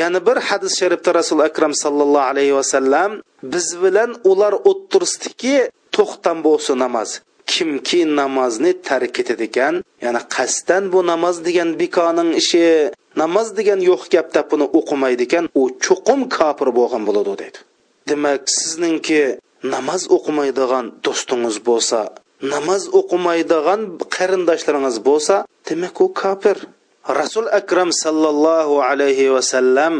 Yana 0.00 0.20
bir 0.26 0.36
hadis 0.48 0.72
sharifda 0.80 1.10
rasul 1.20 1.40
akram 1.48 1.72
sallallohu 1.82 2.28
alayhi 2.32 2.54
vasallam 2.60 3.10
biz 3.52 3.66
bilan 3.82 4.10
ular 4.30 4.54
o'ttirsidiki 4.70 5.56
to'xtam 5.96 6.38
bo'lsa 6.46 6.72
namoz. 6.84 7.10
Kimki 7.50 8.00
namozni 8.20 8.72
tark 8.88 9.14
etadigan 9.22 9.74
ya'ni 10.04 10.20
qasddan 10.34 10.84
bu 10.92 11.00
namoz 11.12 11.36
degan 11.46 11.70
bikoning 11.80 12.30
ishi 12.42 12.64
namoz 13.22 13.48
degan 13.58 13.80
yo'q 13.90 14.02
gap 14.14 14.28
deb 14.36 14.46
buni 14.52 14.66
o'qimaydi 14.78 15.22
ekan 15.28 15.44
u 15.60 15.62
chuqum 15.84 16.20
kofir 16.36 16.68
bo'lgan 16.78 17.02
bo'ladi 17.08 17.32
deydi. 17.40 17.58
Demak 18.10 18.42
sizningki 18.58 19.22
namoz 19.74 20.02
o'qimaydigan 20.16 20.84
do'stingiz 21.04 21.56
bo'lsa 21.68 22.00
namoz 22.54 22.82
o'qimaydigan 22.98 23.80
qarindoshlaringiz 24.16 24.96
bo'lsa 25.08 25.36
demak 25.68 25.96
u 26.04 26.06
kofir. 26.22 26.56
Rasul 27.20 27.46
akram 27.60 27.90
sallallohu 28.02 28.76
alayhi 28.90 29.32
vasallam 29.36 29.94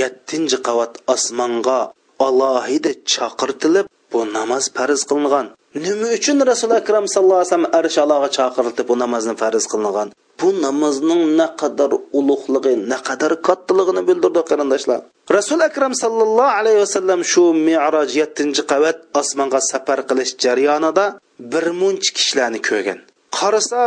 yettinchi 0.00 0.58
qavat 0.66 0.92
osmonga 1.14 1.80
alohida 2.26 2.92
chaqirtilib 3.12 3.86
bu 4.12 4.20
namoz 4.36 4.64
farz 4.76 5.00
qilingan. 5.10 5.46
Nima 5.74 6.08
uchun 6.16 6.38
rasuli 6.50 6.74
akram 6.82 7.04
sallallohu 7.14 7.40
alayhi 7.40 7.50
vasallam 7.50 7.74
arshaloga 7.80 8.28
chaqirilib 8.36 8.86
bu 8.90 8.94
namozni 9.02 9.34
farz 9.42 9.64
qilingan? 9.72 10.08
Bu 10.40 10.48
namozning 10.64 11.22
naqadar 11.40 11.92
ulug'ligi 12.18 12.72
naqadar 12.92 13.32
kattaligini 13.48 14.02
bildirdi 14.08 14.42
qarindoshlar. 14.50 15.00
Rasul 15.36 15.60
akram 15.68 15.92
sallallohu 16.02 16.56
alayhi 16.60 16.80
vasallam 16.84 17.20
shu 17.32 17.44
meroj 17.68 18.10
yettinchi 18.20 18.62
qavat 18.72 18.98
osmonga 19.20 19.60
safar 19.70 20.00
qilish 20.08 20.32
jarayonida 20.44 21.04
bir 21.52 21.66
munch 21.80 22.06
kishilarni 22.16 22.60
ko'rgan. 22.68 22.98
Qarasa 23.38 23.80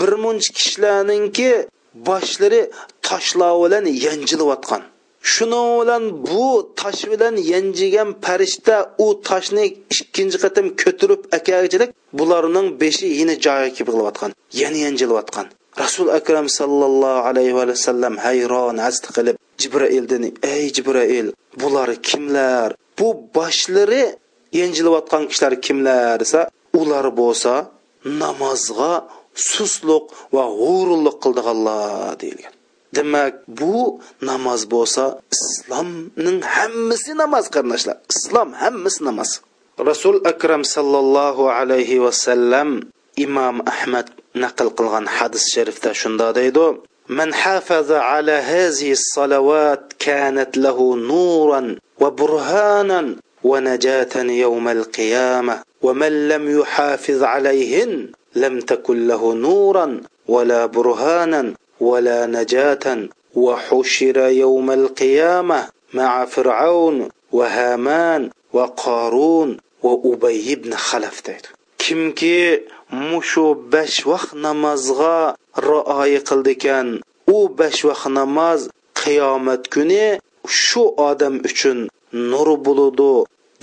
bir 0.00 0.12
munch 0.24 0.46
kishilarninki 0.56 1.50
boshlari 2.08 2.60
toshlar 3.08 3.52
bilan 3.62 3.84
yanjilayotgan 4.06 4.82
shuning 5.32 5.70
bilan 5.80 6.04
bu 6.28 6.46
tosh 6.80 7.02
bilan 7.12 7.34
yanjigan 7.52 8.08
farishta 8.24 8.76
u 9.04 9.06
toshni 9.28 9.64
ikkinchi 9.94 10.38
qatim 10.44 10.66
ko'tarib 10.82 11.22
akachilik 11.38 11.90
bularning 12.18 12.68
beshi 12.82 13.06
yana 13.20 13.34
joyiga 13.46 13.70
kelib 13.76 13.88
qilayotgan 13.92 14.30
yana 14.60 14.78
yanjilayotgan 14.86 15.46
rasul 15.82 16.08
akram 16.18 16.46
sallallohu 16.58 17.20
alayhi 17.30 17.54
vasallam 17.60 18.14
hayron 18.26 18.76
asti 18.88 19.08
qilib 19.16 19.36
jibraildan 19.60 20.24
ey 20.54 20.64
jibrail 20.76 21.28
bular 21.60 21.90
kimlar? 22.08 22.68
Bu 22.98 23.08
boshlari 23.34 24.04
yanjilayotgan 24.60 25.22
kishilar 25.30 25.54
kimlar 25.66 26.14
desa 26.22 26.40
ular 26.80 27.06
bo'lsa 27.20 27.52
namozga 28.22 28.92
susluq 29.52 30.04
va 30.34 30.44
g'ururlik 30.60 31.16
qildiganlar 31.24 32.12
deyilgan. 32.22 32.53
Demak 32.96 33.34
bu 33.60 34.00
namoz 34.28 34.60
bo'lsa 34.74 35.04
islomning 35.36 36.40
hammasi 36.54 37.12
namoz 37.22 37.44
qarindoshlar 37.54 37.96
islom 38.14 38.48
hammasi 38.62 39.00
namoz 39.08 39.30
rasul 39.90 40.16
akram 40.32 40.62
sallallohu 40.74 41.44
alayhi 41.58 42.02
vasallam 42.06 42.68
imom 43.26 43.56
ahmad 43.72 44.06
naql 44.42 44.68
qilgan 44.78 45.06
hadis 45.16 45.44
sharifda 45.54 45.90
shunda 46.00 46.28
deydi 46.40 46.68
من 47.08 47.34
حافظ 47.34 47.92
على 47.92 48.32
هذه 48.32 48.92
الصلوات 48.92 49.92
كانت 49.98 50.56
له 50.56 50.96
نورا 50.96 51.76
وبرهانا 52.00 53.16
ونجاة 53.44 54.14
يوم 54.16 54.68
القيامة 54.68 55.62
ومن 55.82 56.28
لم 56.28 56.60
يحافظ 56.60 57.22
عليهن 57.22 58.08
لم 58.34 58.60
تكن 58.60 59.06
له 59.06 59.34
نورا 59.34 60.00
ولا 60.28 60.66
برهانا 60.66 61.54
ولا 61.79 62.25
نجاة 62.25 62.85
وحشر 63.35 64.17
يوم 64.17 64.71
القيامة 64.71 65.67
مع 65.93 66.25
فرعون 66.25 67.09
وهامان 67.31 68.29
وقارون 68.53 69.57
وأبي 69.83 70.55
بن 70.55 70.73
خلف 70.75 71.21
deydi 71.27 71.47
kimki 71.77 72.63
mushu 72.91 73.45
besh 73.71 73.99
vaqt 74.11 74.31
namozga 74.45 75.17
rioya 75.67 76.21
qildi 76.29 76.51
ekan 76.57 76.87
u 77.35 77.37
besh 77.59 77.81
vaqt 77.89 78.11
namoz 78.19 78.61
qiyomat 79.01 79.63
kuni 79.73 80.05
shu 80.63 80.83
odam 81.09 81.35
uchun 81.49 81.79
nur 82.31 82.49
bo'ludi 82.65 83.13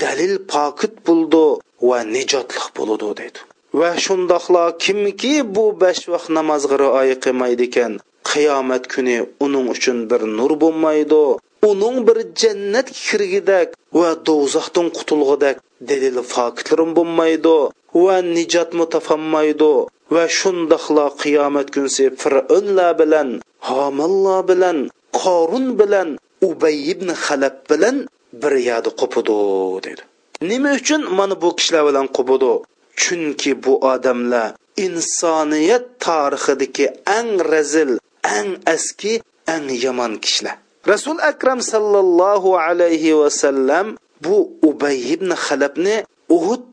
dalil 0.03 0.34
pokit 0.53 0.95
bo'ldi 1.07 1.45
va 1.89 1.99
nijotliq 2.14 2.66
bo'ludi 2.78 3.09
deydi 3.20 3.41
Va 3.80 3.91
shundoqla 4.03 4.63
kimki 4.84 5.34
bu 5.55 5.65
besh 5.82 6.03
vaqt 6.13 6.30
namozga 6.38 6.76
rioya 6.84 7.17
qilmaydi 7.24 7.63
ekan 7.69 7.93
qiyomat 8.32 8.84
kuni 8.93 9.17
uning 9.45 9.67
uchun 9.76 9.97
bir 10.11 10.22
nur 10.38 10.51
bo'lmaydi 10.63 11.24
uning 11.72 11.97
bir 12.07 12.17
jannat 12.41 12.88
kirgidak 13.05 13.69
va 13.99 14.09
do'zaxdan 14.28 14.88
qutulg'idak 14.97 15.57
dalil 15.89 16.17
fokitlarim 16.34 16.91
bo'lmaydi 16.97 17.57
va 18.03 18.15
nijot 18.36 18.69
topolmaydi 18.93 19.74
va 20.15 20.24
shundoqla 20.39 21.05
qiyomat 21.22 21.67
kunsi 21.76 22.05
fir'unlar 22.22 22.91
bilan 23.01 23.30
homillar 23.69 24.41
bilan 24.51 24.78
qorun 25.22 25.65
bilan 25.80 26.09
ubay 26.47 26.78
ibn 26.93 27.07
halab 27.24 27.55
bilan 27.72 27.95
bir 28.41 28.53
yadi 28.69 28.89
qo'pidi 29.01 29.38
dedi. 29.86 30.01
Nima 30.51 30.72
uchun 30.80 31.01
mana 31.17 31.36
bu 31.41 31.49
kishilar 31.57 31.84
bilan 31.89 32.07
qo'pidi? 32.17 32.53
Chunki 33.02 33.52
bu 33.64 33.74
odamlar 33.94 34.50
insoniyat 34.86 35.86
tarixidagi 36.06 36.88
eng 37.18 37.32
razil 37.52 37.92
eng 38.38 38.50
eski 38.76 39.14
eng 39.54 39.66
yomon 39.84 40.14
kishilar. 40.24 40.58
Rasul 40.92 41.18
akram 41.32 41.60
sallallohu 41.62 42.58
alayhi 42.58 43.18
vasallam 43.22 43.88
bu 44.24 44.38
ubay 44.70 44.98
ibn 45.14 45.30
halabni 45.46 45.96
uhud 46.30 46.64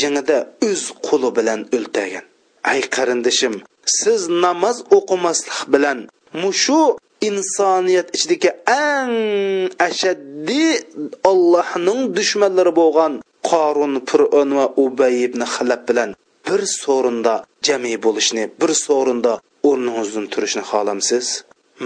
jangida 0.00 0.38
o'z 0.68 0.82
qo'li 1.06 1.30
bilan 1.36 1.60
o'ltagan 1.76 2.24
ay 2.70 2.80
qarindishim 2.94 3.54
siz 3.98 4.20
namoz 4.44 4.76
o'qimaslik 4.96 5.58
bilan 5.72 5.98
mushu 6.42 6.80
insoniyat 7.28 8.08
ichidagi 8.16 8.50
eng 8.88 9.14
ashaddiy 9.88 10.72
ollohning 11.30 12.00
dushmanlari 12.16 12.72
bo'lgan 12.80 13.12
qorun 13.50 13.94
fir'on 14.08 14.50
va 14.58 14.66
ubay 14.84 15.14
ibn 15.26 15.40
halab 15.54 15.82
bilan 15.88 16.10
bir 16.46 16.60
so'rinda 16.82 17.34
jami 17.66 17.94
bo'lishni 18.04 18.44
bir 18.60 18.70
so'rinda 18.84 19.32
o'rningizdan 19.68 20.26
turishni 20.32 20.64
xohlamsiz 20.70 21.26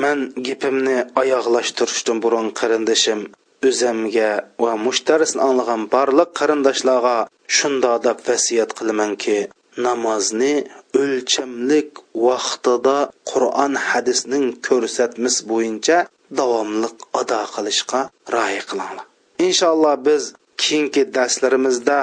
man 0.02 0.18
gapimni 0.46 0.96
oyoqlashtirishdan 1.20 2.18
burun 2.24 2.48
qarindishim. 2.60 3.20
O'zimga 3.68 4.30
va 4.64 4.72
mushtarisni 4.86 5.40
anglagan 5.48 5.82
barliq 5.94 6.30
qarindoshlarga 6.40 7.16
shundoq 7.56 7.96
deb 8.06 8.18
vasiyat 8.28 8.70
qilamanki 8.78 9.38
namozni 9.86 10.54
o'lchamlik 11.02 11.90
vaqtida 12.26 12.98
qur'on 13.30 13.72
hadisning 13.88 14.46
ko'rsatmasi 14.66 15.40
bo'yicha 15.50 15.98
davomli 16.38 16.88
ado 17.20 17.40
qilishga 17.54 18.00
rioya 18.34 18.62
qilinglar. 18.70 19.06
Inshaalloh 19.46 19.96
biz 20.08 20.22
keyingi 20.62 21.02
darslarimizda 21.16 22.00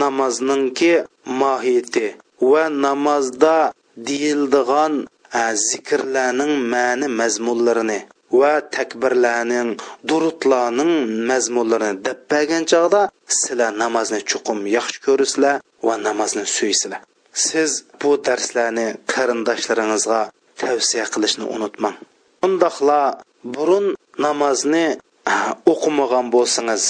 namozningki 0.00 0.92
mohiyati 1.40 2.06
va 2.50 2.64
namozda 2.84 3.56
deyildigan 4.08 4.94
zikrlarning 5.68 6.54
ma'ni 6.72 7.06
mazmunlarini 7.20 7.98
va 8.40 8.52
takbirlarning 8.76 9.70
durutlarning 10.08 10.92
mazmunlarini 11.30 11.96
deb 12.06 12.18
bergan 12.30 12.64
chog'da 12.72 13.02
sizlar 13.38 13.72
namozni 13.82 14.20
chuqum 14.30 14.58
yaxshi 14.76 14.98
ko'rasizlar 15.06 15.56
va 15.86 15.94
namozni 16.06 16.44
suysizlar 16.56 17.02
siz 17.46 17.70
bu 18.00 18.10
darslarni 18.26 18.86
qarindoshlaringizga 19.12 20.20
tavsiya 20.60 21.04
qilishni 21.12 21.44
unutmang. 21.56 21.96
Undoqla 22.46 23.00
burun 23.54 23.86
namozni 24.24 24.86
o'qimagan 25.72 26.26
bo'lsangiz 26.34 26.84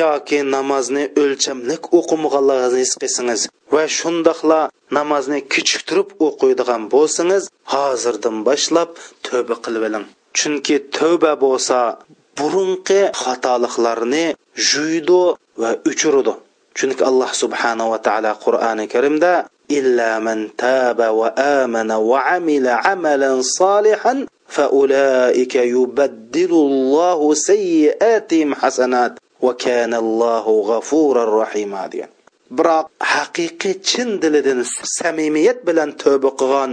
yoki 0.00 0.38
namozni 0.54 1.04
o'lchamlik 1.22 1.82
o'qimaganligingizni 1.98 2.80
his 2.84 2.92
qilsangiz 3.02 3.42
va 3.74 3.82
shundoqla 3.98 4.60
namozni 4.98 5.38
kechiktirib 5.52 6.08
o'qiydigan 6.26 6.82
bo'lsangiz 6.94 7.44
hozirdan 7.72 8.36
boshlab 8.48 8.90
tavba 9.26 9.54
qilib 9.64 9.82
oling 9.88 10.06
chunki 10.38 10.76
tavba 10.96 11.32
bo'lsa 11.44 11.78
burunqi 12.38 13.00
xatoliklarni 13.22 14.24
juydi 14.70 15.22
va 15.62 15.70
o'chiradi 15.90 16.34
chunki 16.78 17.02
alloh 17.10 17.30
subhanava 17.42 17.98
taolo 18.06 18.32
qur'oni 18.44 18.84
karimda 18.94 19.32
إلا 19.70 20.18
من 20.18 20.56
تاب 20.56 21.00
وآمن 21.00 21.90
وعمل 21.92 22.68
عملا 22.68 23.42
صالحا 23.42 24.26
فأولئك 24.48 25.54
يبدل 25.54 26.52
الله 26.52 27.34
سيئاتهم 27.34 28.54
حسنات 28.54 29.12
va 29.45 29.53
kanallohu 29.63 30.53
g'afurur 30.69 31.31
rahima 31.41 31.83
degan. 31.91 32.11
Biroq 32.57 32.87
haqiqiy 33.13 33.75
chin 33.89 34.09
dilidan 34.21 34.59
samimiyat 34.97 35.59
bilan 35.67 35.89
tövba 36.03 36.31
qilgan 36.39 36.71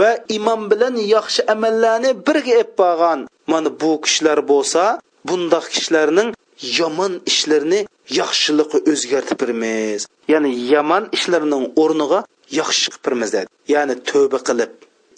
va 0.00 0.10
iymon 0.34 0.60
bilan 0.70 0.94
yaxshi 1.14 1.40
amallarni 1.54 2.10
birga 2.26 2.54
ep 2.62 2.70
qolgan 2.80 3.20
mana 3.52 3.68
bu 3.80 3.90
kishilar 4.04 4.38
bo'lsa 4.50 4.82
bundoq 5.28 5.64
kishilarning 5.74 6.30
yomon 6.78 7.12
ishlarini 7.30 7.80
yaxshilikqa 8.20 8.78
o'zgartib 8.90 9.38
birmiz 9.42 10.00
ya'ni 10.32 10.50
yomon 10.72 11.04
ishlarning 11.16 11.64
o'rniga 11.82 12.20
yaxshi 12.60 12.86
qilib 12.92 13.04
birmiz 13.06 13.30
dedi. 13.36 13.46
Ya'ni 13.74 13.94
tövba 14.10 14.38
qilib 14.48 14.72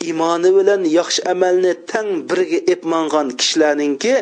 iymoni 0.09 0.51
bilan 0.59 0.83
yaxshi 0.99 1.21
amalni 1.33 1.73
tang 1.91 2.09
birga 2.31 2.59
epmangan 2.75 3.29
kishilarninki 3.39 4.15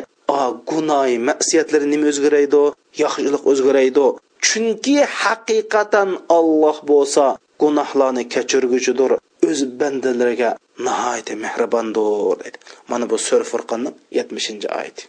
gunoy 0.69 1.11
masiyatlari 1.29 1.87
nima 1.93 2.07
o'zgaraydi? 2.11 2.63
Yaxshilik 3.03 3.43
o'zgaraydi. 3.51 4.05
Chunki 4.47 4.97
haqiqatan 5.21 6.09
olloh 6.37 6.77
bo'lsa 6.91 7.25
gunohlarni 7.61 8.23
kechirguchidir. 8.33 9.11
O'z 9.49 9.59
bandalariga 9.79 10.49
nihoyatda 10.85 11.33
mehribondir 11.43 12.35
deydi. 12.41 12.57
Mana 12.89 13.05
bu 13.11 13.17
sur 13.27 13.41
furqonning 13.51 13.95
yetmishinchi 14.17 14.67
oyati. 14.77 15.03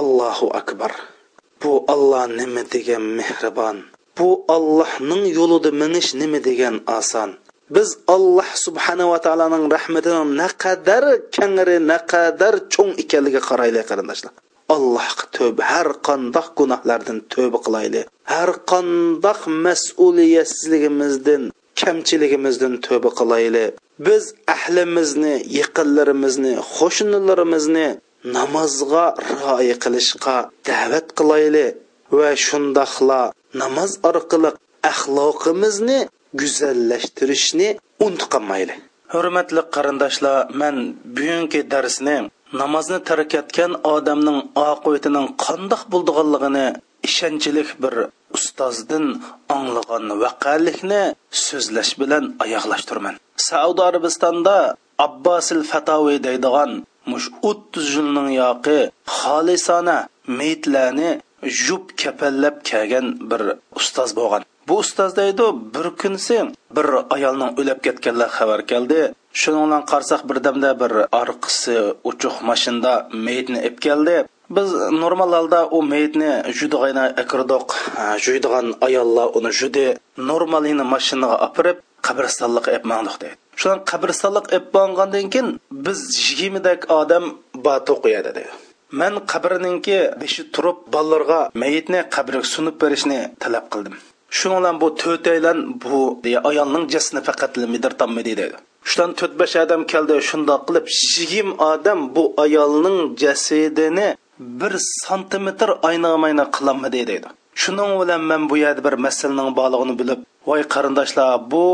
Allohu 0.00 0.46
akbar. 0.60 0.92
Bu 1.62 1.72
olloh 1.94 2.24
nima 2.40 2.62
degan 2.74 3.04
mehribon? 3.18 3.76
Bu 4.18 4.28
ollohning 4.56 5.24
yo'lida 5.38 5.70
minish 5.82 6.10
nima 6.20 6.38
degan 6.48 6.76
oson? 6.98 7.30
Biz 7.76 7.88
alloh 8.14 8.48
subhanava 8.64 9.18
taoloning 9.24 9.64
rahmatini 9.76 10.22
naqadar 10.42 11.04
kangri 11.36 11.76
naqadar 11.92 12.54
cho'ng 12.74 12.92
ekanligiga 13.02 13.42
qaraylik 13.48 13.84
qarindoshlar. 13.90 14.32
Allohga 14.74 15.24
tövbe 15.36 15.62
har 15.72 15.88
qandoq 16.06 16.48
gunohlardan 16.58 17.18
tövbe 17.34 17.58
qilayli 17.66 18.02
har 18.32 18.50
qandoq 18.72 19.40
mas'uliyatsizligimizdan 19.66 21.42
kamchiligimizdan 21.80 22.74
tövbe 22.86 23.10
qilayli 23.18 23.64
biz 24.06 24.24
ahlimizni 24.54 25.34
yaqinlarimizni 25.60 26.52
qo'shnilarimizni 26.76 27.88
namozga 28.36 29.04
rioya 29.30 29.76
qilishga 29.84 30.36
da'vat 30.68 31.06
qilayli 31.18 31.66
va 32.18 32.30
shundoqla 32.46 33.20
namoz 33.62 33.90
orqali 34.10 34.50
axloqimizni 34.90 35.98
go'zallashtirishni 36.40 37.68
unutqanmayli 38.06 38.74
hurmatli 39.14 39.62
qarindoshlar 39.74 40.36
man 40.60 40.76
bugungi 41.16 41.60
darsni 41.72 42.16
namozni 42.60 42.98
tark 43.08 43.32
etgan 43.40 43.72
odamning 43.94 44.40
oqibatining 44.70 45.26
qandoq 45.44 45.82
bo'ldiganligini 45.92 46.66
ishonchlik 47.08 47.68
bir 47.82 47.94
ustozdan 48.36 49.06
anglagan 49.56 50.04
vaqalikni 50.22 51.02
so'zlash 51.46 51.92
bilan 52.00 52.24
oyoqlashtirman. 52.44 53.14
Saudiya 53.48 53.84
arabistonda 53.90 54.56
abbosil 55.06 55.62
fatoviy 55.70 56.18
deydigan 56.26 56.70
mush 57.10 57.26
o'ttiz 57.48 57.86
yilning 57.96 58.30
yoqi 58.42 58.78
xolisona 59.18 59.98
meytlarni 60.40 61.10
jub 61.64 61.84
kapallab 62.02 62.56
kelgan 62.70 63.06
bir 63.30 63.42
ustoz 63.78 64.10
bo'lgan. 64.18 64.42
Bu 64.68 64.74
ustoz 64.82 65.16
deydi 65.20 65.46
bir 65.74 65.86
kunsi 66.02 66.36
bir 66.76 66.86
ayolning 67.14 67.50
o'lib 67.60 67.78
ketganlar 67.86 68.30
xabar 68.38 68.60
keldi. 68.70 69.00
Shuning 69.40 69.64
bilan 69.66 69.82
qarsak 69.92 70.20
birdamda 70.30 70.70
bir 70.82 70.92
orqisi 71.22 71.76
uchuq 72.10 72.36
mashinada 72.48 72.92
meyitni 73.26 73.60
ib 73.68 73.76
keldi 73.86 74.16
biz 74.56 74.68
normal 75.02 75.30
holda 75.36 75.60
u 75.76 75.78
meyitni 75.92 76.32
judig'ayna 76.58 77.04
akirdoq 77.22 77.68
juydigan 78.24 78.66
ayollar 78.86 79.26
uni 79.38 79.52
judi 79.60 79.86
normalini 80.30 80.84
mashinaga 80.94 81.36
opirib 81.46 81.78
qabristonlikqa 82.06 82.70
ib 82.78 82.84
mandiq 82.92 83.16
deydi 83.22 83.36
shudan 83.60 83.78
qabristonlik 83.90 84.46
ib 84.58 84.64
bo'lgandan 84.76 85.26
keyin 85.34 85.48
biz 85.86 85.98
yigirmadak 86.26 86.80
odam 87.00 87.24
batu 87.66 87.94
qo'yadi 88.04 88.30
deydi 88.38 88.52
man 89.00 89.14
qabrininki 89.32 89.98
beshi 90.22 90.42
turib 90.54 90.78
bolalarga 90.94 91.40
mayitni 91.62 92.00
qabrga 92.16 92.46
sunib 92.54 92.76
berishni 92.82 93.18
talab 93.42 93.66
qildim 93.72 93.94
shuning 94.38 94.58
bilan 94.60 94.76
bu 94.82 94.88
to'rtaylan 95.02 95.58
bu 95.82 95.98
ayolning 96.50 96.84
jasini 96.94 97.20
faqat 97.28 97.52
midir 97.56 97.70
midirtamidi 97.74 98.32
dedi 98.42 98.56
shudan 98.88 99.10
to'rt 99.18 99.34
besh 99.40 99.56
odam 99.64 99.82
keldi 99.92 100.14
shundoq 100.28 100.60
qilib 100.68 100.86
yigirma 101.18 101.54
odam 101.72 102.00
bu 102.16 102.24
ayolning 102.44 102.98
jasadini 103.22 104.08
bir 104.60 104.72
santimetr 105.04 105.68
aynamayna 105.88 106.44
qilolmadi 106.56 107.00
deydi. 107.10 107.28
Shuning 107.62 107.90
bilan 108.00 108.22
man 108.30 108.42
bu 108.50 108.56
yerda 108.64 108.82
bir 108.86 108.94
masalaning 109.06 109.50
borlig'ini 109.58 109.94
bilib 110.00 110.20
voy 110.48 110.62
qarindoshlar 110.74 111.30
bu 111.52 111.64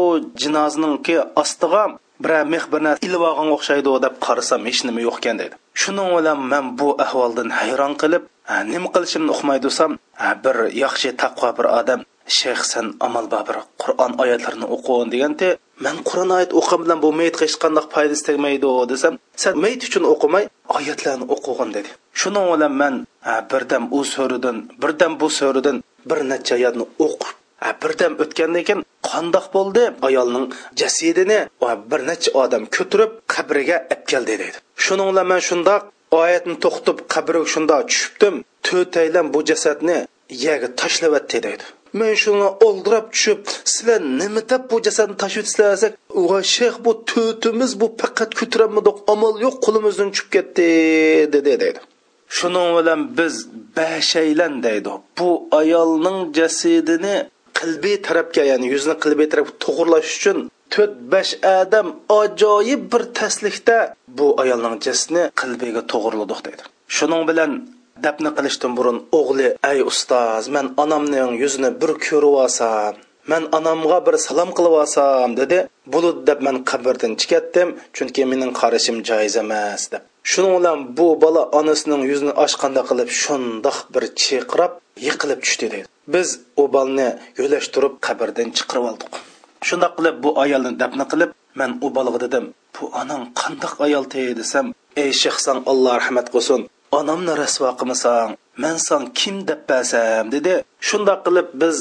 jinozningki 0.43 1.17
ostiga 1.43 1.85
bir 2.25 2.33
mehbirni 2.53 2.93
ilib 3.07 3.23
olgan 3.29 3.49
o'xshaydi 3.57 3.91
deb 4.05 4.15
qarasam 4.27 4.61
hech 4.69 4.81
nima 4.89 5.01
yo'q 5.07 5.17
ekan 5.21 5.37
dedi 5.43 5.55
shuning 5.83 6.11
bilan 6.17 6.39
man 6.53 6.67
bu 6.81 6.89
ahvoldan 7.05 7.49
hayron 7.59 7.95
qilib 8.03 8.23
nima 8.73 8.89
qilishimni 8.95 9.31
uqmaydisam 9.37 9.93
bir 10.45 10.57
yaxshi 10.85 11.11
taqvo 11.23 11.51
bir 11.59 11.67
odam 11.81 12.01
shayx 12.39 12.61
san 12.73 12.87
amal 13.07 13.27
bir 13.33 13.57
qur'on 13.83 14.13
oyatlarini 14.23 14.67
o'qin 14.77 15.09
deganda 15.15 15.49
man 15.85 15.97
qur'on 16.09 16.31
oyat 16.37 16.53
o'qim 16.61 16.81
bilan 16.85 16.99
bu 17.05 17.09
mayitga 17.19 17.43
hech 17.47 17.57
qanday 17.63 17.85
foydasi 17.95 18.23
tegmaydi 18.29 18.71
desam 18.93 19.15
san 19.43 19.55
mayit 19.65 19.83
uchun 19.89 20.05
o'qimay 20.13 20.45
oyatlarni 20.79 21.27
o'qigin 21.35 21.69
dedi. 21.77 21.91
Shuning 22.21 22.47
bilan 22.53 22.73
man 22.83 22.95
birdam 23.53 23.85
u 23.99 24.01
so'ridan 24.15 24.57
birdam 24.83 25.13
bu 25.21 25.29
so'ridan 25.41 25.77
bir 26.11 26.19
necha 26.31 26.55
oyatni 26.59 26.85
o'qib 27.07 27.37
birdam 27.83 28.13
o'tgandan 28.23 28.65
keyin 28.69 28.81
qandoq 29.11 29.47
bo'ldi 29.57 29.83
ayolning 30.09 30.47
jasadini 30.81 31.41
bir 31.91 32.01
necha 32.11 32.31
odam 32.43 32.63
ko'tirib 32.77 33.11
qabriga 33.35 33.77
olib 33.93 34.05
keldi 34.13 34.35
deydi 34.43 34.59
shuning 34.85 35.09
bilan 35.11 35.27
man 35.33 35.41
shundoq 35.49 35.83
oyatni 36.23 36.55
to'xtib 36.65 36.99
qabriga 37.15 37.49
shundoq 37.55 37.83
tushibdim 37.91 38.35
to'taylan 38.69 39.27
bu 39.35 39.41
jasadni 39.51 39.99
yerga 40.45 40.69
tashlavatdi 40.81 41.39
deydi 41.47 41.67
men 41.99 42.13
shuni 42.23 42.49
oldirab 42.67 43.07
tushib 43.15 43.41
sizlar 43.73 44.01
nima 44.21 44.43
deb 44.51 44.63
bu 44.71 44.77
jasadni 44.87 45.17
tashib 45.23 45.43
o'tsizlar 45.45 45.93
va 46.31 46.39
shayx 46.55 46.75
bu 46.85 46.93
to'timiz 47.13 47.73
bu 47.81 47.87
faqat 48.01 48.31
ko'tarolmadik 48.41 48.97
amal 49.15 49.35
yo'q 49.45 49.57
qo'limizdan 49.67 50.09
tushib 50.15 50.29
ketdi 50.37 50.69
dedi 51.35 51.55
deydi 51.65 51.81
shuning 52.37 52.69
bilan 52.79 53.01
biz 53.19 53.35
bashaylan 53.77 54.63
deydi. 54.63 54.91
Bu 55.19 55.49
ayolning 55.61 56.19
jasadini 56.39 57.17
qilbiy 57.59 57.97
tarafga 58.07 58.43
ya'ni 58.51 58.67
yuzni 58.75 58.95
qilbiy 59.05 59.29
tarafga 59.33 59.55
to'g'irlash 59.65 60.11
uchun 60.19 60.39
to'rt 60.75 60.95
besh 61.13 61.33
odam 61.59 61.89
ajoyib 62.21 62.83
bir 62.93 63.03
taslikda 63.19 63.77
bu 64.19 64.27
ayolning 64.43 64.75
jasadini 64.87 65.25
qilbiga 65.41 65.83
to'g'irladik 65.93 66.41
deydi. 66.47 66.63
Shuning 66.97 67.23
bilan 67.31 67.51
dafna 68.05 68.31
qilishdan 68.37 68.73
burun 68.79 68.99
o'g'li 69.19 69.49
ay 69.71 69.79
ustoz 69.91 70.45
man 70.57 70.67
onamning 70.83 71.33
yuzini 71.43 71.71
bir 71.81 71.93
ko'rib 72.07 72.35
olsam 72.45 72.95
man 73.31 73.45
onamga 73.59 73.99
bir 74.07 74.15
salom 74.27 74.51
qilib 74.57 74.75
olsam 74.83 75.31
dedi. 75.41 75.59
Bulut 75.93 76.19
deb 76.29 76.39
man 76.47 76.57
qabrdan 76.71 77.13
chiqatdim 77.21 77.69
chunki 77.97 78.23
mening 78.31 78.53
qarashim 78.61 78.97
joiz 79.09 79.35
emas 79.43 79.83
deb. 79.93 80.03
Shuning 80.31 80.55
bilan 80.59 80.79
bu 80.99 81.07
bola 81.25 81.43
onasining 81.59 82.03
yuzini 82.11 82.33
ochqanda 82.45 82.83
qilib 82.91 83.11
shundoq 83.23 83.79
bir 83.95 84.05
chiqirab 84.23 84.73
yiqilib 85.07 85.41
tushdi 85.45 85.67
deydi 85.73 85.89
biz 86.15 86.29
u 86.61 86.63
bolani 86.75 87.09
yo'lashtirib 87.41 87.95
qabrdan 88.07 88.49
chiqarib 88.57 88.85
oldik. 88.91 89.13
Shundoq 89.69 89.93
qilib 89.99 90.17
bu 90.25 90.31
ayolni 90.45 90.73
dafna 90.83 91.05
qilib 91.13 91.31
man 91.61 91.71
u 91.85 91.87
bolaga 91.97 92.19
dedim 92.25 92.45
bu 92.75 92.85
onang 93.01 93.25
qandoq 93.41 93.73
ayol 93.87 94.05
desam 94.41 94.67
ey 95.03 95.11
shehson 95.23 95.59
alloh 95.71 95.95
rahmat 96.03 96.27
qilsin 96.35 96.61
onamni 96.99 97.33
rasvo 97.43 97.71
qilmasang 97.79 98.31
man 98.63 98.77
san 98.87 99.03
kim 99.19 99.37
deb 99.49 99.61
basam 99.69 100.25
dedi. 100.35 100.55
Shundoq 100.89 101.21
qilib 101.27 101.49
biz 101.63 101.77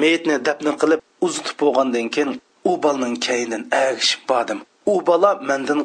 meyitni 0.00 0.36
dabni 0.46 0.72
qilib 0.82 1.00
uzitib 1.26 1.56
bo'lgandan 1.62 2.06
keyin 2.14 2.30
u 2.70 2.72
bolaning 2.84 3.16
kaynidan 3.26 3.62
agishib 3.84 4.22
bordim. 4.30 4.58
U 4.92 4.94
bola 5.08 5.30
mandan 5.48 5.80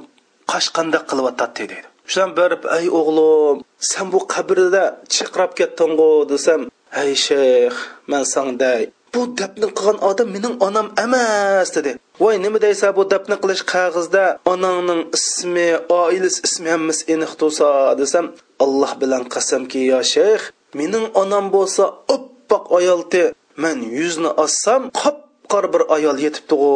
qashqandaq 0.51 1.03
qilyotadi 1.09 1.53
dedi. 1.71 1.77
Shundan 2.11 2.31
borib 2.39 2.63
ey 2.77 2.85
o'g'lim 2.99 3.57
san 3.91 4.05
bu 4.13 4.19
qabrda 4.33 4.83
chiqrab 5.13 5.51
ketding'u? 5.59 6.09
desam 6.31 6.61
ey 7.03 7.11
shayx 7.25 7.75
man 8.11 8.23
sanday 8.33 8.81
bu 9.17 9.23
dafni 9.39 9.67
qilgan 9.77 9.97
odam 10.09 10.27
mening 10.35 10.55
onam 10.67 10.87
emas 11.05 11.69
dedi. 11.75 11.91
Voy 12.21 12.35
nima 12.43 12.59
deysa 12.65 12.87
bu 12.97 13.03
dafni 13.13 13.35
qilish 13.41 13.63
qog'ozda 13.73 14.23
onangning 14.53 15.01
ismi 15.17 15.67
oilasi 16.01 16.39
ismi 16.47 16.69
hammasi 16.75 17.03
aniq 17.13 17.33
tursa 17.39 17.69
desam 18.01 18.25
alloh 18.63 18.91
bilan 19.01 19.23
qasamki 19.33 19.79
yo 19.91 19.99
shayx 20.13 20.41
mening 20.79 21.05
onam 21.21 21.45
bo'lsa 21.55 21.83
oppoq 22.15 22.63
ayolti 22.79 23.23
man 23.63 23.77
yuzni 23.99 24.29
ossam 24.45 24.81
qop 25.01 25.17
qor 25.51 25.65
bir 25.73 25.83
ayol 25.95 26.17
yetibdiu 26.25 26.71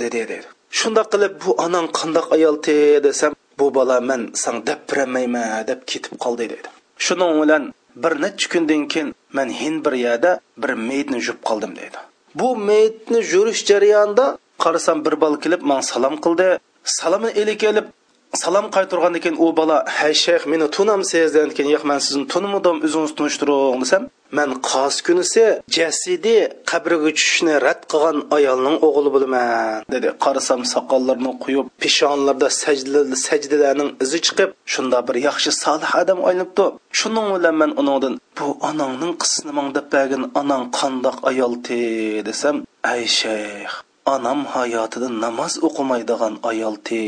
dedi 0.00 0.20
dedi. 0.32 0.48
Shundoq 0.78 1.06
qilib 1.12 1.34
bu 1.42 1.50
onang 1.64 1.86
qandoq 1.98 2.26
ayolti 2.36 2.76
desam 3.06 3.32
bu 3.58 3.66
bola 3.76 3.96
man 4.08 4.22
san 4.42 4.56
deb 4.68 4.80
bermayman 4.90 5.66
deb 5.70 5.80
ketib 5.90 6.14
qoldi 6.24 6.46
dedi. 6.52 6.68
Shuning 7.04 7.32
bilan 7.42 7.62
bir 7.96 8.22
necha 8.22 8.48
kundan 8.52 8.88
keyin 8.92 9.14
man 9.32 9.48
hin 9.60 9.84
bir 9.84 9.92
yerda 9.92 10.40
bir 10.62 10.70
meyitni 10.88 11.20
jub 11.20 11.38
qoldim 11.48 11.76
deydi. 11.76 11.98
Bu 12.34 12.56
meyitni 12.56 13.22
jurish 13.22 13.64
jarayonida 13.70 14.38
qarasam 14.58 15.04
bir 15.04 15.20
bola 15.20 15.40
kelib 15.40 15.62
man 15.62 15.80
salom 15.80 16.16
qildi. 16.24 16.58
Salomni 16.84 17.30
eli 17.30 17.56
kelib 17.58 17.86
salom 18.34 18.66
qaytargandan 18.76 19.20
keyin 19.24 19.36
u 19.44 19.56
bola 19.56 19.84
hay 19.98 20.14
shayx 20.24 20.42
meni 20.52 20.66
tunamsiz 20.76 21.34
degan 21.34 21.50
keyin 21.56 21.70
yo'q 21.74 21.84
man 21.90 21.98
sizni 22.06 22.24
tunamadim 22.34 22.76
o'zingiz 22.86 23.12
tunishtiring 23.18 23.80
desam 23.84 24.02
man 24.38 24.50
qos 24.68 24.94
kunisi 25.06 25.44
jasidi 25.76 26.36
qabriga 26.70 27.10
tushishni 27.16 27.54
rad 27.66 27.80
qilgan 27.92 28.18
ayolning 28.36 28.76
o'g'li 28.86 29.10
bo'laman 29.14 29.84
dedi 29.94 30.08
qarasam 30.24 30.60
soqollarini 30.74 31.32
quyib 31.44 31.66
peshonlarda 31.82 32.48
sajdalar 32.62 33.04
sajdalarning 33.26 33.90
izi 34.04 34.18
chiqib 34.26 34.50
shunda 34.74 34.98
bir 35.08 35.16
yaxshi 35.28 35.50
solih 35.64 35.90
odam 36.02 36.18
aylanibdi 36.28 36.66
shuning 36.98 37.28
bilan 37.34 37.54
man 37.60 37.70
uningdan 37.80 38.14
bu 38.36 38.46
onangning 38.68 39.14
qissini 39.22 39.52
man 39.58 39.66
deb 39.76 39.86
bergin 39.94 40.24
onang 40.40 40.64
qandoq 40.78 41.16
ayolti 41.30 41.80
desam 42.28 42.56
ay 42.92 43.02
shayx 43.20 43.72
onam 44.14 44.40
hayotida 44.54 45.08
namoz 45.24 45.52
o'qimaydigan 45.66 46.34
ayolti 46.50 47.00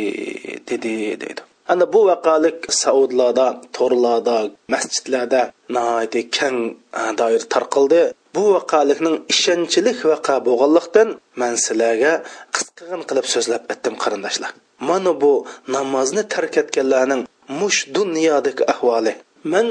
dedi 0.68 0.94
deydi 1.22 1.42
ana 1.72 1.84
bu 1.92 2.00
vaqalik 2.10 2.58
saudlarda 2.82 3.46
to'rlarda 3.76 4.36
masjidlarda 4.72 5.42
nihoyatda 5.74 6.20
kang 6.36 6.58
doir 7.20 7.42
tarqildi 7.54 8.02
bu 8.34 8.44
vaqalikning 8.56 9.16
ishonchlik 9.32 9.98
vaqa 10.12 10.34
bo'lganlikdan 10.46 11.08
man 11.40 11.54
sizlarga 11.64 12.12
qisqag'in 12.54 13.02
qilib 13.08 13.26
so'zlab 13.34 13.62
o'tdim 13.72 13.94
qarindoshlar. 14.02 14.50
Mana 14.88 15.12
bu 15.22 15.32
namozni 15.76 16.22
tark 16.34 16.54
etganlarning 16.62 17.22
mush 17.60 17.80
dunyodagi 17.96 18.62
ahvoli. 18.72 19.12
Man 19.52 19.66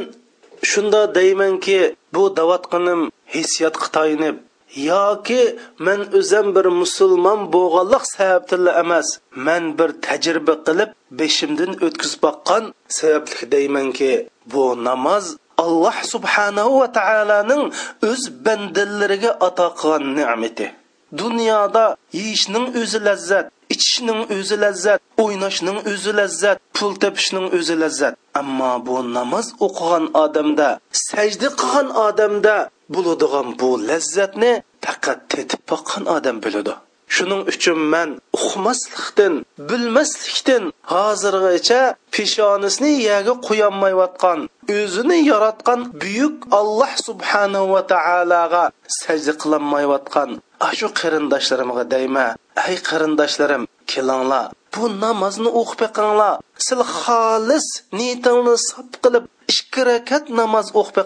shunda 0.71 1.01
deymanki 1.17 1.79
bu 2.15 2.23
davatqinim 2.39 3.01
hissiyot 3.35 3.75
tayinib 3.95 4.35
yoki 4.76 5.55
men 5.86 5.99
o'zim 6.19 6.47
bir 6.55 6.65
musulmon 6.82 7.39
bo'lganlik 7.53 8.03
sababtilla 8.15 8.71
emas 8.84 9.07
men 9.45 9.63
bir 9.78 9.89
tajriba 10.05 10.55
qilib 10.67 10.89
beshimdan 11.19 11.71
o'tkazib 11.86 12.19
boqqan 12.26 12.63
sababli 12.97 13.43
deymanki 13.53 14.11
bu 14.51 14.63
namoz 14.88 15.26
alloh 15.57 15.97
subhanahu 16.13 16.80
va 16.82 16.88
taoloning 16.99 17.63
o'z 18.09 18.21
bandalariga 18.45 19.32
ato 19.47 19.67
qilgan 19.80 20.03
ne'mati. 20.17 20.65
Dunyoda 21.21 21.86
yeyishning 22.19 22.65
o'zi 22.82 22.99
lazzat 23.07 23.45
ichishning 23.74 24.21
o'zi 24.36 24.55
lazzat 24.63 24.99
o'ynashning 25.24 25.80
o'zi 25.91 26.11
lazzat 26.19 26.57
pul 26.76 26.91
topishning 27.03 27.47
o'zi 27.57 27.76
lazzat. 27.84 28.13
Ammo 28.41 28.71
bu 28.86 28.95
namoz 29.17 29.47
o'qigan 29.65 30.05
odamda 30.24 30.69
sajda 31.07 31.49
qilgan 31.61 31.88
odamda 32.07 32.55
bo'ladigan 32.93 33.47
bu 33.59 33.69
lazzatni 33.89 34.51
faqat 34.86 35.19
tetib 35.31 35.61
boqqan 35.71 36.03
odam 36.15 36.38
biladi. 36.45 36.73
Shuning 37.15 37.41
uchun 37.51 37.79
man 37.93 38.09
uqmaslikdan 38.38 39.34
bilmaslikdan 39.69 40.63
hozirgacha 40.93 41.81
peshonisini 42.13 42.91
yaga 43.09 43.34
qo'yolmayotgan 43.47 44.39
o'zini 44.77 45.17
yaratgan 45.31 45.79
buyuk 46.01 46.38
alloh 46.59 46.91
subhanahu 47.07 47.67
va 47.73 47.81
taologa 47.93 48.63
sajda 49.01 49.34
qilolmayotgan 49.41 50.29
shu 50.77 50.88
qarindoshlarimga 50.99 51.84
deyma 51.93 52.27
ay 52.65 52.75
qarindoshlarim 52.89 53.63
kelinglar 53.91 54.45
bu 54.73 54.84
namozni 55.03 55.49
o'qib 55.59 55.79
beqinglar 55.84 56.34
sil 56.65 56.81
xolis 56.99 57.67
niyatingni 57.97 58.55
sop 58.69 58.89
qilib 59.03 59.25
ikki 59.51 59.81
rakat 59.89 60.25
namoz 60.39 60.67
o'qib 60.81 60.97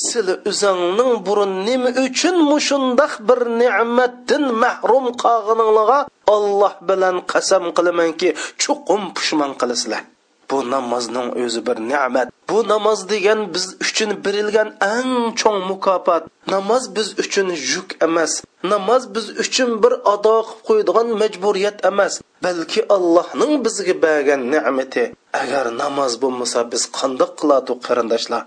sizlar 0.00 0.38
o'zingning 0.50 1.12
burun 1.26 1.52
nima 1.68 1.90
uchun 2.06 2.36
mushundoq 2.50 3.12
bir 3.28 3.40
ne'matdan 3.60 4.44
mahrum 4.62 5.06
qolganinglarga 5.22 5.98
olloh 6.34 6.74
bilan 6.88 7.16
qasam 7.32 7.64
qilamanki 7.76 8.28
chuqum 8.62 9.02
pushmon 9.16 9.52
qilasizlar. 9.60 10.02
Bu 10.50 10.70
namozning 10.70 11.28
o'zi 11.44 11.60
bir 11.66 11.76
ne'mat. 11.92 12.28
Bu 12.50 12.58
namoz 12.68 13.00
degan 13.12 13.40
biz 13.54 13.66
uchun 13.84 14.10
berilgan 14.24 14.68
eng 14.94 15.12
cho'ng 15.40 15.58
mukofot. 15.70 16.22
Namoz 16.54 16.82
biz 16.96 17.08
uchun 17.22 17.48
yuk 17.72 17.88
emas. 18.06 18.32
Namoz 18.72 19.02
biz 19.14 19.26
uchun 19.42 19.70
bir 19.82 19.92
ado 20.12 20.36
qilib 20.46 20.60
qo'yadigan 20.68 21.08
majburiyat 21.22 21.76
emas. 21.90 22.12
Balki 22.44 22.80
allohning 22.96 23.52
bizga 23.64 23.94
bergan 24.04 24.40
ne'mati. 24.54 25.04
Agar 25.42 25.66
namoz 25.82 26.12
bo'lmasa 26.22 26.58
biz 26.72 26.82
qandoq 26.98 27.30
qiladi 27.40 27.72
qarindoshlar? 27.86 28.42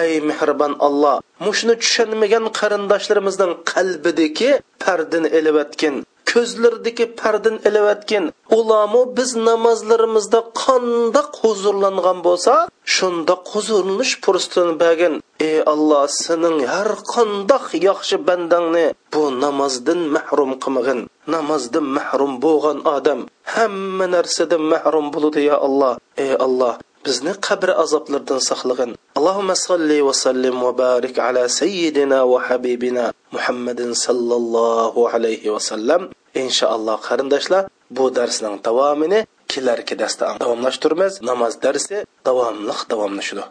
Ey 0.00 0.12
mehribon 0.28 0.72
alloh 0.86 1.16
mushuni 1.46 1.74
tushunmagan 1.82 2.44
qarindoshlarimizning 2.58 3.52
qalbidagi 3.72 4.50
pardini 4.84 5.28
elibatgin 5.38 5.94
ko'zlaridagi 6.36 7.06
pardin 7.20 7.56
ilayotgan 7.68 8.24
ulamo 8.58 9.02
biz 9.16 9.30
namozlarimizda 9.48 10.40
qandoq 10.62 11.30
huzurlangan 11.42 12.18
bo'lsa 12.26 12.54
shundoq 12.94 13.42
huzurlanish 13.52 14.14
fursatini 14.24 14.74
bergin. 14.82 15.14
Ey 15.48 15.58
alloh 15.72 16.04
sening 16.24 16.58
har 16.74 16.90
qandoq 17.14 17.66
yaxshi 17.88 18.16
bandangni 18.28 18.86
bu 19.12 19.22
namozdan 19.44 20.00
mahrum 20.16 20.50
qilmag'in. 20.62 21.00
Namozdan 21.34 21.86
mahrum 21.96 22.32
bo'lgan 22.44 22.78
odam 22.96 23.20
hamma 23.54 24.06
narsadan 24.14 24.62
mahrum 24.72 25.06
bo'ladi 25.14 25.40
ya 25.50 25.56
alloh. 25.66 25.94
Ey 26.24 26.32
alloh 26.46 26.74
bizni 27.06 27.32
qabr 27.46 27.68
azoblaridan 27.82 28.40
saqlag'in. 28.50 28.90
Allohumma 29.18 29.54
salli 29.68 29.98
va 30.06 30.14
sallim 30.24 30.56
va 30.66 30.72
barik 30.82 31.16
ala 31.26 31.44
sayyidina 31.60 32.18
va 32.30 32.38
habibina 32.46 33.04
muhammadin 33.34 33.90
sallallohu 34.04 35.08
alayhi 35.14 35.52
va 35.54 35.60
sallam. 35.70 36.02
Inshaalloh 36.42 36.98
qarindoshlar 37.08 37.64
bu 37.96 38.04
darsning 38.18 38.56
davomini 38.68 39.20
kelarki 39.52 39.94
darsda 40.02 40.26
davomlashtiramiz. 40.42 41.12
Namoz 41.30 41.54
darsi 41.64 41.96
davomliq 42.28 42.80
davomlashadi 42.92 43.44